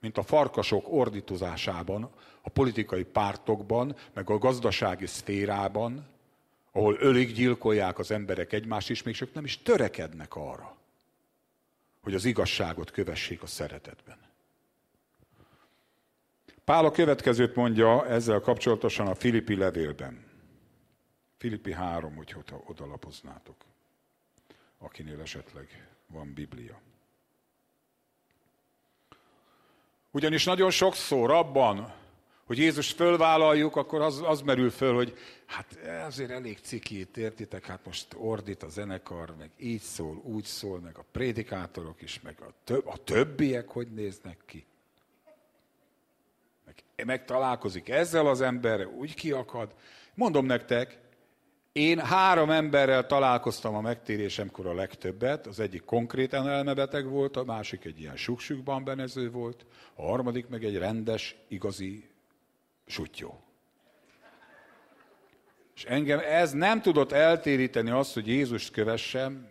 mint 0.00 0.18
a 0.18 0.22
farkasok 0.22 0.92
ordítozásában, 0.92 2.10
a 2.42 2.50
politikai 2.50 3.04
pártokban, 3.04 3.96
meg 4.12 4.30
a 4.30 4.38
gazdasági 4.38 5.06
szférában, 5.06 6.06
ahol 6.72 6.96
ölig 7.00 7.32
gyilkolják 7.32 7.98
az 7.98 8.10
emberek 8.10 8.52
egymást, 8.52 8.90
és 8.90 9.02
még 9.02 9.14
csak 9.14 9.32
nem 9.32 9.44
is 9.44 9.62
törekednek 9.62 10.34
arra, 10.34 10.76
hogy 12.02 12.14
az 12.14 12.24
igazságot 12.24 12.90
kövessék 12.90 13.42
a 13.42 13.46
szeretetben. 13.46 14.23
Pál 16.64 16.84
a 16.84 16.90
következőt 16.90 17.54
mondja 17.54 18.06
ezzel 18.06 18.40
kapcsolatosan 18.40 19.06
a 19.06 19.14
Filippi 19.14 19.56
levélben. 19.56 20.24
Filippi 21.36 21.72
3, 21.72 22.14
hogyha 22.14 22.62
odalapoznátok, 22.66 23.56
akinél 24.78 25.20
esetleg 25.20 25.88
van 26.06 26.32
Biblia. 26.34 26.80
Ugyanis 30.10 30.44
nagyon 30.44 30.70
sokszor 30.70 31.30
abban, 31.30 31.94
hogy 32.44 32.58
Jézus 32.58 32.92
fölvállaljuk, 32.92 33.76
akkor 33.76 34.00
az, 34.00 34.22
az 34.24 34.40
merül 34.40 34.70
föl, 34.70 34.94
hogy 34.94 35.18
hát 35.46 35.78
azért 36.06 36.30
elég 36.30 36.58
cikít, 36.58 37.16
értitek, 37.16 37.66
hát 37.66 37.84
most 37.84 38.14
ordít 38.16 38.62
a 38.62 38.68
zenekar, 38.68 39.34
meg 39.38 39.50
így 39.56 39.80
szól, 39.80 40.20
úgy 40.22 40.44
szól, 40.44 40.80
meg 40.80 40.98
a 40.98 41.04
prédikátorok 41.12 42.02
is, 42.02 42.20
meg 42.20 42.40
a, 42.40 42.52
töb, 42.64 42.86
a 42.86 42.96
többiek 42.96 43.68
hogy 43.68 43.88
néznek 43.88 44.38
ki. 44.46 44.66
Meg, 46.96 47.06
meg 47.06 47.24
találkozik 47.24 47.88
ezzel 47.88 48.26
az 48.26 48.40
emberrel, 48.40 48.86
úgy 48.86 49.14
kiakad. 49.14 49.74
Mondom 50.14 50.46
nektek, 50.46 50.98
én 51.72 51.98
három 51.98 52.50
emberrel 52.50 53.06
találkoztam 53.06 53.74
a 53.74 53.80
megtérésemkor 53.80 54.66
a 54.66 54.74
legtöbbet. 54.74 55.46
Az 55.46 55.60
egyik 55.60 55.84
konkrétan 55.84 56.48
elmebeteg 56.48 57.08
volt, 57.08 57.36
a 57.36 57.44
másik 57.44 57.84
egy 57.84 58.00
ilyen 58.00 58.16
suksukban 58.16 58.84
benező 58.84 59.30
volt, 59.30 59.66
a 59.94 60.02
harmadik 60.02 60.48
meg 60.48 60.64
egy 60.64 60.78
rendes, 60.78 61.36
igazi 61.48 62.10
sutyó. 62.86 63.42
És 65.74 65.84
engem 65.84 66.18
ez 66.18 66.52
nem 66.52 66.82
tudott 66.82 67.12
eltéríteni 67.12 67.90
azt, 67.90 68.14
hogy 68.14 68.26
Jézust 68.26 68.72
kövessem, 68.72 69.48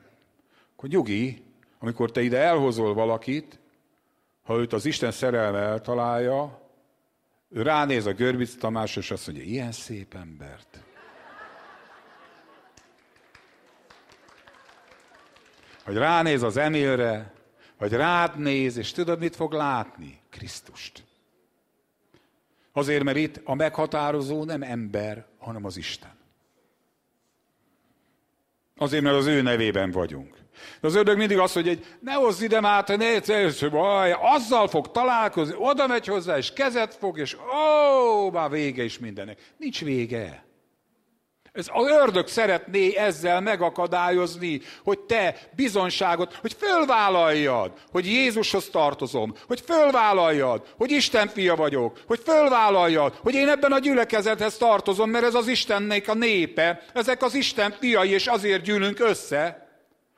akkor 0.76 0.90
nyugi, 0.90 1.44
amikor 1.80 2.12
te 2.12 2.22
ide 2.22 2.38
elhozol 2.38 2.94
valakit, 2.94 3.60
ha 4.44 4.58
őt 4.58 4.74
az 4.74 4.86
Isten 4.86 5.12
szerelme 5.12 5.60
eltalálja, 5.60 6.63
ránéz 7.54 8.06
a 8.06 8.14
Görbic 8.14 8.56
Tamás, 8.56 8.96
és 8.96 9.12
azt 9.12 9.28
mondja, 9.28 9.46
ilyen 9.46 9.72
szép 9.72 10.14
embert. 10.14 10.84
Vagy 15.86 15.96
ránéz 15.96 16.44
az 16.44 16.58
Emilre, 16.58 17.34
vagy 17.78 17.92
rád 17.92 18.38
néz, 18.38 18.78
és 18.78 18.92
tudod, 18.92 19.20
mit 19.20 19.36
fog 19.36 19.54
látni? 19.54 20.20
Krisztust. 20.30 21.04
Azért, 22.72 23.04
mert 23.04 23.18
itt 23.18 23.42
a 23.44 23.54
meghatározó 23.54 24.44
nem 24.44 24.64
ember, 24.64 25.26
hanem 25.38 25.66
az 25.66 25.78
Isten. 25.78 26.18
Azért, 28.78 29.04
mert 29.04 29.16
az 29.16 29.26
ő 29.26 29.42
nevében 29.42 29.92
vagyunk. 29.92 30.43
De 30.82 30.88
az 30.88 30.96
ördög 30.96 31.18
mindig 31.18 31.38
azt 31.38 31.54
hogy 31.54 31.86
ne 32.00 32.14
hozz 32.14 32.42
ide 32.42 32.60
már, 32.60 32.84
te 32.84 32.96
ne, 32.96 33.70
baj, 33.70 34.16
azzal 34.22 34.68
fog 34.68 34.92
találkozni, 34.92 35.56
oda 35.58 35.88
megy 35.88 36.08
hozzá, 36.08 36.38
és 36.38 36.54
kezet 36.54 36.96
fog, 37.00 37.20
és 37.20 37.36
ó, 37.36 38.30
már 38.30 38.50
vége 38.50 38.84
is 38.84 39.00
mindennek. 39.00 39.40
Nincs 39.58 39.84
vége. 39.84 40.44
Ez 41.54 41.68
az 41.72 41.88
ördög 41.88 42.28
szeretné 42.28 42.96
ezzel 42.96 43.42
megakadályozni, 43.42 44.62
hogy 44.84 45.00
te 45.00 45.36
bizonságot, 45.56 46.34
hogy 46.34 46.56
fölvállaljad, 46.60 47.72
hogy 47.92 48.06
Jézushoz 48.06 48.70
tartozom, 48.70 49.36
hogy 49.48 49.62
fölvállaljad, 49.62 50.74
hogy 50.78 50.92
Isten 50.92 51.28
fia 51.28 51.56
vagyok, 51.56 52.00
hogy 52.08 52.20
fölvállaljad, 52.24 53.20
hogy 53.22 53.34
én 53.34 53.50
ebben 53.50 53.72
a 53.72 53.80
gyülekezethez 53.80 54.58
tartozom, 54.58 55.10
mert 55.10 55.26
ez 55.26 55.36
az 55.36 55.48
Istennek 55.48 56.08
a 56.08 56.14
népe, 56.14 56.84
ezek 56.94 57.24
az 57.24 57.34
Isten 57.34 57.72
fiai, 57.80 58.10
és 58.10 58.28
azért 58.28 58.64
gyűlünk 58.64 59.00
össze, 59.00 59.68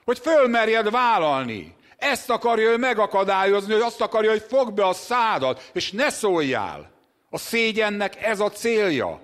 hogy 0.05 0.19
fölmerjed 0.19 0.91
vállalni. 0.91 1.75
Ezt 1.97 2.29
akarja 2.29 2.69
ő 2.69 2.77
megakadályozni, 2.77 3.73
hogy 3.73 3.81
azt 3.81 4.01
akarja, 4.01 4.29
hogy 4.29 4.45
fogd 4.47 4.73
be 4.73 4.85
a 4.85 4.93
szádat, 4.93 5.69
és 5.73 5.91
ne 5.91 6.09
szóljál. 6.09 6.91
A 7.29 7.37
szégyennek 7.37 8.23
ez 8.23 8.39
a 8.39 8.49
célja. 8.49 9.21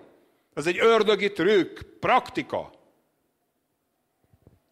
Ez 0.53 0.67
egy 0.67 0.77
ördögi 0.79 1.31
trükk, 1.31 1.79
praktika. 1.99 2.71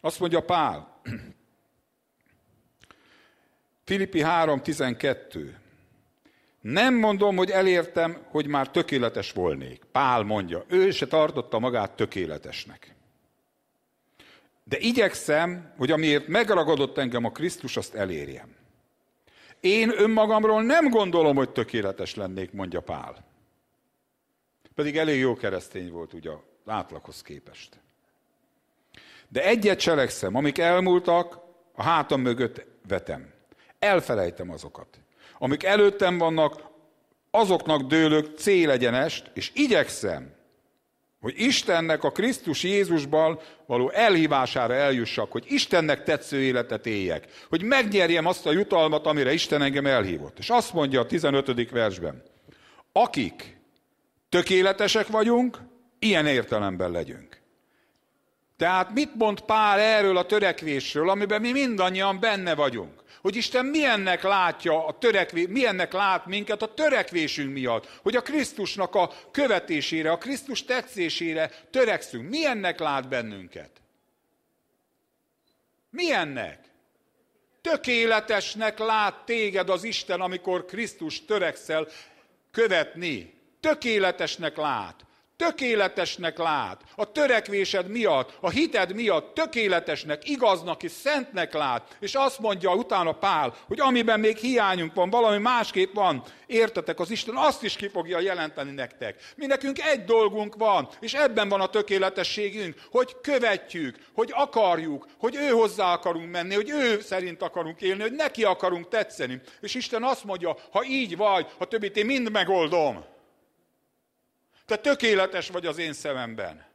Azt 0.01 0.19
mondja 0.19 0.39
Pál. 0.39 1.01
Filippi 3.85 4.21
3.12. 4.23 5.53
Nem 6.61 6.93
mondom, 6.93 7.35
hogy 7.35 7.49
elértem, 7.49 8.17
hogy 8.29 8.47
már 8.47 8.69
tökéletes 8.69 9.31
volnék. 9.31 9.83
Pál 9.91 10.23
mondja, 10.23 10.63
ő 10.67 10.91
se 10.91 11.07
tartotta 11.07 11.59
magát 11.59 11.91
tökéletesnek. 11.91 12.95
De 14.69 14.77
igyekszem, 14.77 15.73
hogy 15.77 15.91
amiért 15.91 16.27
megragadott 16.27 16.97
engem 16.97 17.25
a 17.25 17.31
Krisztus, 17.31 17.77
azt 17.77 17.95
elérjem. 17.95 18.55
Én 19.59 19.91
önmagamról 19.97 20.63
nem 20.63 20.89
gondolom, 20.89 21.35
hogy 21.35 21.49
tökéletes 21.49 22.15
lennék, 22.15 22.51
mondja 22.51 22.81
Pál. 22.81 23.25
Pedig 24.75 24.97
elég 24.97 25.19
jó 25.19 25.35
keresztény 25.35 25.91
volt 25.91 26.13
ugye 26.13 26.29
az 26.29 26.37
átlaghoz 26.65 27.21
képest. 27.21 27.79
De 29.27 29.43
egyet 29.43 29.79
cselekszem, 29.79 30.35
amik 30.35 30.57
elmúltak, 30.57 31.39
a 31.73 31.83
hátam 31.83 32.21
mögött 32.21 32.65
vetem. 32.87 33.33
Elfelejtem 33.79 34.49
azokat. 34.49 34.99
Amik 35.37 35.63
előttem 35.63 36.17
vannak, 36.17 36.61
azoknak 37.31 37.81
dőlök 37.81 38.37
célegyenest, 38.37 39.31
és 39.33 39.51
igyekszem, 39.53 40.33
hogy 41.21 41.33
Istennek 41.37 42.03
a 42.03 42.11
Krisztus 42.11 42.63
Jézusban 42.63 43.39
való 43.65 43.89
elhívására 43.89 44.73
eljussak, 44.73 45.31
hogy 45.31 45.45
Istennek 45.47 46.03
tetsző 46.03 46.41
életet 46.41 46.85
éljek, 46.85 47.27
hogy 47.49 47.63
megnyerjem 47.63 48.25
azt 48.25 48.45
a 48.45 48.51
jutalmat, 48.51 49.05
amire 49.05 49.33
Isten 49.33 49.61
engem 49.61 49.85
elhívott. 49.85 50.39
És 50.39 50.49
azt 50.49 50.73
mondja 50.73 50.99
a 50.99 51.05
15. 51.05 51.69
versben, 51.69 52.23
akik 52.91 53.57
tökéletesek 54.29 55.07
vagyunk, 55.07 55.57
ilyen 55.99 56.25
értelemben 56.25 56.91
legyünk. 56.91 57.38
Tehát 58.59 58.93
mit 58.93 59.15
mond 59.15 59.41
Pál 59.41 59.79
erről 59.79 60.17
a 60.17 60.25
törekvésről, 60.25 61.09
amiben 61.09 61.41
mi 61.41 61.51
mindannyian 61.51 62.19
benne 62.19 62.55
vagyunk? 62.55 63.03
Hogy 63.21 63.35
Isten 63.35 63.65
milyennek 63.65 64.23
látja 64.23 64.85
a 64.85 64.97
törekvé, 64.97 65.45
milyennek 65.45 65.93
lát 65.93 66.25
minket 66.25 66.61
a 66.61 66.73
törekvésünk 66.73 67.53
miatt, 67.53 67.99
hogy 68.01 68.15
a 68.15 68.21
Krisztusnak 68.21 68.95
a 68.95 69.11
követésére, 69.31 70.11
a 70.11 70.17
Krisztus 70.17 70.63
tetszésére 70.65 71.51
törekszünk. 71.69 72.29
Milyennek 72.29 72.79
lát 72.79 73.07
bennünket? 73.07 73.71
Milyennek? 75.89 76.59
Tökéletesnek 77.61 78.79
lát 78.79 79.25
téged 79.25 79.69
az 79.69 79.83
Isten, 79.83 80.21
amikor 80.21 80.65
Krisztus 80.65 81.25
törekszel 81.25 81.87
követni 82.51 83.33
tökéletesnek 83.59 84.57
lát. 84.57 85.05
Tökéletesnek 85.45 86.37
lát. 86.37 86.81
A 86.95 87.11
törekvésed 87.11 87.87
miatt, 87.87 88.37
a 88.41 88.49
hited 88.49 88.93
miatt 88.93 89.33
tökéletesnek, 89.33 90.29
igaznak 90.29 90.83
és 90.83 90.91
szentnek 90.91 91.53
lát. 91.53 91.97
És 91.99 92.13
azt 92.13 92.39
mondja 92.39 92.75
utána 92.75 93.11
Pál, 93.11 93.55
hogy 93.67 93.79
amiben 93.79 94.19
még 94.19 94.37
hiányunk 94.37 94.93
van, 94.93 95.09
valami 95.09 95.37
másképp 95.37 95.93
van, 95.93 96.23
értetek, 96.47 96.99
az 96.99 97.11
Isten 97.11 97.35
azt 97.35 97.63
is 97.63 97.75
ki 97.75 97.87
fogja 97.87 98.19
jelenteni 98.19 98.71
nektek. 98.71 99.33
Mi 99.35 99.45
nekünk 99.45 99.79
egy 99.79 100.03
dolgunk 100.03 100.55
van, 100.55 100.89
és 100.99 101.13
ebben 101.13 101.49
van 101.49 101.61
a 101.61 101.69
tökéletességünk, 101.69 102.75
hogy 102.91 103.15
követjük, 103.21 103.97
hogy 104.13 104.31
akarjuk, 104.35 105.07
hogy 105.17 105.35
ő 105.35 105.49
hozzá 105.49 105.93
akarunk 105.93 106.31
menni, 106.31 106.55
hogy 106.55 106.69
ő 106.69 107.01
szerint 107.01 107.41
akarunk 107.41 107.81
élni, 107.81 108.01
hogy 108.01 108.13
neki 108.13 108.43
akarunk 108.43 108.87
tetszeni. 108.87 109.41
És 109.61 109.75
Isten 109.75 110.03
azt 110.03 110.23
mondja, 110.23 110.55
ha 110.71 110.83
így 110.83 111.17
vagy, 111.17 111.47
a 111.57 111.65
többit 111.65 111.97
én 111.97 112.05
mind 112.05 112.31
megoldom. 112.31 113.17
Te 114.69 114.77
tökéletes 114.77 115.49
vagy 115.49 115.65
az 115.65 115.77
én 115.77 115.93
szememben. 115.93 116.65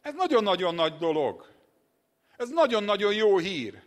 Ez 0.00 0.14
nagyon-nagyon 0.14 0.74
nagy 0.74 0.96
dolog. 0.96 1.46
Ez 2.36 2.48
nagyon-nagyon 2.48 3.14
jó 3.14 3.38
hír. 3.38 3.82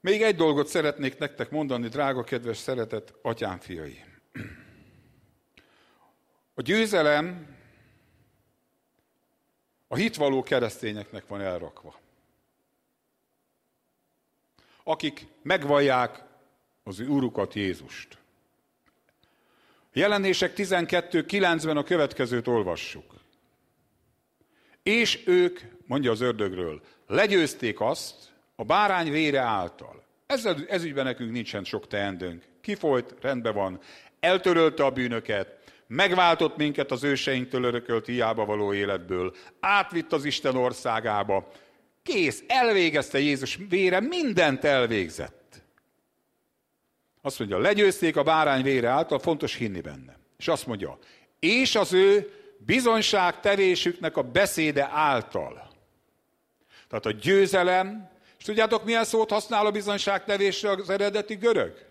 Még 0.00 0.22
egy 0.22 0.36
dolgot 0.36 0.66
szeretnék 0.66 1.18
nektek 1.18 1.50
mondani, 1.50 1.88
drága, 1.88 2.24
kedves, 2.24 2.56
szeretett 2.56 3.14
atyám 3.22 3.58
fiai. 3.58 4.04
A 6.54 6.62
győzelem 6.62 7.56
a 9.88 9.94
hitvaló 9.94 10.42
keresztényeknek 10.42 11.26
van 11.26 11.40
elrakva 11.40 12.00
akik 14.90 15.26
megvallják 15.42 16.22
az 16.82 17.00
úrukat 17.00 17.54
Jézust. 17.54 18.18
Jelenések 19.92 20.52
12.9-ben 20.56 21.76
a 21.76 21.82
következőt 21.82 22.46
olvassuk. 22.48 23.14
És 24.82 25.22
ők, 25.26 25.60
mondja 25.86 26.10
az 26.10 26.20
ördögről, 26.20 26.80
legyőzték 27.06 27.80
azt 27.80 28.14
a 28.56 28.64
bárány 28.64 29.10
vére 29.10 29.40
által. 29.40 30.04
Ezzel, 30.26 30.56
ez 30.68 30.84
ügyben 30.84 31.04
nekünk 31.04 31.32
nincsen 31.32 31.64
sok 31.64 31.86
teendőnk. 31.86 32.44
Kifolyt, 32.60 33.14
rendben 33.20 33.54
van, 33.54 33.80
eltörölte 34.20 34.84
a 34.84 34.90
bűnöket, 34.90 35.58
megváltott 35.86 36.56
minket 36.56 36.90
az 36.90 37.04
őseinktől 37.04 37.64
örökölt 37.64 38.06
hiába 38.06 38.44
való 38.44 38.72
életből, 38.72 39.34
átvitt 39.60 40.12
az 40.12 40.24
Isten 40.24 40.56
országába, 40.56 41.50
Kész, 42.12 42.42
elvégezte 42.46 43.18
Jézus 43.18 43.58
vére, 43.68 44.00
mindent 44.00 44.64
elvégzett. 44.64 45.62
Azt 47.22 47.38
mondja, 47.38 47.58
legyőzték 47.58 48.16
a 48.16 48.22
bárány 48.22 48.62
vére 48.62 48.88
által, 48.88 49.18
fontos 49.18 49.54
hinni 49.54 49.80
benne. 49.80 50.18
És 50.38 50.48
azt 50.48 50.66
mondja, 50.66 50.98
és 51.38 51.74
az 51.74 51.92
ő 51.92 52.32
bizonyság 52.58 53.40
tevésüknek 53.40 54.16
a 54.16 54.22
beszéde 54.22 54.88
által. 54.92 55.70
Tehát 56.88 57.06
a 57.06 57.10
győzelem, 57.10 58.10
és 58.38 58.44
tudjátok 58.44 58.84
milyen 58.84 59.04
szót 59.04 59.30
használ 59.30 59.66
a 59.66 59.70
bizonyság 59.70 60.24
tevésre 60.24 60.70
az 60.70 60.90
eredeti 60.90 61.34
görög? 61.34 61.86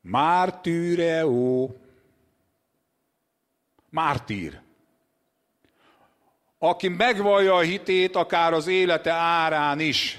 Mártűreó. 0.00 1.76
Mártír 3.90 4.66
aki 6.58 6.88
megvallja 6.88 7.54
a 7.54 7.60
hitét 7.60 8.16
akár 8.16 8.52
az 8.52 8.66
élete 8.66 9.12
árán 9.12 9.80
is, 9.80 10.18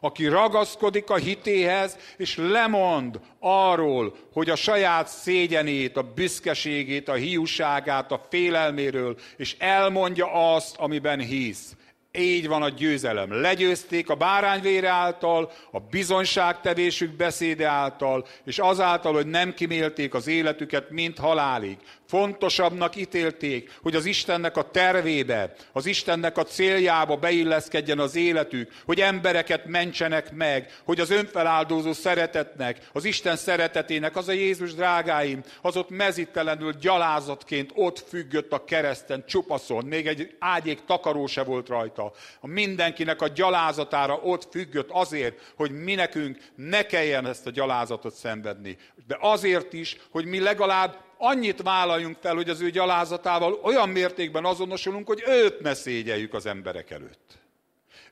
aki 0.00 0.26
ragaszkodik 0.26 1.10
a 1.10 1.16
hitéhez, 1.16 1.96
és 2.16 2.36
lemond 2.36 3.20
arról, 3.38 4.16
hogy 4.32 4.50
a 4.50 4.56
saját 4.56 5.08
szégyenét, 5.08 5.96
a 5.96 6.02
büszkeségét, 6.02 7.08
a 7.08 7.14
hiúságát, 7.14 8.12
a 8.12 8.26
félelméről, 8.30 9.16
és 9.36 9.56
elmondja 9.58 10.54
azt, 10.54 10.76
amiben 10.76 11.20
hisz. 11.20 11.74
Így 12.12 12.48
van 12.48 12.62
a 12.62 12.68
győzelem. 12.68 13.40
Legyőzték 13.40 14.08
a 14.08 14.14
bárányvére 14.14 14.88
által, 14.88 15.52
a 15.70 15.80
bizonyságtevésük 15.80 17.16
beszéde 17.16 17.66
által, 17.66 18.26
és 18.44 18.58
azáltal, 18.58 19.12
hogy 19.12 19.26
nem 19.26 19.54
kimélték 19.54 20.14
az 20.14 20.26
életüket, 20.26 20.90
mint 20.90 21.18
halálig. 21.18 21.78
Fontosabbnak 22.10 22.96
ítélték, 22.96 23.78
hogy 23.82 23.94
az 23.94 24.04
Istennek 24.04 24.56
a 24.56 24.70
tervébe, 24.70 25.54
az 25.72 25.86
Istennek 25.86 26.38
a 26.38 26.44
céljába 26.44 27.16
beilleszkedjen 27.16 27.98
az 27.98 28.16
életük, 28.16 28.70
hogy 28.84 29.00
embereket 29.00 29.66
mentsenek 29.66 30.32
meg, 30.32 30.80
hogy 30.84 31.00
az 31.00 31.10
önfeláldozó 31.10 31.92
szeretetnek, 31.92 32.88
az 32.92 33.04
Isten 33.04 33.36
szeretetének, 33.36 34.16
az 34.16 34.28
a 34.28 34.32
Jézus 34.32 34.74
drágáim, 34.74 35.42
az 35.62 35.76
ott 35.76 35.90
mezítelenül 35.90 36.72
gyalázatként 36.72 37.70
ott 37.74 38.04
függött 38.08 38.52
a 38.52 38.64
kereszten, 38.64 39.24
csupaszon, 39.26 39.84
még 39.84 40.06
egy 40.06 40.36
ágyék 40.38 40.78
takaró 40.86 41.26
se 41.26 41.42
volt 41.42 41.68
rajta. 41.68 42.12
A 42.40 42.46
mindenkinek 42.46 43.22
a 43.22 43.28
gyalázatára 43.28 44.14
ott 44.14 44.48
függött 44.50 44.88
azért, 44.90 45.52
hogy 45.56 45.70
mi 45.70 45.94
nekünk 45.94 46.38
ne 46.54 46.82
kelljen 46.82 47.26
ezt 47.26 47.46
a 47.46 47.50
gyalázatot 47.50 48.14
szenvedni. 48.14 48.76
De 49.06 49.16
azért 49.20 49.72
is, 49.72 49.96
hogy 50.10 50.24
mi 50.24 50.40
legalább 50.40 51.08
annyit 51.22 51.62
vállaljunk 51.62 52.16
fel, 52.20 52.34
hogy 52.34 52.48
az 52.48 52.60
ő 52.60 52.70
gyalázatával 52.70 53.52
olyan 53.62 53.88
mértékben 53.88 54.44
azonosulunk, 54.44 55.06
hogy 55.06 55.22
őt 55.26 55.60
ne 55.60 55.74
szégyeljük 55.74 56.34
az 56.34 56.46
emberek 56.46 56.90
előtt. 56.90 57.38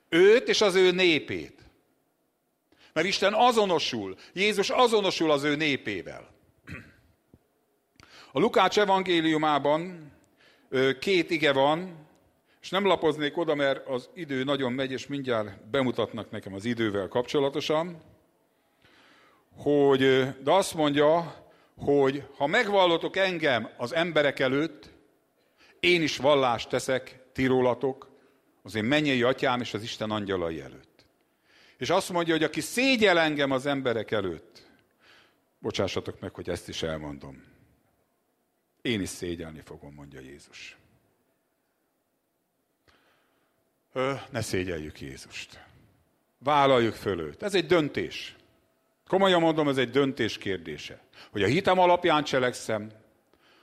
Őt 0.08 0.48
és 0.48 0.60
az 0.60 0.74
ő 0.74 0.90
népét. 0.90 1.62
Mert 2.92 3.06
Isten 3.06 3.34
azonosul, 3.34 4.16
Jézus 4.32 4.70
azonosul 4.70 5.30
az 5.30 5.44
ő 5.44 5.56
népével. 5.56 6.28
A 8.32 8.38
Lukács 8.38 8.78
evangéliumában 8.78 10.12
két 11.00 11.30
ige 11.30 11.52
van, 11.52 12.06
és 12.62 12.70
nem 12.70 12.86
lapoznék 12.86 13.36
oda, 13.36 13.54
mert 13.54 13.86
az 13.86 14.08
idő 14.14 14.44
nagyon 14.44 14.72
megy, 14.72 14.92
és 14.92 15.06
mindjárt 15.06 15.68
bemutatnak 15.70 16.30
nekem 16.30 16.54
az 16.54 16.64
idővel 16.64 17.08
kapcsolatosan, 17.08 18.02
hogy, 19.56 19.98
de 20.42 20.50
azt 20.50 20.74
mondja, 20.74 21.34
hogy 21.78 22.24
ha 22.36 22.46
megvallotok 22.46 23.16
engem 23.16 23.70
az 23.76 23.94
emberek 23.94 24.38
előtt, 24.38 24.90
én 25.80 26.02
is 26.02 26.16
vallást 26.16 26.68
teszek 26.68 27.18
tirólatok 27.32 28.10
az 28.62 28.74
én 28.74 28.84
mennyei 28.84 29.22
atyám 29.22 29.60
és 29.60 29.74
az 29.74 29.82
Isten 29.82 30.10
angyalai 30.10 30.60
előtt. 30.60 31.06
És 31.76 31.90
azt 31.90 32.10
mondja, 32.10 32.34
hogy 32.34 32.42
aki 32.42 32.60
szégyel 32.60 33.18
engem 33.18 33.50
az 33.50 33.66
emberek 33.66 34.10
előtt, 34.10 34.66
bocsássatok 35.58 36.20
meg, 36.20 36.34
hogy 36.34 36.48
ezt 36.48 36.68
is 36.68 36.82
elmondom, 36.82 37.44
én 38.82 39.00
is 39.00 39.08
szégyelni 39.08 39.60
fogom, 39.60 39.94
mondja 39.94 40.20
Jézus. 40.20 40.76
Ö, 43.92 44.14
ne 44.30 44.40
szégyeljük 44.40 45.00
Jézust. 45.00 45.60
Vállaljuk 46.38 46.94
föl 46.94 47.20
őt. 47.20 47.42
Ez 47.42 47.54
egy 47.54 47.66
döntés. 47.66 48.36
Komolyan 49.08 49.40
mondom, 49.40 49.68
ez 49.68 49.76
egy 49.76 49.90
döntés 49.90 50.38
kérdése. 50.38 51.00
Hogy 51.30 51.42
a 51.42 51.46
hitem 51.46 51.78
alapján 51.78 52.24
cselekszem, 52.24 52.90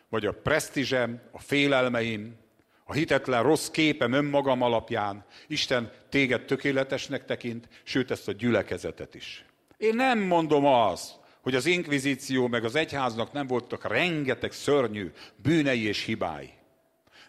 vagy 0.09 0.25
a 0.25 0.31
presztízsem, 0.31 1.21
a 1.31 1.39
félelmeim, 1.39 2.35
a 2.83 2.93
hitetlen 2.93 3.43
rossz 3.43 3.67
képem 3.69 4.11
önmagam 4.11 4.61
alapján 4.61 5.25
Isten 5.47 5.91
téged 6.09 6.45
tökéletesnek 6.45 7.25
tekint, 7.25 7.67
sőt 7.83 8.11
ezt 8.11 8.27
a 8.27 8.31
gyülekezetet 8.31 9.15
is. 9.15 9.45
Én 9.77 9.95
nem 9.95 10.19
mondom 10.19 10.65
azt, 10.65 11.13
hogy 11.41 11.55
az 11.55 11.65
inkvizíció 11.65 12.47
meg 12.47 12.63
az 12.63 12.75
egyháznak 12.75 13.31
nem 13.31 13.47
voltak 13.47 13.87
rengeteg 13.87 14.51
szörnyű 14.51 15.11
bűnei 15.35 15.87
és 15.87 16.03
hibái. 16.03 16.49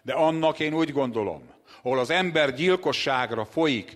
De 0.03 0.13
annak 0.13 0.59
én 0.59 0.73
úgy 0.73 0.91
gondolom, 0.91 1.49
ahol 1.81 1.99
az 1.99 2.09
ember 2.09 2.53
gyilkosságra 2.53 3.45
folyik, 3.45 3.95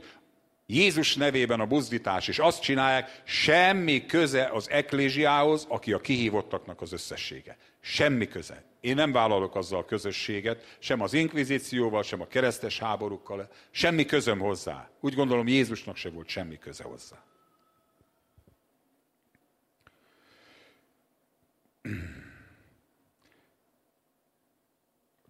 Jézus 0.73 1.15
nevében 1.15 1.59
a 1.59 1.65
buzdítás, 1.65 2.27
és 2.27 2.39
azt 2.39 2.61
csinálják, 2.61 3.21
semmi 3.23 4.05
köze 4.05 4.45
az 4.45 4.69
eklésiához, 4.69 5.65
aki 5.69 5.93
a 5.93 5.99
kihívottaknak 5.99 6.81
az 6.81 6.91
összessége. 6.91 7.57
Semmi 7.79 8.27
köze. 8.27 8.63
Én 8.81 8.95
nem 8.95 9.11
vállalok 9.11 9.55
azzal 9.55 9.79
a 9.79 9.85
közösséget, 9.85 10.77
sem 10.79 11.01
az 11.01 11.13
inkvizícióval, 11.13 12.03
sem 12.03 12.21
a 12.21 12.27
keresztes 12.27 12.79
háborúkkal, 12.79 13.49
semmi 13.71 14.05
közöm 14.05 14.39
hozzá. 14.39 14.89
Úgy 14.99 15.13
gondolom, 15.13 15.47
Jézusnak 15.47 15.95
se 15.95 16.09
volt 16.09 16.27
semmi 16.27 16.57
köze 16.57 16.83
hozzá. 16.83 17.23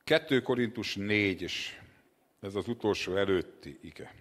2 0.04 0.42
Korintus 0.42 0.96
4, 0.96 1.42
és 1.42 1.80
ez 2.42 2.56
az 2.56 2.68
utolsó 2.68 3.16
előtti 3.16 3.80
ige. 3.82 4.14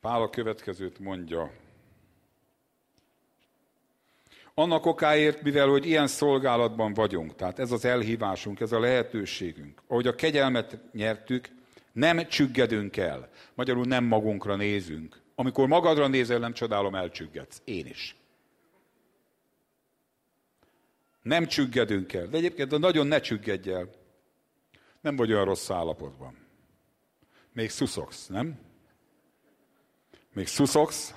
Pál 0.00 0.22
a 0.22 0.30
következőt 0.30 0.98
mondja. 0.98 1.52
Annak 4.54 4.86
okáért, 4.86 5.42
mivel 5.42 5.68
hogy 5.68 5.86
ilyen 5.86 6.06
szolgálatban 6.06 6.94
vagyunk, 6.94 7.34
tehát 7.34 7.58
ez 7.58 7.72
az 7.72 7.84
elhívásunk, 7.84 8.60
ez 8.60 8.72
a 8.72 8.80
lehetőségünk, 8.80 9.82
ahogy 9.86 10.06
a 10.06 10.14
kegyelmet 10.14 10.78
nyertük, 10.92 11.48
nem 11.92 12.28
csüggedünk 12.28 12.96
el. 12.96 13.30
Magyarul 13.54 13.84
nem 13.84 14.04
magunkra 14.04 14.56
nézünk. 14.56 15.20
Amikor 15.34 15.68
magadra 15.68 16.06
nézel, 16.06 16.38
nem 16.38 16.52
csodálom, 16.52 16.94
elcsüggedsz. 16.94 17.62
Én 17.64 17.86
is. 17.86 18.16
Nem 21.22 21.46
csüggedünk 21.46 22.12
el. 22.12 22.26
De 22.26 22.36
egyébként 22.36 22.68
de 22.68 22.78
nagyon 22.78 23.06
ne 23.06 23.20
csüggedj 23.20 23.70
el. 23.70 23.90
Nem 25.00 25.16
vagy 25.16 25.32
olyan 25.32 25.44
rossz 25.44 25.70
állapotban. 25.70 26.36
Még 27.52 27.70
szuszogsz, 27.70 28.26
nem? 28.26 28.69
Még 30.40 30.48
szuszogsz, 30.48 31.14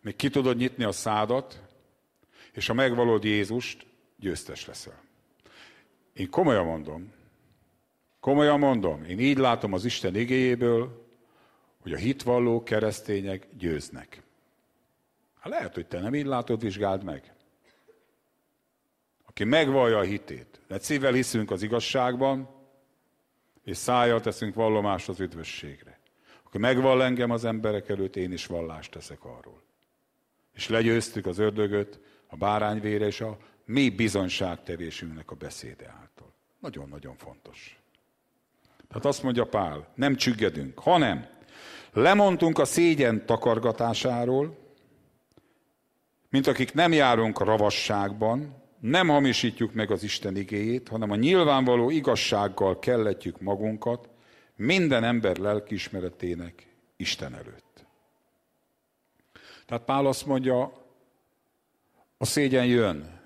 még 0.00 0.16
ki 0.16 0.28
tudod 0.28 0.56
nyitni 0.56 0.84
a 0.84 0.92
szádat, 0.92 1.62
és 2.52 2.66
ha 2.66 2.74
megvalod 2.74 3.24
Jézust, 3.24 3.86
győztes 4.18 4.66
leszel. 4.66 5.02
Én 6.12 6.30
komolyan 6.30 6.64
mondom, 6.64 7.12
komolyan 8.20 8.58
mondom, 8.58 9.04
én 9.04 9.18
így 9.18 9.38
látom 9.38 9.72
az 9.72 9.84
Isten 9.84 10.16
igéjéből, 10.16 11.06
hogy 11.82 11.92
a 11.92 11.96
hitvalló 11.96 12.62
keresztények 12.62 13.46
győznek. 13.58 14.22
Hát 15.40 15.52
lehet, 15.52 15.74
hogy 15.74 15.86
te 15.86 16.00
nem 16.00 16.14
így 16.14 16.26
látod, 16.26 16.60
vizsgáld 16.60 17.04
meg 17.04 17.34
aki 19.24 19.44
megvallja 19.44 19.98
a 19.98 20.02
hitét. 20.02 20.60
De 20.66 20.78
szívvel 20.78 21.12
hiszünk 21.12 21.50
az 21.50 21.62
igazságban, 21.62 22.48
és 23.64 23.76
szájjal 23.76 24.20
teszünk 24.20 24.54
vallomást 24.54 25.08
az 25.08 25.20
üdvösségre. 25.20 25.96
Aki 26.56 26.64
megvall 26.64 27.02
engem 27.02 27.30
az 27.30 27.44
emberek 27.44 27.88
előtt, 27.88 28.16
én 28.16 28.32
is 28.32 28.46
vallást 28.46 28.90
teszek 28.90 29.24
arról. 29.24 29.62
És 30.54 30.68
legyőztük 30.68 31.26
az 31.26 31.38
ördögöt, 31.38 32.00
a 32.26 32.36
bárányvére 32.36 33.06
és 33.06 33.20
a 33.20 33.36
mi 33.64 33.90
bizonyságtevésünknek 33.90 35.30
a 35.30 35.34
beszéde 35.34 35.94
által. 36.00 36.32
Nagyon-nagyon 36.60 37.16
fontos. 37.16 37.80
Tehát 38.88 39.04
azt 39.04 39.22
mondja 39.22 39.44
Pál, 39.44 39.92
nem 39.94 40.16
csüggedünk, 40.16 40.78
hanem 40.78 41.26
lemondtunk 41.92 42.58
a 42.58 42.64
szégyen 42.64 43.26
takargatásáról, 43.26 44.58
mint 46.30 46.46
akik 46.46 46.74
nem 46.74 46.92
járunk 46.92 47.40
ravasságban, 47.40 48.62
nem 48.80 49.08
hamisítjuk 49.08 49.72
meg 49.72 49.90
az 49.90 50.02
Isten 50.02 50.36
igéjét, 50.36 50.88
hanem 50.88 51.10
a 51.10 51.16
nyilvánvaló 51.16 51.90
igazsággal 51.90 52.78
kelletjük 52.78 53.40
magunkat 53.40 54.08
minden 54.56 55.04
ember 55.04 55.36
lelkiismeretének 55.36 56.74
Isten 56.96 57.34
előtt. 57.34 57.86
Tehát 59.66 59.84
Pál 59.84 60.06
azt 60.06 60.26
mondja, 60.26 60.84
a 62.18 62.24
szégyen 62.24 62.66
jön. 62.66 63.20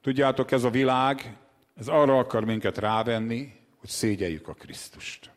Tudjátok, 0.00 0.50
ez 0.50 0.64
a 0.64 0.70
világ, 0.70 1.36
ez 1.76 1.88
arra 1.88 2.18
akar 2.18 2.44
minket 2.44 2.78
rávenni, 2.78 3.52
hogy 3.76 3.88
szégyeljük 3.88 4.48
a 4.48 4.54
Krisztust. 4.54 5.30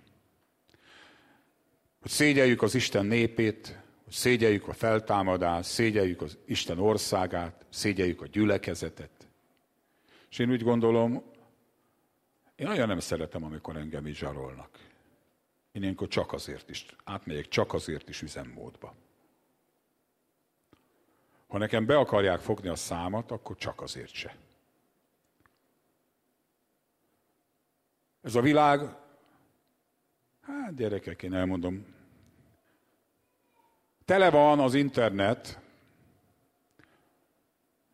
Hogy 2.02 2.12
szégyeljük 2.12 2.62
az 2.62 2.76
Isten 2.76 3.06
népét, 3.06 3.80
hogy 4.04 4.14
szégyeljük 4.14 4.68
a 4.68 4.74
feltámadást, 4.74 5.70
szégyeljük 5.70 6.22
az 6.22 6.38
Isten 6.46 6.80
országát, 6.80 7.66
szégyeljük 7.70 8.22
a 8.22 8.28
gyülekezetet. 8.28 9.28
És 10.30 10.40
én 10.40 10.52
úgy 10.52 10.64
gondolom, 10.64 11.24
én 12.58 12.68
nagyon 12.68 12.88
nem 12.88 13.00
szeretem, 13.00 13.44
amikor 13.44 13.76
engem 13.76 14.08
így 14.08 14.16
zsarolnak. 14.16 14.70
Én 15.72 15.82
ilyenkor 15.82 16.08
csak 16.08 16.34
azért 16.34 16.70
is, 16.70 16.86
átmegyek 17.04 17.48
csak 17.48 17.74
azért 17.74 18.10
is 18.10 18.22
üzemmódba. 18.22 18.96
Ha 21.48 21.58
nekem 21.58 21.86
be 21.86 21.98
akarják 21.98 22.40
fogni 22.40 22.70
a 22.70 22.76
számat, 22.76 23.32
akkor 23.32 23.56
csak 23.56 23.82
azért 23.82 24.14
se. 24.14 24.36
Ez 28.22 28.36
a 28.36 28.42
világ, 28.42 28.96
hát 30.42 30.76
gyerekek, 30.76 31.24
én 31.24 31.34
elmondom, 31.34 31.96
Tele 34.08 34.30
van 34.30 34.60
az 34.60 34.74
internet, 34.74 35.60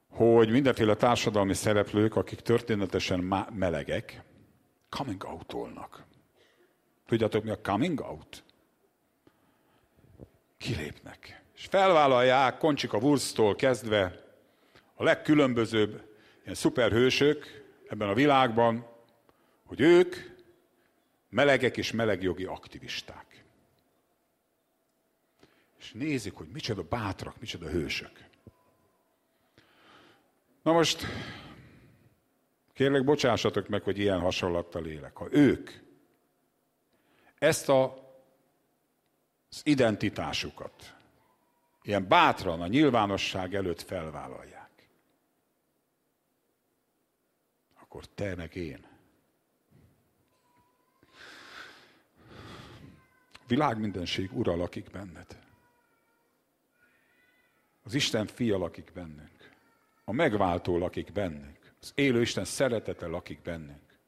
hogy 0.10 0.50
mindenféle 0.50 0.96
társadalmi 0.96 1.54
szereplők, 1.54 2.16
akik 2.16 2.40
történetesen 2.40 3.20
melegek, 3.54 4.22
coming 4.96 5.24
out-olnak. 5.24 6.04
Tudjátok, 7.06 7.44
mi 7.44 7.50
a 7.50 7.62
coming 7.62 8.00
out? 8.00 8.44
Kilépnek. 10.58 11.42
És 11.56 11.66
felvállalják 11.66 12.58
Koncsika 12.58 12.98
Wurstól 12.98 13.56
kezdve 13.56 14.26
a 14.96 15.04
legkülönbözőbb 15.04 16.16
ilyen 16.44 16.56
szuperhősök 16.56 17.64
ebben 17.88 18.10
a 18.10 18.14
világban, 18.14 18.88
hogy 19.66 19.80
ők 19.80 20.16
melegek 21.30 21.78
és 21.78 21.92
melegjogi 21.92 22.46
aktivisták 22.46 23.34
és 25.84 25.92
nézik, 25.92 26.34
hogy 26.34 26.48
micsoda 26.48 26.84
bátrak, 26.84 27.40
micsoda 27.40 27.70
hősök. 27.70 28.12
Na 30.62 30.72
most, 30.72 31.06
Kérlek, 32.74 33.04
bocsássatok 33.04 33.68
meg, 33.68 33.84
hogy 33.84 33.98
ilyen 33.98 34.20
hasonlattal 34.20 34.86
élek. 34.86 35.16
Ha 35.16 35.28
ők 35.32 35.70
ezt 37.38 37.70
a, 37.70 37.94
az 39.50 39.62
identitásukat 39.64 40.96
ilyen 41.82 42.08
bátran 42.08 42.62
a 42.62 42.68
nyilvánosság 42.68 43.56
előtt 43.56 43.82
felvállalják, 43.82 44.90
akkor 47.80 48.06
te 48.06 48.36
meg 48.36 48.56
én. 48.56 48.86
Világ 53.48 53.80
mindenség 53.80 54.38
ura 54.38 54.56
lakik 54.56 54.90
benned. 54.90 55.40
Az 57.84 57.94
Isten 57.94 58.28
fia 58.28 58.58
lakik 58.58 58.92
bennünk. 58.94 59.52
A 60.04 60.12
megváltó 60.12 60.78
lakik 60.78 61.12
bennünk. 61.12 61.63
Az 61.84 61.92
élő 61.96 62.22
Isten 62.22 62.46
szeretete 62.46 63.08
lakik 63.08 63.42
bennünk. 63.42 64.00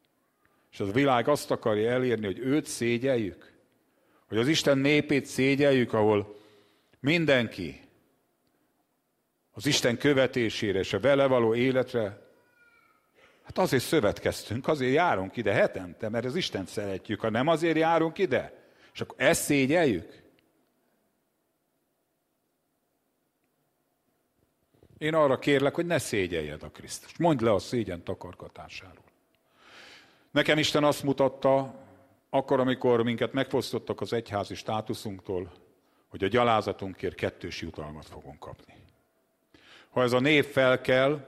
És 0.72 0.80
az 0.80 0.88
a 0.88 0.92
világ 0.92 1.28
azt 1.28 1.52
akarja 1.52 1.92
elérni, 1.92 2.26
hogy 2.26 2.40
őt 2.40 2.66
szégyeljük. 2.66 3.54
Hogy 4.28 4.38
az 4.38 4.48
Isten 4.48 4.78
népét 4.78 5.26
szégyeljük, 5.26 5.94
ahol 5.94 6.40
mindenki 7.00 7.82
az 9.52 9.66
Isten 9.66 9.98
követésére 9.98 10.80
és 10.80 10.94
a 10.94 11.00
vele 11.00 11.26
való 11.26 11.56
életre, 11.56 12.02
hát 13.44 13.58
azért 13.58 13.84
szövetkeztünk, 13.84 14.68
azért 14.68 14.94
járunk 14.94 15.38
ide 15.38 15.54
hetente, 15.54 16.10
mert 16.10 16.26
az 16.26 16.36
Isten 16.36 16.66
szeretjük, 16.66 17.20
ha 17.20 17.30
nem 17.30 17.48
azért 17.48 17.78
járunk 17.78 18.18
ide. 18.18 18.68
És 18.94 19.02
akkor 19.02 19.16
ezt 19.20 19.44
szégyeljük? 19.44 20.24
Én 25.06 25.14
arra 25.14 25.40
kérlek, 25.40 25.76
hogy 25.76 25.86
ne 25.86 25.98
szégyeljed 25.98 26.64
a 26.64 26.70
Krisztus. 26.70 27.18
Mondd 27.18 27.44
le 27.44 27.54
a 27.54 27.60
szégyen 27.60 28.04
takargatásáról. 28.04 29.04
Nekem 30.32 30.58
Isten 30.58 30.84
azt 30.84 31.04
mutatta, 31.04 31.80
akkor, 32.30 32.60
amikor 32.60 33.04
minket 33.04 33.34
megfosztottak 33.34 34.02
az 34.02 34.14
egyházi 34.14 34.56
státuszunktól, 34.56 35.52
hogy 36.08 36.24
a 36.24 36.28
gyalázatunkért 36.28 37.16
kettős 37.16 37.62
jutalmat 37.62 38.06
fogunk 38.06 38.40
kapni. 38.40 38.74
Ha 39.90 40.02
ez 40.02 40.12
a 40.12 40.20
név 40.20 40.46
felkel, 40.46 41.28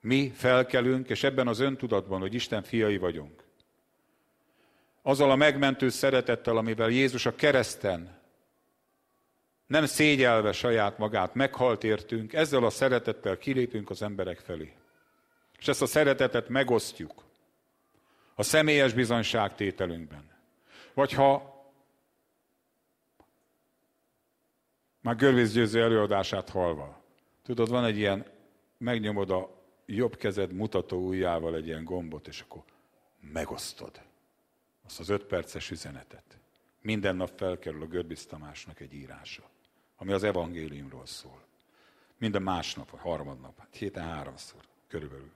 mi 0.00 0.32
felkelünk, 0.34 1.08
és 1.08 1.22
ebben 1.22 1.48
az 1.48 1.60
öntudatban, 1.60 2.20
hogy 2.20 2.34
Isten 2.34 2.62
fiai 2.62 2.98
vagyunk, 2.98 3.44
azzal 5.02 5.30
a 5.30 5.36
megmentő 5.36 5.88
szeretettel, 5.88 6.56
amivel 6.56 6.90
Jézus 6.90 7.26
a 7.26 7.34
kereszten 7.34 8.19
nem 9.70 9.86
szégyelve 9.86 10.52
saját 10.52 10.98
magát 10.98 11.34
meghalt 11.34 11.84
értünk, 11.84 12.32
ezzel 12.32 12.64
a 12.64 12.70
szeretettel 12.70 13.38
kilépünk 13.38 13.90
az 13.90 14.02
emberek 14.02 14.38
felé. 14.38 14.72
És 15.58 15.68
ezt 15.68 15.82
a 15.82 15.86
szeretetet 15.86 16.48
megosztjuk 16.48 17.24
a 18.34 18.42
személyes 18.42 18.92
bizonyságtételünkben. 18.92 20.30
Vagy 20.94 21.12
ha 21.12 21.54
már 25.00 25.16
Görvész 25.16 25.52
Győző 25.52 25.82
előadását 25.82 26.48
halva, 26.48 27.02
tudod, 27.42 27.68
van 27.68 27.84
egy 27.84 27.96
ilyen, 27.96 28.26
megnyomod 28.78 29.30
a 29.30 29.62
jobb 29.86 30.16
kezed 30.16 30.52
mutató 30.52 31.06
ujjával 31.06 31.54
egy 31.54 31.66
ilyen 31.66 31.84
gombot, 31.84 32.28
és 32.28 32.40
akkor 32.40 32.62
megosztod 33.20 34.00
azt 34.84 35.00
az 35.00 35.08
öt 35.08 35.24
perces 35.24 35.70
üzenetet. 35.70 36.38
Minden 36.82 37.16
nap 37.16 37.30
felkerül 37.36 37.82
a 37.82 37.86
Görbisz 37.86 38.26
Tamásnak 38.26 38.80
egy 38.80 38.94
írása, 38.94 39.50
ami 40.00 40.12
az 40.12 40.22
evangéliumról 40.22 41.06
szól. 41.06 41.42
Minden 42.18 42.42
másnap, 42.42 42.90
vagy 42.90 43.00
harmadnap, 43.00 43.58
hát 43.58 43.76
héten 43.76 44.04
háromszor 44.04 44.60
körülbelül. 44.88 45.30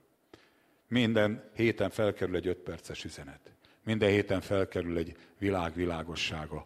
Minden 0.87 1.49
héten 1.53 1.89
felkerül 1.89 2.35
egy 2.35 2.47
öt 2.47 2.57
perces 2.57 3.03
üzenet. 3.03 3.51
Minden 3.83 4.09
héten 4.09 4.41
felkerül 4.41 4.97
egy 4.97 5.17
világvilágossága, 5.37 6.65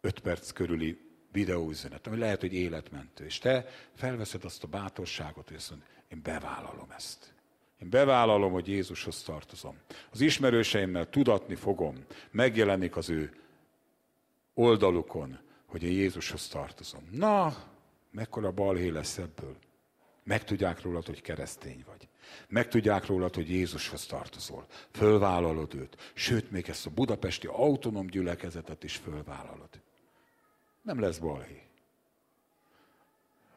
öt 0.00 0.20
perc 0.20 0.50
körüli 0.50 1.00
videóüzenet, 1.32 2.06
ami 2.06 2.16
lehet, 2.16 2.40
hogy 2.40 2.52
életmentő. 2.52 3.24
És 3.24 3.38
te 3.38 3.66
felveszed 3.94 4.44
azt 4.44 4.64
a 4.64 4.66
bátorságot, 4.66 5.48
hogy 5.48 5.56
azt 5.56 5.70
mondod, 5.70 5.88
én 6.08 6.22
bevállalom 6.22 6.90
ezt. 6.90 7.32
Én 7.82 7.90
bevállalom, 7.90 8.52
hogy 8.52 8.68
Jézushoz 8.68 9.22
tartozom. 9.22 9.78
Az 10.10 10.20
ismerőseimmel 10.20 11.10
tudatni 11.10 11.54
fogom, 11.54 12.04
megjelenik 12.30 12.96
az 12.96 13.10
ő 13.10 13.32
oldalukon, 14.54 15.38
hogy 15.68 15.82
én 15.82 15.92
Jézushoz 15.92 16.48
tartozom. 16.48 17.08
Na, 17.10 17.56
mekkora 18.10 18.50
balhé 18.50 18.88
lesz 18.88 19.18
ebből. 19.18 19.56
Megtudják 20.24 20.82
rólad, 20.82 21.06
hogy 21.06 21.20
keresztény 21.20 21.84
vagy. 21.86 22.08
Megtudják 22.48 23.06
rólad, 23.06 23.34
hogy 23.34 23.50
Jézushoz 23.50 24.06
tartozol. 24.06 24.66
Fölvállalod 24.92 25.74
őt. 25.74 26.12
Sőt, 26.14 26.50
még 26.50 26.68
ezt 26.68 26.86
a 26.86 26.90
budapesti 26.90 27.46
autonóm 27.46 28.06
gyülekezetet 28.06 28.84
is 28.84 28.96
fölvállalod. 28.96 29.68
Nem 30.82 31.00
lesz 31.00 31.18
balhé. 31.18 31.62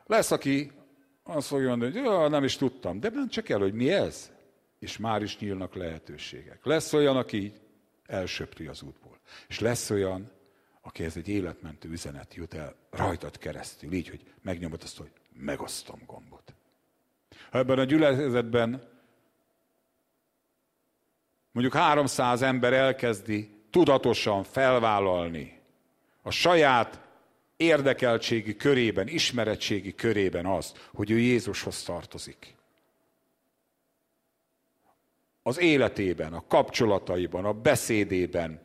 Lesz, 0.06 0.32
aki 0.32 0.72
azt 1.24 1.48
fogja 1.48 1.68
mondani, 1.68 1.92
hogy 1.92 2.04
ja, 2.04 2.28
nem 2.28 2.44
is 2.44 2.56
tudtam, 2.56 3.00
de 3.00 3.10
nem 3.10 3.30
csak 3.30 3.50
el, 3.50 3.60
hogy 3.60 3.74
mi 3.74 3.92
ez. 3.92 4.32
És 4.80 4.98
már 4.98 5.22
is 5.22 5.40
nyílnak 5.40 5.76
lehetőségek. 5.76 6.66
Lesz 6.66 6.94
olyan, 6.94 7.18
aki 7.18 7.54
elsöpri 8.06 8.68
az 8.68 8.82
útból. 8.82 9.20
És 9.48 9.60
lesz 9.60 9.90
olyan, 9.90 10.32
aki 10.82 11.04
ez 11.04 11.18
egy 11.18 11.28
életmentő 11.28 11.90
üzenet 11.90 12.34
jut 12.34 12.54
el 12.54 12.76
rajtad 12.90 13.38
keresztül, 13.38 13.94
így, 13.94 14.10
hogy 14.10 14.34
megnyomod 14.42 14.84
azt, 14.84 14.98
hogy 14.98 15.12
megosztom 15.34 16.02
gombot. 16.06 16.54
Ha 17.52 17.58
ebben 17.58 17.80
a 17.80 17.84
gyülekezetben 17.84 18.90
mondjuk 21.52 21.76
300 21.76 22.42
ember 22.42 22.74
elkezdi 22.74 23.64
tudatosan 23.70 24.44
felvállalni 24.44 25.60
a 26.22 26.32
saját 26.32 27.02
érdekeltségi 27.58 28.56
körében, 28.56 29.08
ismeretségi 29.08 29.96
körében 29.96 30.46
az, 30.46 30.74
hogy 30.94 31.12
ő 31.12 31.20
Jézushoz 31.20 31.84
tartozik. 31.84 32.56
Az 35.44 35.60
életében, 35.60 36.34
a 36.34 36.44
kapcsolataiban, 36.48 37.46
a 37.46 37.54
beszédében, 37.54 38.62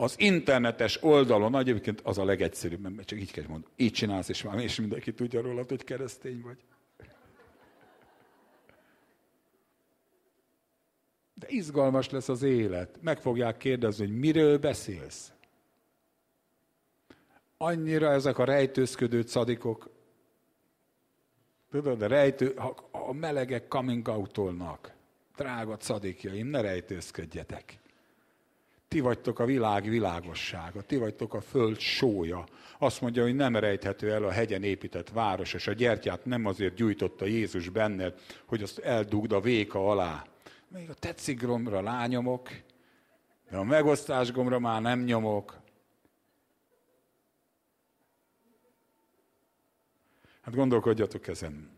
az 0.00 0.14
internetes 0.18 1.02
oldalon, 1.02 1.56
egyébként 1.56 2.00
az 2.00 2.18
a 2.18 2.24
legegyszerűbb, 2.24 2.80
mert 2.80 3.08
csak 3.08 3.20
így 3.20 3.32
kell 3.32 3.44
mondani, 3.48 3.72
így 3.76 3.92
csinálsz, 3.92 4.28
és 4.28 4.42
már 4.42 4.58
és 4.58 4.80
mindenki 4.80 5.14
tudja 5.14 5.40
róla, 5.40 5.64
hogy 5.68 5.84
keresztény 5.84 6.40
vagy. 6.40 6.58
De 11.34 11.46
izgalmas 11.48 12.10
lesz 12.10 12.28
az 12.28 12.42
élet. 12.42 12.98
Meg 13.00 13.20
fogják 13.20 13.56
kérdezni, 13.56 14.06
hogy 14.06 14.18
miről 14.18 14.58
beszélsz 14.58 15.32
annyira 17.58 18.12
ezek 18.12 18.38
a 18.38 18.44
rejtőzködő 18.44 19.22
cadikok, 19.22 19.90
tudod, 21.70 22.02
a, 22.02 22.06
rejtő, 22.06 22.54
a 22.90 23.12
melegek 23.12 23.68
coming 23.68 24.08
out 24.08 24.40
Drága 25.36 25.76
cadikjaim, 25.76 26.46
ne 26.46 26.60
rejtőzködjetek. 26.60 27.78
Ti 28.88 29.00
vagytok 29.00 29.38
a 29.38 29.44
világ 29.44 29.88
világossága, 29.88 30.82
ti 30.82 30.96
vagytok 30.96 31.34
a 31.34 31.40
föld 31.40 31.78
sója. 31.78 32.44
Azt 32.78 33.00
mondja, 33.00 33.22
hogy 33.22 33.34
nem 33.34 33.56
rejthető 33.56 34.12
el 34.12 34.24
a 34.24 34.30
hegyen 34.30 34.62
épített 34.62 35.08
város, 35.08 35.52
és 35.52 35.66
a 35.66 35.72
gyertyát 35.72 36.24
nem 36.24 36.46
azért 36.46 36.74
gyújtotta 36.74 37.24
Jézus 37.24 37.68
benned, 37.68 38.20
hogy 38.46 38.62
azt 38.62 38.78
eldugd 38.78 39.32
a 39.32 39.40
véka 39.40 39.90
alá. 39.90 40.26
Még 40.68 40.90
a 40.90 40.94
tetszik 40.94 41.42
gombra 41.42 41.80
lányomok, 41.80 42.48
de 43.50 43.56
a 43.56 43.64
megosztás 43.64 44.32
gombra 44.32 44.58
már 44.58 44.80
nem 44.80 45.00
nyomok. 45.00 45.60
Hát 50.40 50.54
gondolkodjatok 50.54 51.26
ezen. 51.26 51.70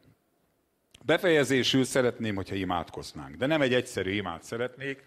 Befejezésül 1.05 1.85
szeretném, 1.85 2.35
hogyha 2.35 2.55
imádkoznánk. 2.55 3.37
De 3.37 3.47
nem 3.47 3.61
egy 3.61 3.75
egyszerű 3.75 4.11
imád 4.11 4.43
szeretnék, 4.43 5.05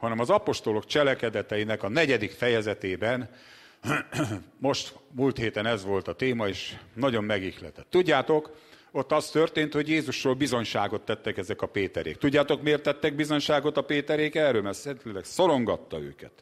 hanem 0.00 0.20
az 0.20 0.30
apostolok 0.30 0.86
cselekedeteinek 0.86 1.82
a 1.82 1.88
negyedik 1.88 2.30
fejezetében, 2.30 3.30
most 4.58 4.94
múlt 5.12 5.36
héten 5.36 5.66
ez 5.66 5.84
volt 5.84 6.08
a 6.08 6.14
téma, 6.14 6.48
és 6.48 6.76
nagyon 6.94 7.24
megihletett. 7.24 7.86
Tudjátok, 7.90 8.56
ott 8.92 9.12
az 9.12 9.30
történt, 9.30 9.72
hogy 9.72 9.88
Jézusról 9.88 10.34
bizonyságot 10.34 11.02
tettek 11.02 11.36
ezek 11.36 11.62
a 11.62 11.66
Péterék. 11.66 12.16
Tudjátok, 12.16 12.62
miért 12.62 12.82
tettek 12.82 13.14
bizonyságot 13.14 13.76
a 13.76 13.82
Péterék 13.82 14.34
erről? 14.34 14.62
Mert 14.62 14.78
Szentlélek 14.78 15.24
szorongatta 15.24 16.00
őket. 16.00 16.32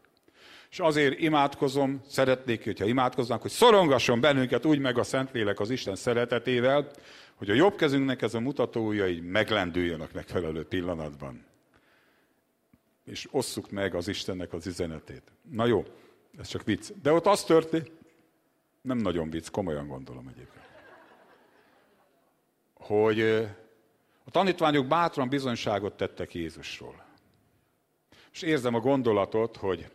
És 0.71 0.79
azért 0.79 1.21
imádkozom, 1.21 2.01
szeretnék, 2.09 2.65
hogyha 2.65 2.85
imádkoznak, 2.85 3.43
hogy 3.43 3.51
szorongasson 3.51 4.21
bennünket 4.21 4.65
úgy 4.65 4.79
meg 4.79 4.99
a 4.99 5.03
Szentlélek 5.03 5.61
az 5.61 5.71
Isten 5.71 5.97
szeretetével, 5.97 6.91
hogy 7.35 7.51
a 7.51 7.55
jobb 7.55 7.77
kezünknek 7.77 8.23
ez 8.23 8.35
a 8.35 8.41
mutatója 8.41 9.09
így 9.09 9.23
meglendüljön 9.23 10.01
a 10.01 10.09
megfelelő 10.13 10.65
pillanatban. 10.65 11.47
És 13.09 13.29
osszuk 13.31 13.71
meg 13.71 13.95
az 13.95 14.09
Istennek 14.09 14.53
az 14.53 14.67
üzenetét. 14.67 15.23
Na 15.51 15.67
jó, 15.67 15.85
ez 16.39 16.49
csak 16.49 16.65
vicc. 16.65 16.91
De 17.03 17.13
ott 17.13 17.27
az 17.27 17.45
történt, 17.45 17.91
nem 18.81 18.99
nagyon 18.99 19.31
vicc, 19.31 19.49
komolyan 19.49 19.87
gondolom 19.87 20.29
egyébként, 20.29 20.65
hogy 22.75 23.21
A 24.25 24.31
tanítványok 24.31 24.87
bátran 24.87 25.29
bizonyságot 25.29 25.97
tettek 25.97 26.35
Jézusról. 26.35 27.05
És 28.33 28.43
érzem 28.43 28.75
a 28.75 28.81
gondolatot, 28.81 29.57
hogy 29.57 29.91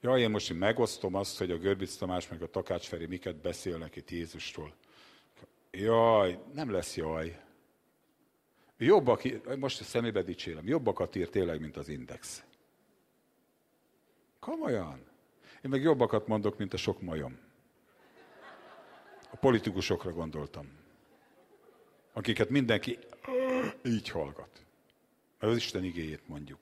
jaj, 0.00 0.20
én 0.20 0.30
most 0.30 0.58
megosztom 0.58 1.14
azt, 1.14 1.38
hogy 1.38 1.50
a 1.50 1.58
Görbic 1.58 1.96
Tamás 1.96 2.28
meg 2.28 2.42
a 2.42 2.50
Takács 2.50 2.86
Feri 2.86 3.06
miket 3.06 3.36
beszélnek 3.36 3.96
itt 3.96 4.10
Jézusról. 4.10 4.74
Jaj, 5.70 6.38
nem 6.54 6.70
lesz 6.70 6.96
jaj. 6.96 7.40
Jobbak, 8.78 9.22
most 9.58 9.80
a 9.80 9.84
szemébe 9.84 10.22
dicsélem, 10.22 10.66
jobbakat 10.66 11.16
ír 11.16 11.28
tényleg, 11.28 11.60
mint 11.60 11.76
az 11.76 11.88
Index. 11.88 12.42
Komolyan. 14.48 15.00
Én 15.64 15.70
meg 15.70 15.82
jobbakat 15.82 16.26
mondok, 16.26 16.58
mint 16.58 16.72
a 16.72 16.76
sok 16.76 17.00
majom. 17.00 17.38
A 19.30 19.36
politikusokra 19.36 20.12
gondoltam. 20.12 20.68
Akiket 22.12 22.48
mindenki 22.48 22.98
így 23.84 24.08
hallgat. 24.08 24.48
Mert 25.38 25.52
az 25.52 25.58
Isten 25.58 25.84
igéjét 25.84 26.28
mondjuk. 26.28 26.58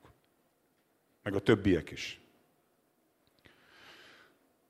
Meg 1.23 1.35
a 1.35 1.39
többiek 1.39 1.91
is. 1.91 2.19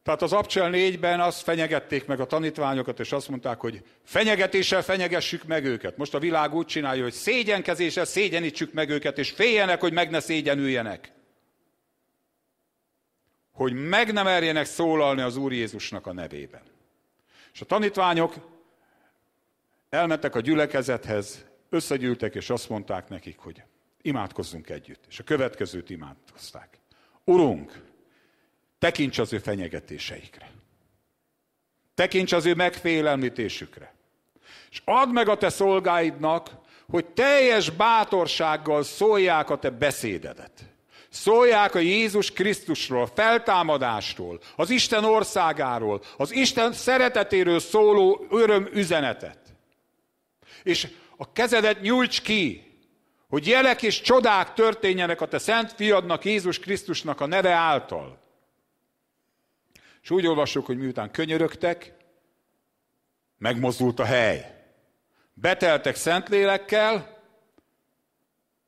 Tehát 0.04 0.22
az 0.22 0.34
Abcsel 0.34 0.70
négyben 0.70 1.20
azt 1.20 1.42
fenyegették 1.42 2.06
meg 2.06 2.20
a 2.20 2.26
tanítványokat, 2.26 3.00
és 3.00 3.12
azt 3.12 3.30
mondták, 3.30 3.60
hogy 3.60 3.84
fenyegetéssel 4.04 4.82
fenyegessük 4.82 5.44
meg 5.44 5.66
őket. 5.66 5.98
Most 5.98 6.14
a 6.14 6.20
világ 6.20 6.54
úgy 6.54 6.66
csinálja, 6.66 7.04
hogy 7.04 7.14
szégyenkezéssel 7.14 8.06
szégyenítsük 8.06 8.74
meg 8.74 8.90
őket, 8.90 9.18
és 9.18 9.32
féljenek, 9.32 9.80
hogy 9.80 9.94
meg 9.94 10.10
ne 10.10 10.20
szégyenüljenek. 10.20 11.16
Hogy 13.58 13.74
meg 13.74 14.14
nem 14.14 14.24
merjenek 14.24 14.66
szólalni 14.66 15.22
az 15.22 15.38
Úr 15.38 15.54
Jézusnak 15.54 16.08
a 16.08 16.14
nevében. 16.14 16.62
És 17.54 17.62
a 17.62 17.66
tanítványok 17.66 18.34
elmentek 19.90 20.36
a 20.36 20.40
gyülekezethez, 20.40 21.46
összegyűltek, 21.70 22.36
és 22.36 22.50
azt 22.50 22.70
mondták 22.70 23.10
nekik, 23.10 23.38
hogy 23.38 23.64
imádkozzunk 24.02 24.70
együtt. 24.70 25.04
És 25.10 25.20
a 25.20 25.24
következőt 25.24 25.90
imádkozták. 25.90 26.80
Urunk, 27.24 27.82
Tekints 28.80 29.18
az 29.18 29.34
ő 29.34 29.38
fenyegetéseikre. 29.38 30.52
Tekints 31.96 32.32
az 32.32 32.46
ő 32.46 32.56
megfélemlítésükre. 32.56 33.94
És 34.70 34.82
add 34.86 35.10
meg 35.10 35.30
a 35.30 35.38
te 35.38 35.50
szolgáidnak, 35.50 36.50
hogy 36.90 37.06
teljes 37.06 37.70
bátorsággal 37.70 38.84
szólják 38.84 39.50
a 39.50 39.60
te 39.60 39.70
beszédedet. 39.70 40.77
Szólják 41.18 41.76
a 41.76 41.80
Jézus 41.80 42.32
Krisztusról, 42.32 43.12
feltámadásról, 43.16 44.40
az 44.56 44.70
Isten 44.70 45.04
országáról, 45.04 46.02
az 46.18 46.32
Isten 46.32 46.74
szeretetéről 46.74 47.60
szóló 47.60 48.26
öröm 48.30 48.70
üzenetet. 48.74 49.40
És 50.64 50.88
a 51.18 51.32
kezedet 51.32 51.82
nyújts 51.82 52.22
ki, 52.22 52.64
hogy 53.30 53.48
jelek 53.48 53.82
és 53.82 54.02
csodák 54.02 54.54
történjenek 54.54 55.22
a 55.22 55.28
te 55.28 55.38
szent 55.38 55.74
fiadnak, 55.74 56.26
Jézus 56.26 56.60
Krisztusnak 56.60 57.22
a 57.22 57.26
neve 57.26 57.52
által. 57.52 58.20
És 60.02 60.10
úgy 60.10 60.28
olvassuk, 60.28 60.66
hogy 60.66 60.78
miután 60.78 61.12
könyörögtek, 61.12 61.94
megmozdult 63.38 64.00
a 64.00 64.06
hely. 64.06 64.66
Beteltek 65.34 65.96
Szentlélekkel, 65.96 67.17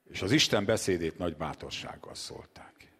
és 0.09 0.21
az 0.21 0.31
Isten 0.31 0.65
beszédét 0.65 1.17
nagy 1.17 1.35
bátorsággal 1.35 2.15
szólták. 2.15 2.91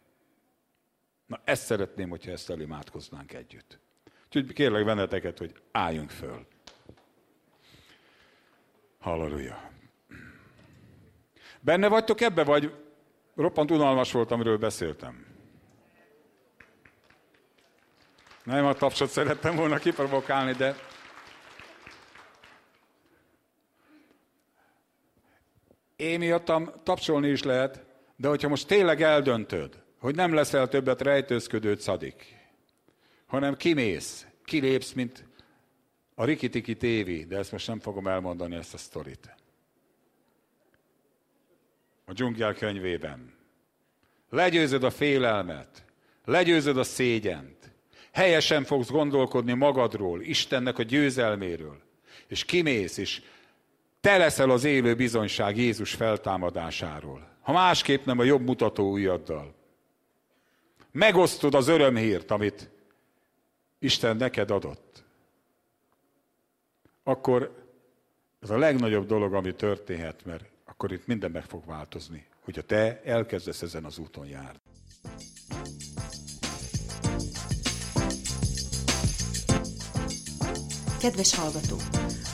Na 1.26 1.42
ezt 1.44 1.66
szeretném, 1.66 2.10
hogyha 2.10 2.32
ezt 2.32 2.50
elimádkoznánk 2.50 3.34
együtt. 3.34 3.80
Úgyhogy 4.26 4.54
kérlek 4.54 4.86
benneteket, 4.86 5.38
hogy 5.38 5.54
álljunk 5.72 6.10
föl. 6.10 6.48
Halleluja. 9.00 9.72
Benne 11.60 11.88
vagytok 11.88 12.22
ebbe, 12.22 12.44
vagy 12.44 12.74
roppant 13.36 13.72
unalmas 13.72 14.12
volt, 14.12 14.32
amiről 14.32 14.58
beszéltem? 14.58 15.26
Nem 18.44 18.66
a 18.66 18.74
tapsot 18.74 19.10
szerettem 19.10 19.56
volna 19.56 19.78
kiprovokálni, 19.78 20.54
de... 20.54 20.76
Én 26.00 26.20
miattam 26.20 26.72
tapsolni 26.84 27.30
is 27.30 27.44
lehet, 27.44 27.86
de 28.16 28.28
hogyha 28.28 28.48
most 28.48 28.68
tényleg 28.68 29.02
eldöntöd, 29.02 29.84
hogy 29.98 30.16
nem 30.16 30.34
leszel 30.34 30.68
többet 30.68 31.02
rejtőzködő 31.02 31.76
szadik, 31.76 32.36
hanem 33.26 33.58
kimész, 33.58 34.28
kilépsz, 34.46 34.92
mint 34.92 35.26
a 36.16 36.26
Rikitiki 36.26 36.76
tévi, 36.76 37.26
de 37.26 37.38
ezt 37.38 37.52
most 37.52 37.68
nem 37.68 37.80
fogom 37.80 38.08
elmondani, 38.08 38.56
ezt 38.56 38.74
a 38.74 38.78
sztorit. 38.78 39.36
A 42.06 42.14
dzsungel 42.14 42.54
könyvében. 42.54 43.34
Legyőzöd 44.30 44.84
a 44.84 44.90
félelmet, 44.90 45.86
legyőzöd 46.26 46.78
a 46.78 46.84
szégyent, 46.84 47.72
helyesen 48.12 48.64
fogsz 48.64 48.90
gondolkodni 48.90 49.54
magadról, 49.54 50.22
Istennek 50.22 50.78
a 50.78 50.84
győzelméről, 50.84 51.82
és 52.28 52.46
kimész, 52.46 52.98
és 52.98 53.22
te 54.02 54.18
leszel 54.18 54.50
az 54.50 54.64
élő 54.64 54.96
bizonyság 54.96 55.58
Jézus 55.58 55.94
feltámadásáról. 55.94 57.30
Ha 57.42 57.52
másképp 57.52 58.06
nem 58.06 58.20
a 58.20 58.24
jobb 58.24 58.42
mutató 58.42 58.92
ujjaddal. 58.92 59.54
Megosztod 60.92 61.54
az 61.54 61.68
örömhírt, 61.68 62.32
amit 62.32 62.70
Isten 63.80 64.18
neked 64.18 64.52
adott. 64.52 65.04
Akkor 67.04 67.68
ez 68.42 68.50
a 68.50 68.58
legnagyobb 68.58 69.06
dolog, 69.06 69.34
ami 69.34 69.54
történhet, 69.56 70.26
mert 70.26 70.46
akkor 70.66 70.92
itt 70.92 71.08
minden 71.08 71.32
meg 71.32 71.44
fog 71.44 71.66
változni, 71.66 72.26
hogyha 72.44 72.62
te 72.62 73.02
elkezdesz 73.04 73.62
ezen 73.62 73.86
az 73.86 73.98
úton 73.98 74.28
járni. 74.28 74.60
Kedves 81.00 81.36
hallgató! 81.36 81.76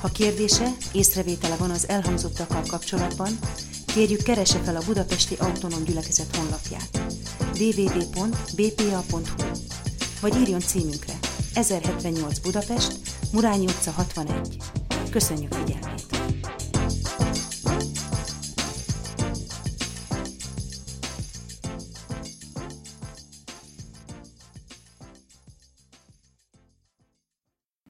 Ha 0.01 0.07
kérdése, 0.07 0.71
észrevétele 0.91 1.55
van 1.55 1.69
az 1.69 1.87
elhangzottakkal 1.87 2.63
kapcsolatban, 2.67 3.39
kérjük 3.85 4.23
keresse 4.23 4.59
fel 4.59 4.75
a 4.75 4.81
Budapesti 4.85 5.35
Autonóm 5.39 5.83
Gyülekezet 5.83 6.35
honlapját 6.35 6.99
www.bpa.hu 7.59 9.19
vagy 10.21 10.35
írjon 10.35 10.59
címünkre 10.59 11.13
1078 11.53 12.39
Budapest, 12.39 12.93
Murányi 13.31 13.65
utca 13.65 13.91
61. 13.91 14.57
Köszönjük 15.09 15.53
figyelmét! 15.53 16.14